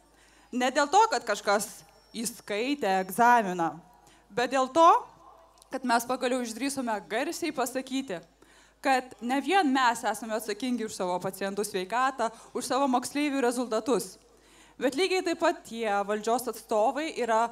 Ne 0.56 0.70
dėl 0.72 0.88
to, 0.88 1.02
kad 1.12 1.24
kažkas 1.28 1.66
įskaitė 2.16 2.88
egzaminą, 3.02 3.74
bet 4.32 4.54
dėl 4.54 4.70
to, 4.72 4.88
kad 5.72 5.84
mes 5.84 6.06
pagaliau 6.08 6.40
išdrysome 6.44 6.94
garsiai 7.10 7.52
pasakyti, 7.52 8.22
kad 8.80 9.12
ne 9.20 9.40
vien 9.44 9.68
mes 9.72 10.04
esame 10.06 10.36
atsakingi 10.36 10.86
už 10.86 10.94
savo 10.96 11.18
pacientų 11.20 11.64
sveikatą, 11.66 12.30
už 12.56 12.68
savo 12.70 12.88
moksleivių 12.88 13.42
rezultatus, 13.44 14.14
bet 14.80 14.96
lygiai 14.96 15.24
taip 15.26 15.42
pat 15.42 15.60
tie 15.68 15.90
valdžios 16.08 16.48
atstovai 16.54 17.10
yra 17.20 17.50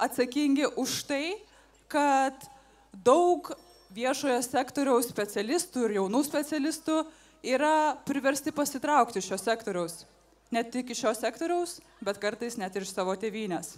atsakingi 0.00 0.70
už 0.80 1.02
tai, 1.10 1.24
kad 1.90 2.48
daug 2.92 3.50
viešojo 3.92 4.38
sektoriaus 4.44 5.08
specialistų 5.12 5.88
ir 5.88 5.98
jaunų 5.98 6.22
specialistų 6.24 7.02
yra 7.44 7.96
priversti 8.08 8.54
pasitraukti 8.54 9.20
šio 9.24 9.36
sektoriaus. 9.40 10.06
Ne 10.50 10.62
tik 10.64 10.90
iš 10.90 11.02
šio 11.04 11.12
sektoriaus, 11.14 11.78
bet 12.00 12.20
kartais 12.20 12.56
net 12.56 12.76
ir 12.76 12.86
iš 12.86 12.94
savo 12.94 13.12
tėvynės. 13.20 13.74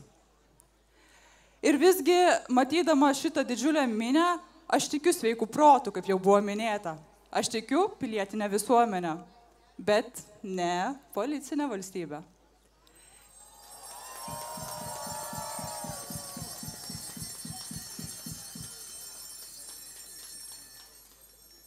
Ir 1.60 1.76
visgi, 1.76 2.16
matydama 2.48 3.10
šitą 3.12 3.42
didžiulę 3.44 3.82
minę, 3.90 4.38
aš 4.70 4.86
tikiu 4.94 5.12
sveikų 5.12 5.50
protų, 5.50 5.92
kaip 5.92 6.06
jau 6.08 6.16
buvo 6.22 6.38
minėta. 6.44 6.94
Aš 7.30 7.50
tikiu 7.52 7.88
pilietinę 8.00 8.48
visuomenę, 8.50 9.16
bet 9.78 10.22
ne 10.42 10.94
policinę 11.14 11.68
valstybę. 11.68 12.22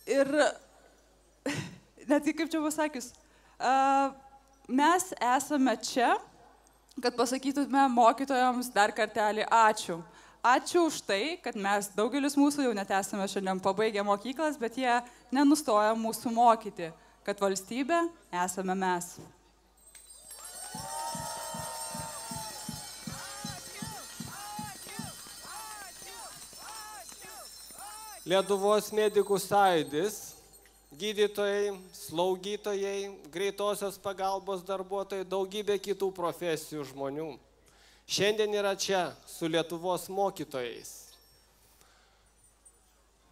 Ir 0.08 0.28
net 2.10 2.28
kaip 2.34 2.49
čia 2.51 2.60
pasakius, 2.66 3.14
a, 3.60 4.12
mes 4.68 5.14
esame 5.20 5.76
čia, 5.84 6.16
kad 7.01 7.16
pasakytume 7.18 7.88
mokytojams 7.91 8.70
dar 8.74 8.93
kartelį 8.95 9.47
ačiū. 9.49 9.99
Ačiū 10.43 10.88
už 10.89 10.99
tai, 11.07 11.38
kad 11.39 11.55
mes, 11.55 11.88
daugelis 11.95 12.36
mūsų 12.36 12.66
jau 12.66 12.74
net 12.76 12.89
esame 12.91 13.24
šiandien 13.32 13.61
pabaigę 13.64 14.03
mokyklas, 14.03 14.57
bet 14.59 14.76
jie 14.76 14.97
nenustoja 15.32 15.93
mūsų 15.95 16.34
mokyti, 16.36 16.91
kad 17.24 17.39
valstybė 17.39 18.01
esame 18.43 18.76
mes. 18.76 19.16
Lietuvos 28.28 28.91
medikų 28.95 29.36
sąjūdis, 29.39 30.32
gydytojai, 31.04 31.74
slaugytojai, 31.91 33.12
greitosios 33.34 33.97
pagalbos 33.99 34.64
darbuotojai, 34.64 35.28
daugybė 35.28 35.76
kitų 35.84 36.14
profesijų 36.16 36.86
žmonių. 36.93 37.34
Šiandien 38.08 38.56
yra 38.56 38.74
čia 38.80 39.10
su 39.28 39.47
Lietuvos 39.51 40.08
mokytojais. 40.12 40.91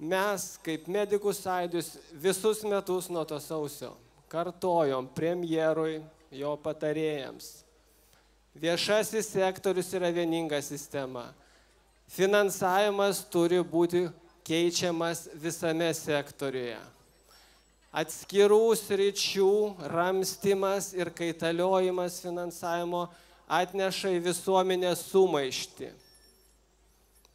Mes, 0.02 0.46
kaip 0.66 0.88
medikų 0.90 1.32
sąjūdis, 1.38 1.94
visus 2.18 2.64
metus 2.66 3.10
nuo 3.14 3.24
to 3.28 3.38
sausio 3.40 3.94
kartojom 4.32 5.10
premjerui, 5.14 6.00
jo 6.32 6.56
patarėjams. 6.64 7.52
Viešasis 8.58 9.30
sektorius 9.36 9.92
yra 9.96 10.10
vieninga 10.12 10.60
sistema. 10.64 11.30
Finansavimas 12.12 13.22
turi 13.32 13.60
būti 13.64 14.08
keičiamas 14.48 15.28
visame 15.40 15.92
sektoriuje. 15.96 16.80
Atskirų 17.92 18.72
sričių 18.80 19.52
ramstimas 19.92 20.94
ir 20.96 21.12
kaitaliojimas 21.12 22.22
finansavimo 22.24 23.10
atneša 23.52 24.14
į 24.16 24.22
visuomenę 24.30 24.94
sumaišti. 24.96 25.90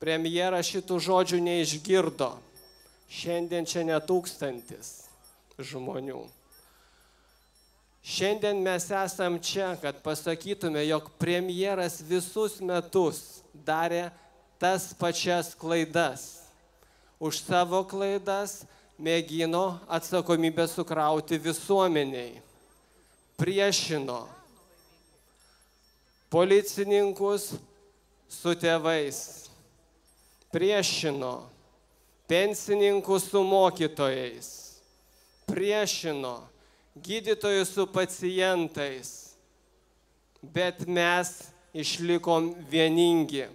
Premjeras 0.01 0.71
šitų 0.73 1.01
žodžių 1.09 1.43
neišgirdo. 1.45 2.31
Šiandien 3.13 3.69
čia 3.69 3.85
netūkstantis 3.87 4.95
žmonių. 5.61 6.25
Šiandien 8.07 8.63
mes 8.63 8.89
esam 8.95 9.37
čia, 9.43 9.75
kad 9.83 10.01
pasakytume, 10.05 10.81
jog 10.87 11.11
premjeras 11.21 12.01
visus 12.07 12.61
metus 12.65 13.43
darė 13.67 14.09
tas 14.63 14.93
pačias 14.97 15.53
klaidas 15.59 16.47
už 17.19 17.41
savo 17.41 17.83
klaidas 17.85 18.65
mėgino 18.99 19.79
atsakomybę 19.89 20.67
sukrauti 20.69 21.39
visuomeniai. 21.39 22.41
Priešino 23.37 24.25
policininkus 26.33 27.55
su 28.29 28.55
tėvais. 28.57 29.49
Priešino 30.53 31.35
pensininkus 32.27 33.29
su 33.31 33.43
mokytojais. 33.45 34.49
Priešino 35.47 36.41
gydytojus 36.97 37.75
su 37.77 37.87
pacientais. 37.87 39.37
Bet 40.41 40.87
mes 40.87 41.53
išlikom 41.77 42.55
vieningi. 42.71 43.47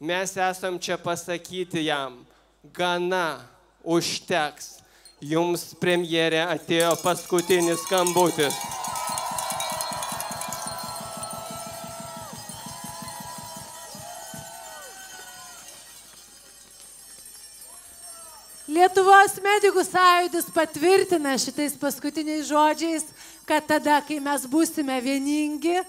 Mes 0.00 0.36
esam 0.36 0.78
čia 0.78 0.98
pasakyti 0.98 1.84
jam, 1.84 2.26
gana 2.62 3.57
užteks. 3.84 4.76
Jums 5.18 5.72
premjerė 5.80 6.44
atėjo 6.46 6.92
paskutinis 7.02 7.80
skambutis. 7.88 8.54
Lietuvos 18.68 19.34
medikų 19.42 19.82
sąjūdis 19.82 20.52
patvirtina 20.54 21.32
šitais 21.40 21.72
paskutiniais 21.80 22.46
žodžiais, 22.46 23.08
kad 23.48 23.66
tada, 23.66 23.96
kai 24.06 24.20
mes 24.22 24.44
būsime 24.46 25.00
vieningi, 25.02 25.80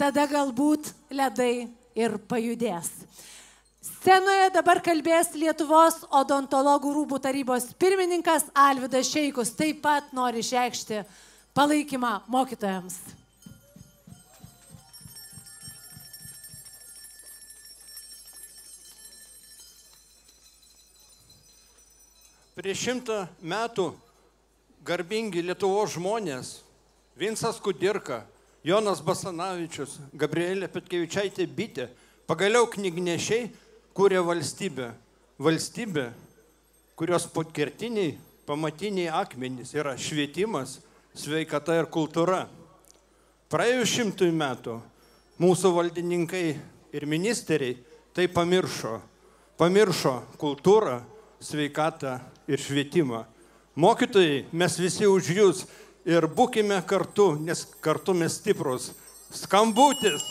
tada 0.00 0.24
galbūt 0.30 0.88
ledai 1.12 1.66
ir 1.98 2.14
pajudės. 2.30 2.88
Scenoje 3.98 4.52
dabar 4.54 4.78
kalbės 4.78 5.32
Lietuvos 5.34 6.04
odontologų 6.14 6.92
rūmų 6.94 7.18
tarybos 7.18 7.64
pirmininkas 7.82 8.44
Alvidas 8.54 9.10
Šeikus. 9.10 9.50
Taip 9.58 9.80
pat 9.82 10.12
nori 10.14 10.38
išreikšti 10.38 11.00
palaikymą 11.50 12.12
mokytojams. 12.30 12.94
Prieš 22.54 22.86
šimtą 22.86 23.20
metų 23.42 23.90
garbingi 24.86 25.42
Lietuvos 25.42 25.98
žmonės 25.98 26.60
Vinsas 27.18 27.58
Kudirka, 27.58 28.22
Jonas 28.62 29.02
Basanavičius, 29.02 29.98
Gabrielė 30.14 30.70
Petkevičiaitė 30.70 31.50
Bitė, 31.50 31.90
pagaliau 32.30 32.70
knygnešiai 32.70 33.48
kūrė 33.98 34.20
valstybę. 34.22 34.92
Valstybė, 35.42 36.12
kurios 36.98 37.24
potkertiniai, 37.34 38.12
pamatiniai 38.46 39.10
akmenys 39.10 39.72
yra 39.74 39.96
švietimas, 39.98 40.76
sveikata 41.18 41.74
ir 41.80 41.88
kultūra. 41.90 42.44
Praėjus 43.50 43.90
šimtui 43.90 44.30
metų 44.34 44.76
mūsų 45.42 45.72
valdininkai 45.74 46.44
ir 46.94 47.06
ministeriai 47.10 47.78
tai 48.14 48.28
pamiršo. 48.30 49.00
Pamiršo 49.58 50.14
kultūrą, 50.38 51.00
sveikatą 51.42 52.20
ir 52.46 52.62
švietimą. 52.62 53.24
Mokytojai, 53.78 54.44
mes 54.52 54.78
visi 54.78 55.10
už 55.10 55.32
jūs 55.34 55.64
ir 56.06 56.26
būkime 56.30 56.78
kartu, 56.86 57.32
nes 57.42 57.66
kartu 57.82 58.14
mes 58.14 58.38
stiprus. 58.38 58.92
Skambutis. 59.34 60.22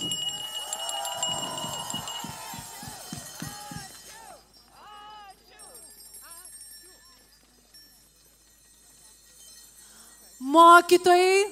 Mokytojai, 10.58 11.51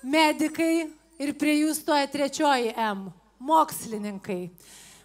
medikai 0.00 0.86
ir 1.20 1.32
prie 1.36 1.58
jų 1.58 1.74
stoja 1.76 2.06
trečioji 2.08 2.70
M- 2.72 3.10
mokslininkai. 3.50 4.48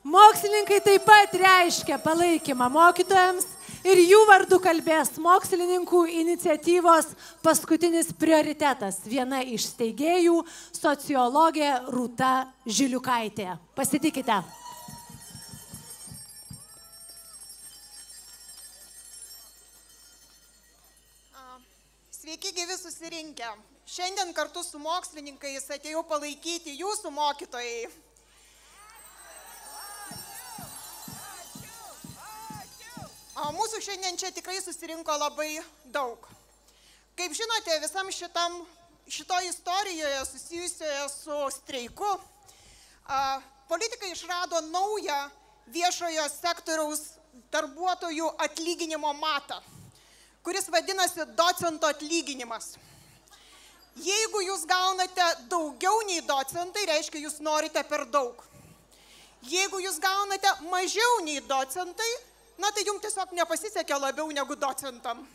Mokslininkai 0.07 0.77
taip 0.85 1.03
pat 1.03 1.35
reiškia 1.41 1.97
palaikymą 1.99 2.69
mokytojams 2.71 3.47
ir 3.83 3.99
jų 4.05 4.21
vardu 4.29 4.59
kalbės 4.63 5.17
mokslininkų 5.19 6.05
iniciatyvos 6.21 7.11
paskutinis 7.43 8.13
prioritetas. 8.13 9.01
Viena 9.03 9.41
iš 9.43 9.67
steigėjų- 9.73 10.45
sociologė 10.83 11.73
Rūta 11.91 12.47
Žiliukaitė. 12.65 13.57
Pasitikite. 13.75 14.64
Sveiki 22.35 22.53
gyvi 22.53 22.77
susirinkę. 22.77 23.47
Šiandien 23.87 24.33
kartu 24.35 24.59
su 24.63 24.75
mokslininkais 24.75 25.69
atėjau 25.71 26.01
palaikyti 26.03 26.73
jūsų 26.75 27.11
mokytojai. 27.15 27.85
O 33.39 33.45
mūsų 33.55 33.79
šiandien 33.85 34.19
čia 34.19 34.33
tikrai 34.35 34.57
susirinko 34.59 35.15
labai 35.15 35.61
daug. 35.95 36.27
Kaip 37.15 37.37
žinote, 37.39 37.77
visam 37.85 38.11
šitam, 38.11 38.59
šito 39.07 39.39
istorijoje 39.47 40.25
susijusioje 40.33 41.07
su 41.13 41.39
streiku, 41.55 42.17
a, 43.07 43.39
politikai 43.71 44.11
išrado 44.11 44.59
naują 44.75 45.21
viešojo 45.71 46.27
sektoriaus 46.35 47.07
darbuotojų 47.55 48.27
atlyginimo 48.49 49.15
matą 49.23 49.63
kuris 50.45 50.69
vadinasi 50.69 51.25
docento 51.37 51.89
atlyginimas. 51.89 52.75
Jeigu 53.95 54.43
jūs 54.45 54.65
gaunate 54.69 55.25
daugiau 55.49 56.03
nei 56.05 56.21
docentai, 56.27 56.83
reiškia, 56.91 57.23
jūs 57.25 57.39
norite 57.41 57.81
per 57.89 58.03
daug. 58.13 58.43
Jeigu 59.49 59.79
jūs 59.81 59.97
gaunate 60.03 60.51
mažiau 60.69 61.23
nei 61.25 61.41
docentai, 61.49 62.11
na 62.61 62.69
tai 62.75 62.85
jums 62.85 63.01
tiesiog 63.01 63.33
nepasisekė 63.39 63.97
labiau 63.97 64.29
negu 64.35 64.57
docentam. 64.59 65.25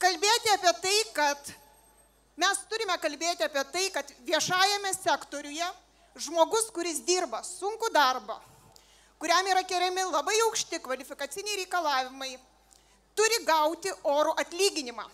Kalbėti 0.00 0.54
apie 0.56 0.74
tai, 0.82 0.96
kad 1.14 1.54
mes 2.40 2.66
turime 2.72 2.96
kalbėti 2.98 3.46
apie 3.46 3.64
tai, 3.70 3.86
kad 3.94 4.14
viešajame 4.26 4.94
sektoriuje 4.96 5.68
žmogus, 6.18 6.70
kuris 6.74 7.04
dirba 7.06 7.44
sunku 7.46 7.92
darbą, 7.94 8.40
kuriam 9.20 9.46
yra 9.52 9.62
keliami 9.62 10.08
labai 10.08 10.38
aukšti 10.48 10.80
kvalifikaciniai 10.82 11.60
reikalavimai, 11.62 12.38
turi 13.20 13.42
gauti 13.44 13.92
orų 14.08 14.32
atlyginimą. 14.40 15.04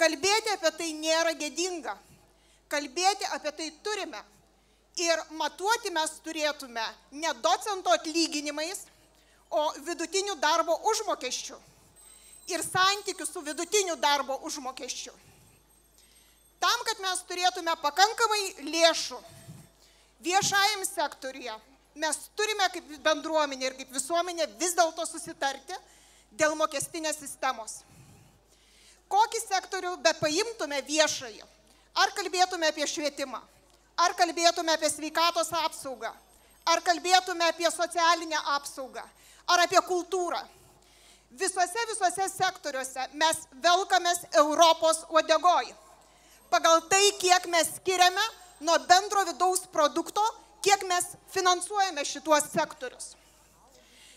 Kalbėti 0.00 0.54
apie 0.54 0.70
tai 0.78 0.92
nėra 0.96 1.34
gėdinga. 1.36 1.92
Kalbėti 2.72 3.28
apie 3.36 3.52
tai 3.58 3.68
turime. 3.84 4.22
Ir 5.04 5.20
matuoti 5.36 5.90
mes 5.92 6.16
turėtume 6.24 6.84
ne 7.18 7.32
docento 7.42 7.92
atlyginimais, 7.92 8.86
o 9.50 9.68
vidutinių 9.86 10.36
darbo 10.40 10.76
užmokesčių. 10.90 11.58
Ir 12.54 12.62
santykių 12.64 13.26
su 13.26 13.42
vidutiniu 13.44 13.96
darbo 14.00 14.38
užmokesčiu. 14.48 15.12
Tam, 16.62 16.84
kad 16.88 17.00
mes 17.04 17.22
turėtume 17.28 17.74
pakankamai 17.82 18.42
lėšų 18.70 19.18
viešajam 20.24 20.84
sektoriuje, 20.88 21.54
mes 22.00 22.20
turime 22.38 22.70
kaip 22.72 22.94
bendruomenė 23.04 23.68
ir 23.68 23.76
kaip 23.80 23.92
visuomenė 23.94 24.48
vis 24.62 24.74
dėlto 24.78 25.04
susitarti, 25.06 25.76
dėl 26.38 26.54
mokestinės 26.58 27.18
sistemos. 27.22 27.82
Kokį 29.10 29.40
sektorių 29.44 29.96
be 30.02 30.12
paimtume 30.18 30.80
viešai, 30.86 31.36
ar 32.02 32.12
kalbėtume 32.16 32.70
apie 32.70 32.86
švietimą, 32.88 33.40
ar 34.00 34.14
kalbėtume 34.18 34.74
apie 34.74 34.90
sveikatos 34.90 35.52
apsaugą, 35.60 36.10
ar 36.66 36.82
kalbėtume 36.82 37.46
apie 37.48 37.70
socialinę 37.70 38.40
apsaugą, 38.56 39.04
ar 39.46 39.64
apie 39.66 39.80
kultūrą. 39.86 40.40
Visuose, 41.34 41.86
visuose 41.90 42.28
sektoriuose 42.30 43.08
mes 43.18 43.40
velkamės 43.62 44.22
Europos 44.38 45.02
uodegoj. 45.10 45.72
Pagal 46.50 46.84
tai, 46.90 47.02
kiek 47.18 47.48
mes 47.50 47.72
skiriame 47.80 48.26
nuo 48.62 48.78
bendro 48.86 49.24
vidaus 49.26 49.64
produkto, 49.72 50.22
kiek 50.62 50.86
mes 50.86 51.10
finansuojame 51.34 52.04
šituos 52.06 52.46
sektorius. 52.52 53.14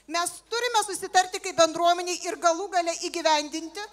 Mes 0.08 0.32
turime 0.50 0.82
susitarti 0.88 1.42
kaip 1.44 1.58
bendruomeniai 1.60 2.22
ir 2.30 2.38
galų 2.40 2.70
gale 2.72 2.94
įgyvendinti 3.10 3.84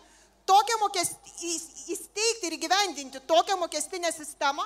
tokią 0.46 0.76
mokestį, 0.78 1.32
įsteigti 1.90 2.46
ir 2.46 2.54
įgyvendinti 2.54 3.22
tokią 3.26 3.56
mokestinę 3.58 4.12
sistemą, 4.14 4.62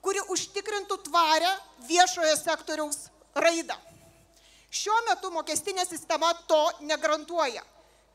kuri 0.00 0.22
užtikrintų 0.32 0.96
tvarę 1.08 1.50
viešojo 1.90 2.36
sektoriaus 2.40 3.04
raidą. 3.36 3.76
Šiuo 4.72 4.96
metu 5.10 5.28
mokestinė 5.34 5.84
sistema 5.84 6.32
to 6.48 6.62
negarantuoja. 6.88 7.60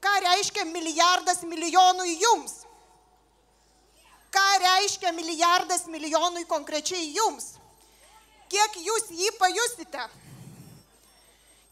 Ką 0.02 0.14
reiškia 0.26 0.66
milijardas 0.66 1.44
milijonui 1.46 2.18
jums? 2.18 2.64
Ką 4.34 4.48
reiškia 4.64 5.14
milijardas 5.14 5.86
milijonui 5.86 6.46
konkrečiai 6.50 7.14
jums? 7.14 7.54
Kiek 8.50 8.82
jūs 8.82 9.12
jį 9.14 9.30
pajusite? 9.38 10.10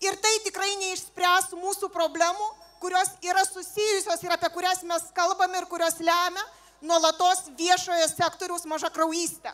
Ir 0.06 0.18
tai 0.22 0.34
tikrai 0.45 0.76
neišspręs 0.78 1.53
mūsų 1.58 1.89
problemų, 1.93 2.47
kurios 2.84 3.10
yra 3.26 3.41
susijusios 3.47 4.22
ir 4.22 4.34
apie 4.36 4.49
kurias 4.53 4.84
mes 4.86 5.08
kalbame 5.18 5.58
ir 5.58 5.66
kurios 5.72 5.97
lemia 5.97 6.43
nuolatos 6.86 7.47
viešojo 7.58 8.06
sektoriaus 8.12 8.68
mažakraujystę. 8.70 9.53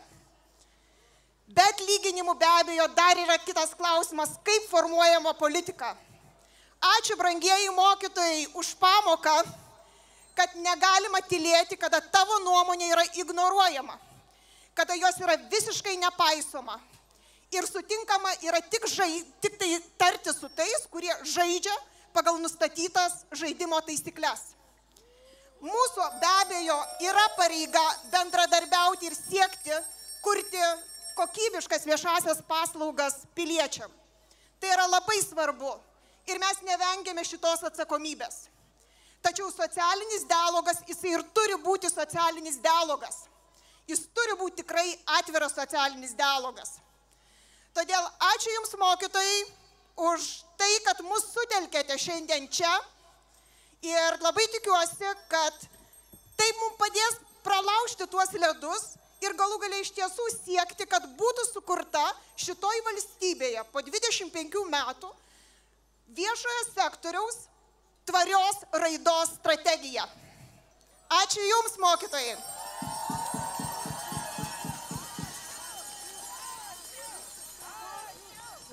Bet 1.55 1.79
lyginimų 1.87 2.35
be 2.39 2.49
abejo 2.59 2.87
dar 2.95 3.19
yra 3.19 3.37
kitas 3.45 3.71
klausimas, 3.77 4.35
kaip 4.43 4.67
formuojama 4.71 5.33
politika. 5.39 5.93
Ačiū 6.97 7.15
brangieji 7.19 7.71
mokytojai 7.75 8.45
už 8.57 8.75
pamoką, 8.81 9.35
kad 10.35 10.55
negalima 10.55 11.21
tylėti, 11.31 11.77
kada 11.77 12.01
tavo 12.01 12.39
nuomonė 12.43 12.91
yra 12.91 13.03
ignoruojama, 13.23 13.99
kada 14.73 14.95
jos 14.99 15.19
yra 15.21 15.37
visiškai 15.51 15.99
nepaisoma 16.01 16.79
ir 17.51 17.67
sutinkama 17.67 18.31
yra 18.47 18.61
tik, 18.61 18.87
žai, 18.87 19.23
tik 19.43 19.57
tai 19.59 19.79
tarti 19.99 20.33
su 20.33 20.49
tais, 20.55 20.87
kurie 20.91 21.11
žaidžia 21.23 21.75
pagal 22.15 22.39
nustatytas 22.43 23.23
žaidimo 23.35 23.79
taisyklės. 23.87 24.55
Mūsų 25.61 26.05
be 26.21 26.29
abejo 26.41 26.77
yra 27.05 27.25
pareiga 27.37 27.83
bendradarbiauti 28.13 29.11
ir 29.11 29.15
siekti 29.17 29.75
kurti 30.25 30.61
kokybiškas 31.15 31.85
viešasias 31.85 32.41
paslaugas 32.47 33.21
piliečiam. 33.35 33.91
Tai 34.59 34.71
yra 34.73 34.87
labai 34.89 35.19
svarbu 35.21 35.75
ir 36.29 36.41
mes 36.41 36.63
nevengiame 36.65 37.23
šitos 37.25 37.65
atsakomybės. 37.69 38.47
Tačiau 39.21 39.51
socialinis 39.53 40.25
dialogas, 40.25 40.81
jisai 40.89 41.13
ir 41.13 41.23
turi 41.35 41.59
būti 41.61 41.91
socialinis 41.93 42.57
dialogas. 42.61 43.27
Jis 43.89 44.07
turi 44.15 44.33
būti 44.39 44.63
tikrai 44.63 44.87
atviras 45.19 45.53
socialinis 45.53 46.15
dialogas. 46.17 46.79
Todėl 47.75 48.07
ačiū 48.33 48.53
Jums 48.57 48.73
mokytojai 48.79 49.41
už 50.11 50.25
tai, 50.59 50.71
kad 50.87 50.99
mus 51.07 51.27
sutelkėte 51.31 51.95
šiandien 51.99 52.49
čia 52.51 52.71
ir 53.85 54.17
labai 54.21 54.43
tikiuosi, 54.57 55.11
kad 55.31 55.67
taip 56.39 56.59
mums 56.63 56.79
padės 56.81 57.19
pralaužti 57.45 58.07
tuos 58.11 58.33
ledus 58.35 58.89
ir 59.23 59.37
galų 59.39 59.59
galiai 59.63 59.85
iš 59.85 59.93
tiesų 59.95 60.27
siekti, 60.35 60.87
kad 60.89 61.05
būtų 61.17 61.47
sukurta 61.51 62.03
šitoj 62.41 62.83
valstybėje 62.89 63.63
po 63.71 63.83
25 63.87 64.65
metų 64.75 65.11
viešojo 66.17 66.63
sektoriaus 66.73 67.45
tvarios 68.09 68.65
raidos 68.83 69.37
strategiją. 69.39 70.03
Ačiū 71.21 71.43
Jums, 71.43 71.77
mokytojai. 71.79 72.35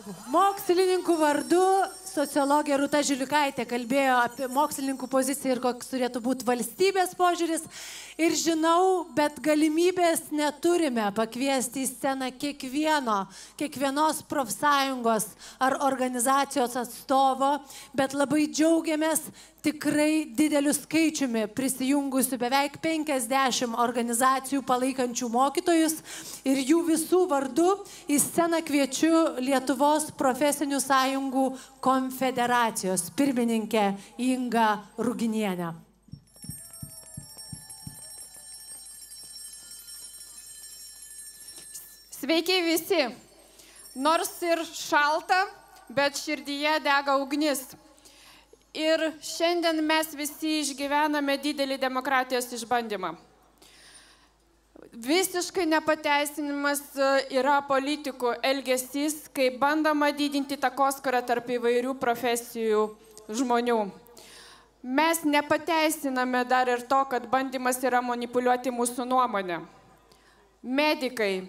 Mokslininkų 0.09 1.14
vardu 1.20 1.64
sociologė 2.09 2.78
Rūta 2.80 3.02
Žiliukaitė 3.04 3.66
kalbėjo 3.68 4.14
apie 4.22 4.46
mokslininkų 4.48 5.09
poziciją 5.12 5.56
ir 5.56 5.61
koks 5.61 5.90
turėtų 5.90 6.22
būti 6.24 6.46
valstybės 6.48 7.12
požiūris. 7.18 7.66
Ir 8.16 8.32
žinau, 8.38 9.04
bet 9.14 9.36
galimybės 9.44 10.30
neturime 10.32 11.11
pakviesti 11.14 11.84
į 11.84 11.90
sceną 11.90 12.30
kiekvieno, 12.40 13.18
kiekvienos 13.61 14.24
profsąjungos 14.30 15.28
ar 15.61 15.76
organizacijos 15.90 16.78
atstovo, 16.80 17.59
bet 17.92 18.16
labai 18.16 18.46
džiaugiamės 18.48 19.28
tikrai 19.64 20.28
dideliu 20.38 20.72
skaičiumi 20.74 21.46
prisijungusių 21.56 22.38
beveik 22.40 22.78
50 22.84 23.74
organizacijų 23.82 24.62
palaikančių 24.68 25.28
mokytojus 25.32 25.98
ir 26.46 26.62
jų 26.62 26.84
visų 26.92 27.24
vardu 27.30 27.66
į 28.09 28.20
sceną 28.22 28.62
kviečiu 28.66 29.40
Lietuvos 29.42 30.11
profesinių 30.18 30.80
sąjungų 30.82 31.48
konfederacijos 31.84 33.11
pirmininkę 33.18 33.90
Inga 34.18 34.70
Ruginienę. 34.98 35.74
Sveiki 42.18 42.62
visi. 42.66 43.04
Nors 43.98 44.30
ir 44.42 44.61
šalta, 44.74 45.38
bet 45.88 46.18
širdyje 46.18 46.74
dega 46.84 47.14
ugnis. 47.18 47.62
Ir 48.79 49.03
šiandien 49.24 49.81
mes 49.83 50.12
visi 50.14 50.61
išgyvename 50.61 51.35
didelį 51.43 51.81
demokratijos 51.83 52.47
išbandymą. 52.55 53.16
Visiškai 54.99 55.64
nepateisinimas 55.68 56.81
e, 56.95 57.09
yra 57.39 57.59
politikų 57.66 58.37
elgesys, 58.47 59.26
kai 59.35 59.49
bandoma 59.51 60.12
didinti 60.14 60.57
takoskarą 60.59 61.20
tarp 61.26 61.51
įvairių 61.59 61.97
profesijų 61.99 62.87
žmonių. 63.41 63.81
Mes 64.83 65.24
nepateisiname 65.26 66.45
dar 66.47 66.70
ir 66.70 66.87
to, 66.87 67.03
kad 67.11 67.26
bandymas 67.31 67.83
yra 67.83 67.99
manipuliuoti 68.03 68.70
mūsų 68.70 69.05
nuomonę. 69.11 69.61
Medikai, 70.62 71.49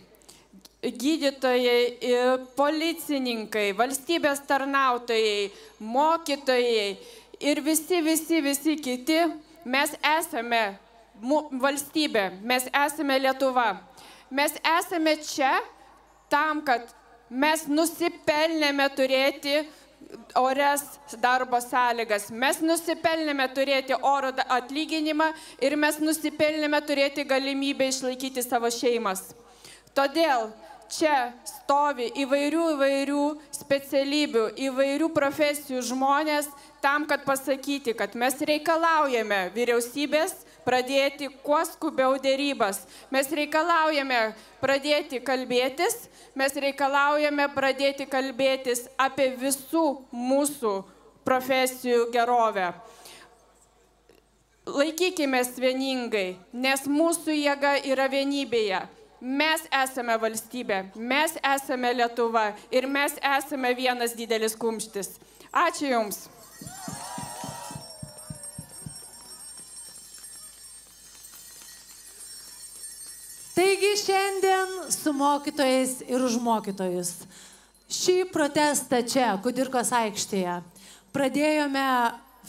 gydytojai, 0.82 1.82
i- 2.02 2.38
policininkai, 2.58 3.72
valstybės 3.78 4.42
tarnautojai, 4.48 5.52
mokytojai 5.80 6.98
ir 7.40 7.62
visi, 7.64 8.02
visi, 8.02 8.42
visi 8.42 8.76
kiti, 8.82 9.20
mes 9.66 9.96
esame 10.04 10.64
valstybė, 11.62 12.30
mes 12.44 12.68
esame 12.86 13.20
Lietuva. 13.20 13.74
Mes 14.30 14.54
esame 14.78 15.16
čia 15.26 15.58
tam, 16.30 16.62
kad 16.62 16.86
mes 17.30 17.66
nusipelnėme 17.68 18.86
turėti 18.96 19.64
ores 20.38 20.84
darbo 21.22 21.60
sąlygas. 21.62 22.30
Mes 22.32 22.62
nusipelnėme 22.62 23.50
turėti 23.54 23.98
oro 23.98 24.32
atlyginimą 24.48 25.32
ir 25.62 25.76
mes 25.78 26.00
nusipelnėme 26.02 26.80
turėti 26.86 27.26
galimybę 27.28 27.90
išlaikyti 27.90 28.44
savo 28.46 28.72
šeimas. 28.74 29.32
Todėl 29.98 30.50
čia 30.90 31.32
stovi 31.46 32.10
įvairių 32.24 32.64
įvairių 32.76 33.24
specialybių, 33.54 34.46
įvairių 34.70 35.10
profesijų 35.14 35.84
žmonės 35.92 36.50
tam, 36.82 37.06
kad 37.10 37.26
pasakyti, 37.28 37.94
kad 37.98 38.16
mes 38.20 38.38
reikalaujame 38.46 39.50
vyriausybės 39.56 40.34
pradėti 40.66 41.30
kuo 41.44 41.60
skubiau 41.66 42.18
dėrybas. 42.22 42.84
Mes 43.14 43.32
reikalaujame 43.32 44.20
pradėti 44.62 45.22
kalbėtis, 45.24 46.08
mes 46.36 46.56
reikalaujame 46.56 47.50
pradėti 47.56 48.08
kalbėtis 48.10 48.88
apie 48.98 49.32
visų 49.40 49.86
mūsų 50.14 50.76
profesijų 51.26 52.10
gerovę. 52.14 52.72
Laikykime 54.70 55.42
vieningai, 55.58 56.38
nes 56.54 56.86
mūsų 56.86 57.34
jėga 57.34 57.80
yra 57.90 58.06
vienybėje. 58.12 58.86
Mes 59.20 59.66
esame 59.76 60.16
valstybė, 60.16 60.94
mes 60.96 61.34
esame 61.44 61.90
Lietuva 61.92 62.54
ir 62.72 62.88
mes 62.88 63.18
esame 63.20 63.74
vienas 63.76 64.14
didelis 64.16 64.56
kumštis. 64.56 65.18
Ačiū 65.52 65.90
Jums. 65.90 66.30
Šiandien 74.10 74.92
su 74.92 75.14
mokytojais 75.14 76.02
ir 76.10 76.22
už 76.26 76.40
mokytojus. 76.42 77.12
Šį 77.90 78.30
protestą 78.34 79.04
čia, 79.06 79.36
Kudirkos 79.42 79.92
aikštėje, 79.94 80.60
pradėjome 81.14 81.86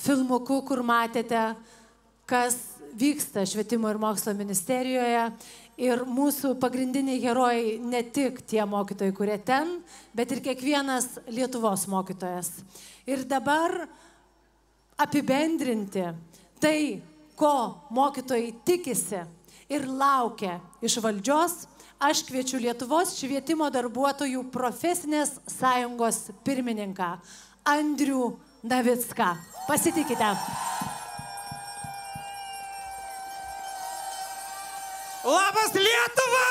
filmuku, 0.00 0.62
kur 0.64 0.80
matėte, 0.80 1.50
kas 2.28 2.56
vyksta 2.96 3.44
švietimo 3.44 3.90
ir 3.92 4.00
mokslo 4.00 4.32
ministerijoje. 4.38 5.26
Ir 5.80 6.04
mūsų 6.04 6.54
pagrindiniai 6.60 7.20
herojai 7.22 7.76
ne 7.80 8.00
tik 8.08 8.40
tie 8.48 8.60
mokytojai, 8.68 9.14
kurie 9.16 9.36
ten, 9.40 9.78
bet 10.16 10.32
ir 10.32 10.42
kiekvienas 10.44 11.18
Lietuvos 11.28 11.86
mokytojas. 11.88 12.50
Ir 13.08 13.24
dabar 13.28 13.82
apibendrinti 15.00 16.04
tai, 16.60 17.00
ko 17.36 17.52
mokytojai 17.96 18.52
tikisi 18.64 19.22
ir 19.70 19.86
laukia 19.86 20.58
iš 20.82 20.98
valdžios, 21.04 21.54
aš 22.02 22.24
kviečiu 22.26 22.58
Lietuvos 22.60 23.14
švietimo 23.18 23.68
darbuotojų 23.70 24.42
profesinės 24.50 25.36
sąjungos 25.58 26.30
pirmininką 26.44 27.12
Andrių 27.70 28.34
Navicką. 28.66 29.30
Pasitikite. 29.68 30.34
Labas 35.24 35.74
Lietuva! 35.76 36.46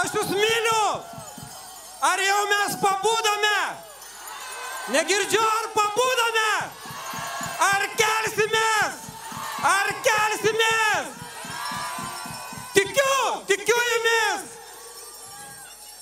Aš 0.00 0.14
jūs 0.16 0.32
myliu! 0.34 0.86
Ar 2.04 2.20
jau 2.20 2.40
mes 2.50 2.74
pabūdome? 2.82 3.58
Negirdžiu, 4.92 5.40
ar 5.40 5.68
pabūdome? 5.76 6.48
Ar 7.68 7.84
kelsimės? 8.00 9.04
Ar 9.64 9.92
kelsimės? 10.04 11.23
Tikiu, 12.94 13.42
tikiu 13.46 13.76
jumis! 13.90 14.42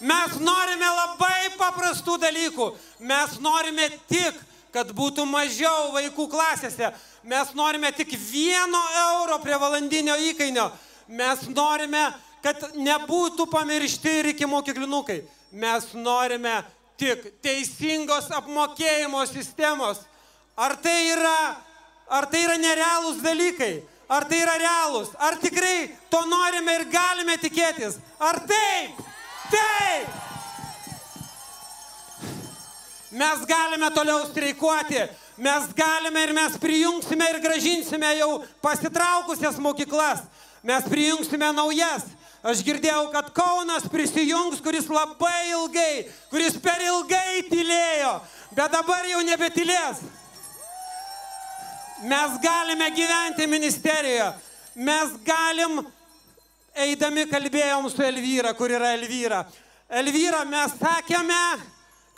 Mes 0.02 0.34
norime 0.44 0.88
labai 0.92 1.52
paprastų 1.56 2.18
dalykų. 2.20 2.66
Mes 3.00 3.38
norime 3.40 3.86
tik, 4.10 4.36
kad 4.74 4.90
būtų 4.92 5.24
mažiau 5.28 5.92
vaikų 5.94 6.26
klasėse. 6.28 6.90
Mes 7.24 7.52
norime 7.56 7.92
tik 7.96 8.12
vieno 8.18 8.80
euro 9.04 9.38
prie 9.40 9.56
valandinio 9.56 10.18
įkainio. 10.32 10.66
Mes 11.08 11.46
norime, 11.48 12.02
kad 12.44 12.60
nebūtų 12.76 13.46
pamiršti 13.48 14.18
ir 14.18 14.30
iki 14.34 14.48
mokyklinukai. 14.50 15.22
Mes 15.52 15.86
norime 15.94 16.58
tik 17.00 17.30
teisingos 17.44 18.28
apmokėjimo 18.36 19.22
sistemos. 19.30 20.02
Ar 20.56 20.76
tai 20.76 20.98
yra, 21.14 21.56
ar 22.10 22.28
tai 22.28 22.44
yra 22.44 22.58
nerealūs 22.60 23.22
dalykai? 23.24 23.78
Ar 24.12 24.26
tai 24.28 24.42
yra 24.44 24.58
realūs? 24.60 25.14
Ar 25.16 25.38
tikrai 25.40 25.88
to 26.12 26.20
norime 26.28 26.74
ir 26.76 26.84
galime 26.92 27.38
tikėtis? 27.40 27.96
Ar 28.20 28.42
taip? 28.44 29.00
Taip! 29.52 30.20
Mes 33.12 33.44
galime 33.48 33.90
toliau 33.92 34.22
streikuoti, 34.24 35.02
mes 35.36 35.68
galime 35.76 36.22
ir 36.24 36.32
mes 36.36 36.54
prijungsime 36.60 37.26
ir 37.28 37.40
gražinsime 37.44 38.08
jau 38.18 38.30
pasitraukusias 38.64 39.58
mokyklas, 39.60 40.24
mes 40.64 40.88
prijungsime 40.88 41.52
naujas. 41.52 42.08
Aš 42.42 42.64
girdėjau, 42.66 43.04
kad 43.12 43.28
Kaunas 43.36 43.84
prisijungs, 43.92 44.62
kuris 44.64 44.88
labai 44.90 45.52
ilgai, 45.52 46.08
kuris 46.32 46.56
per 46.58 46.80
ilgai 46.82 47.44
tylėjo, 47.46 48.16
bet 48.56 48.72
dabar 48.74 49.06
jau 49.06 49.20
nebetylės. 49.28 50.00
Mes 52.02 52.40
galime 52.42 52.90
gyventi 52.90 53.46
ministerijoje, 53.46 54.32
mes 54.74 55.10
galim, 55.22 55.84
eidami 56.74 57.28
kalbėjom 57.30 57.86
su 57.92 58.02
Elvyra, 58.02 58.50
kur 58.58 58.72
yra 58.74 58.88
Elvyra. 58.96 59.44
Elvyra, 59.86 60.40
mes 60.50 60.72
sakėme, 60.80 61.42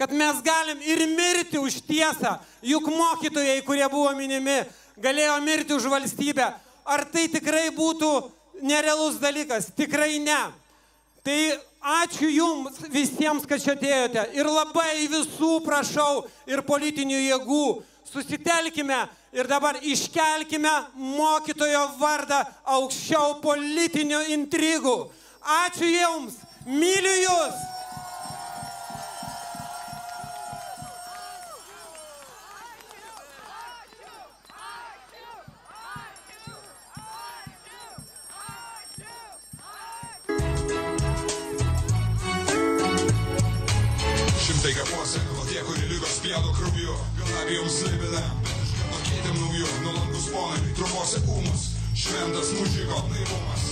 kad 0.00 0.14
mes 0.16 0.38
galim 0.46 0.80
ir 0.80 1.04
mirti 1.10 1.60
už 1.60 1.82
tiesą, 1.84 2.38
juk 2.64 2.88
mokytojai, 2.88 3.58
kurie 3.66 3.84
buvo 3.92 4.14
minimi, 4.16 4.62
galėjo 4.96 5.34
mirti 5.44 5.76
už 5.76 5.90
valstybę. 5.92 6.46
Ar 6.84 7.04
tai 7.12 7.26
tikrai 7.32 7.68
būtų 7.76 8.08
nerealus 8.64 9.18
dalykas? 9.20 9.68
Tikrai 9.76 10.16
ne. 10.22 10.38
Tai 11.24 11.38
ačiū 12.00 12.30
Jums 12.32 12.80
visiems, 12.92 13.44
kad 13.48 13.60
čia 13.60 13.76
atėjote. 13.76 14.24
Ir 14.32 14.48
labai 14.48 15.04
visų 15.12 15.58
prašau 15.64 16.24
ir 16.48 16.64
politinių 16.64 17.20
jėgų. 17.20 17.66
Susitelkime 18.08 19.02
ir 19.34 19.48
dabar 19.50 19.76
iškelkime 19.82 20.72
mokytojo 20.94 21.84
vardą 21.98 22.40
aukščiau 22.76 23.40
politinių 23.42 24.22
intrigų. 24.38 24.96
Ačiū 25.64 25.90
Jums. 25.90 26.38
Myliu 26.64 27.14
Jūs. 27.26 27.62
Šimtai 44.44 44.72
kapuose, 44.78 45.20
o 45.36 45.44
tie, 45.50 45.60
kurie 45.66 45.90
liko 45.90 46.08
spjaudo 46.08 46.54
krauju, 46.56 46.96
galabijoms 47.20 47.82
libelėm, 47.90 48.43
pakeitėm 49.24 49.40
naujų, 49.40 49.68
nuolankus 49.84 50.24
ponai, 50.32 50.58
trupose 50.76 51.20
ūmus, 51.32 51.62
šventas 51.96 52.50
mužiko 52.58 52.98
naivumas. 53.08 53.62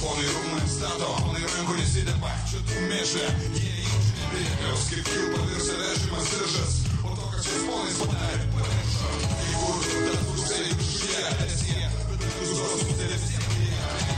Ponai 0.00 0.26
rūmai 0.26 0.62
stato, 0.66 1.10
ponai 1.22 1.42
rankų 1.44 1.76
nesidėpa, 1.78 2.32
čia 2.50 2.58
tu 2.66 2.80
mėšlė, 2.90 3.28
jie 3.54 3.70
jaučia 3.84 4.16
nepriekaliaus, 4.18 4.86
kaip 4.90 5.10
kilpa 5.12 5.44
virsa 5.52 5.78
vežimas 5.78 6.32
diržas, 6.32 6.74
o 7.04 7.14
to, 7.14 7.28
kas 7.36 7.46
jūs 7.46 7.68
ponais 7.68 8.00
padarė, 8.02 8.48
pamiršo. 8.56 9.12
Jeigu 9.46 9.70
tas 10.10 10.56
viršuje, 10.74 11.22
nes 11.38 11.62
jie, 11.70 11.86
bet 12.10 12.26
tu 12.26 12.50
zos 12.50 12.84
televizija, 12.90 13.40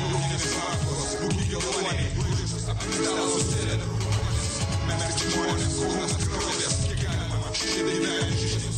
rūkinės 0.01 0.51
faktos, 0.55 1.15
būkį 1.21 1.49
geltonai, 1.53 2.11
užžiūrės 2.25 2.69
aplink 2.73 3.01
stalą 3.03 3.29
susėdė, 3.37 3.81
Merči 4.89 5.35
žmonės, 5.35 5.73
kūnas 5.77 6.15
kraujas, 6.25 6.77
kiek 6.87 7.03
galima, 7.05 7.43
pakankas. 7.45 7.99
Nerimu 7.99 8.39
šį 8.41 8.53
pakankai, 8.57 8.78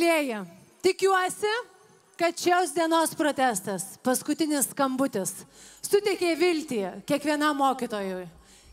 Mėlyjeji, 0.00 0.38
tikiuosi, 0.80 1.48
kad 2.16 2.38
šios 2.40 2.70
dienos 2.72 3.10
protestas, 3.12 3.82
paskutinis 4.00 4.70
skambutis, 4.70 5.34
suteikė 5.84 6.30
viltį 6.40 6.78
kiekvienam 7.04 7.58
mokytojui, 7.60 8.22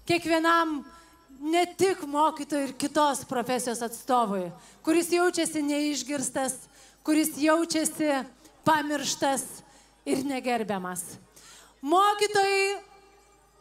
kiekvienam 0.07 0.77
ne 1.51 1.65
tik 1.75 2.05
mokytojui 2.07 2.69
ir 2.69 2.73
kitos 2.79 3.25
profesijos 3.27 3.83
atstovui, 3.83 4.45
kuris 4.87 5.11
jaučiasi 5.11 5.65
neišgirstas, 5.67 6.55
kuris 7.03 7.35
jaučiasi 7.43 8.23
pamirštas 8.63 9.43
ir 10.07 10.23
negerbiamas. 10.23 11.17
Mokytojai 11.83 12.79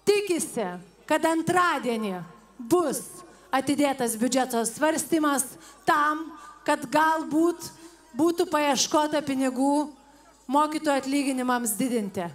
tikisi, 0.06 0.70
kad 1.02 1.26
antradienį 1.34 2.20
bus 2.62 3.02
atidėtas 3.50 4.14
biudžeto 4.22 4.62
svarstymas 4.70 5.56
tam, 5.82 6.28
kad 6.66 6.82
galbūt 6.90 7.68
būtų 8.16 8.48
paieškota 8.50 9.22
pinigų 9.22 9.86
mokytojų 10.50 11.02
atlyginimams 11.02 11.76
didinti. 11.78 12.26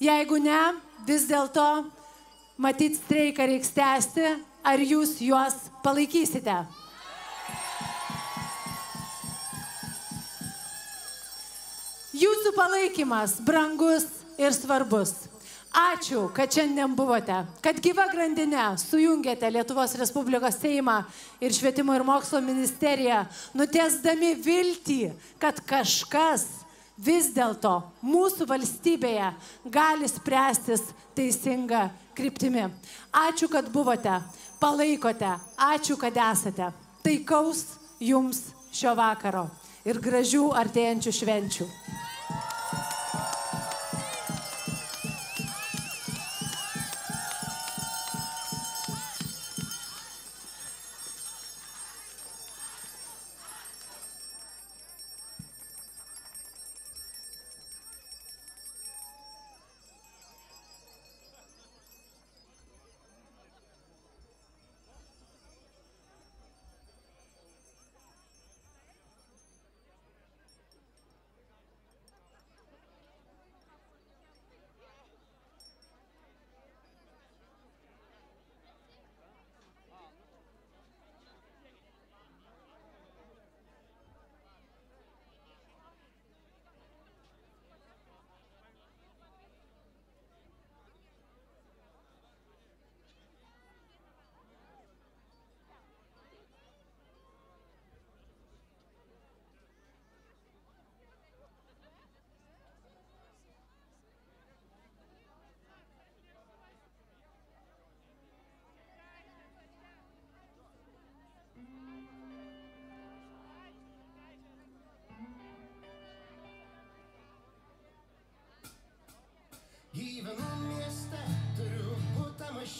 Jeigu 0.00 0.38
ne, 0.40 0.60
vis 1.06 1.26
dėlto 1.28 1.84
matyt 2.60 2.96
streiką 2.98 3.46
reiks 3.50 3.72
tęsti, 3.76 4.34
ar 4.64 4.80
jūs 4.80 5.18
juos 5.24 5.56
palaikysite. 5.84 6.62
Jūsų 12.14 12.54
palaikymas 12.54 13.40
brangus 13.42 14.06
ir 14.38 14.54
svarbus. 14.54 15.33
Ačiū, 15.74 16.28
kad 16.30 16.54
šiandien 16.54 16.92
buvote, 16.94 17.34
kad 17.58 17.78
gyva 17.82 18.04
grandinė 18.12 18.76
sujungėte 18.78 19.48
Lietuvos 19.50 19.96
Respublikos 19.98 20.60
Seimą 20.62 21.00
ir 21.42 21.50
Švietimo 21.50 21.96
ir 21.98 22.04
Mokslo 22.06 22.38
ministeriją, 22.46 23.24
nutiesdami 23.58 24.36
viltį, 24.38 25.00
kad 25.42 25.58
kažkas 25.66 26.46
vis 26.94 27.32
dėlto 27.34 27.72
mūsų 28.06 28.46
valstybėje 28.52 29.32
gali 29.66 30.06
spręstis 30.06 30.86
teisinga 31.18 31.88
kryptimi. 32.14 32.68
Ačiū, 33.10 33.50
kad 33.50 33.66
buvote, 33.74 34.20
palaikote, 34.62 35.34
ačiū, 35.58 35.98
kad 35.98 36.22
esate. 36.30 36.70
Taikaus 37.02 37.66
jums 37.98 38.52
šio 38.70 38.94
vakaro 38.94 39.48
ir 39.82 39.98
gražių 39.98 40.52
artėjančių 40.54 41.18
švenčių. 41.18 41.72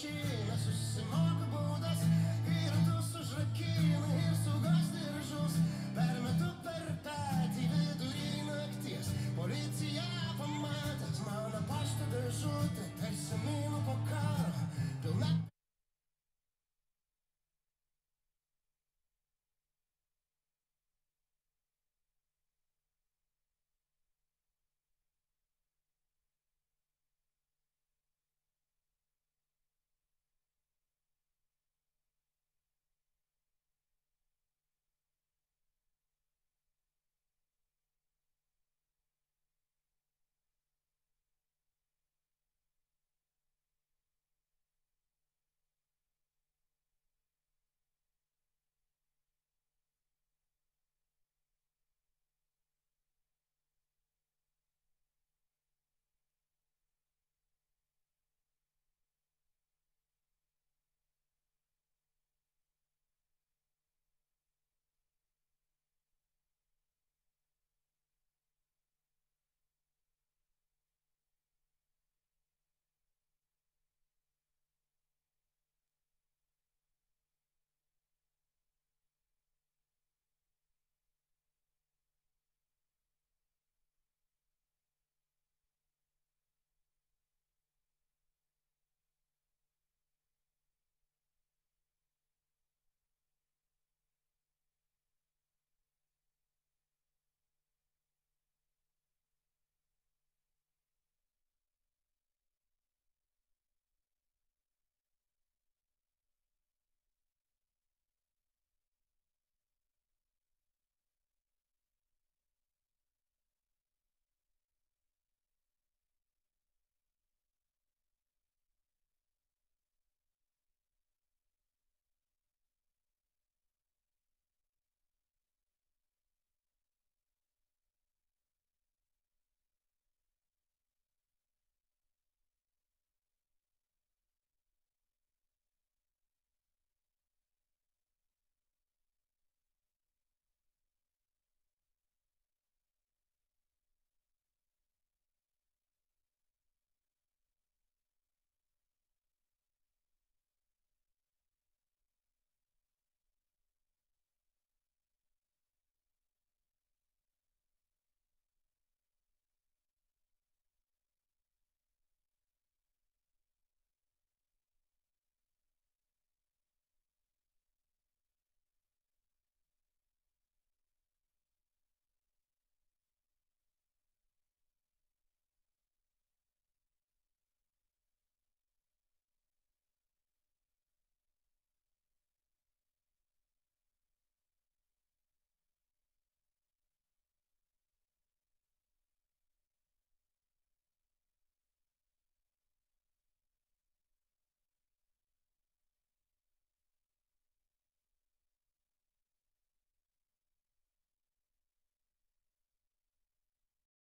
Turiu 0.04 0.33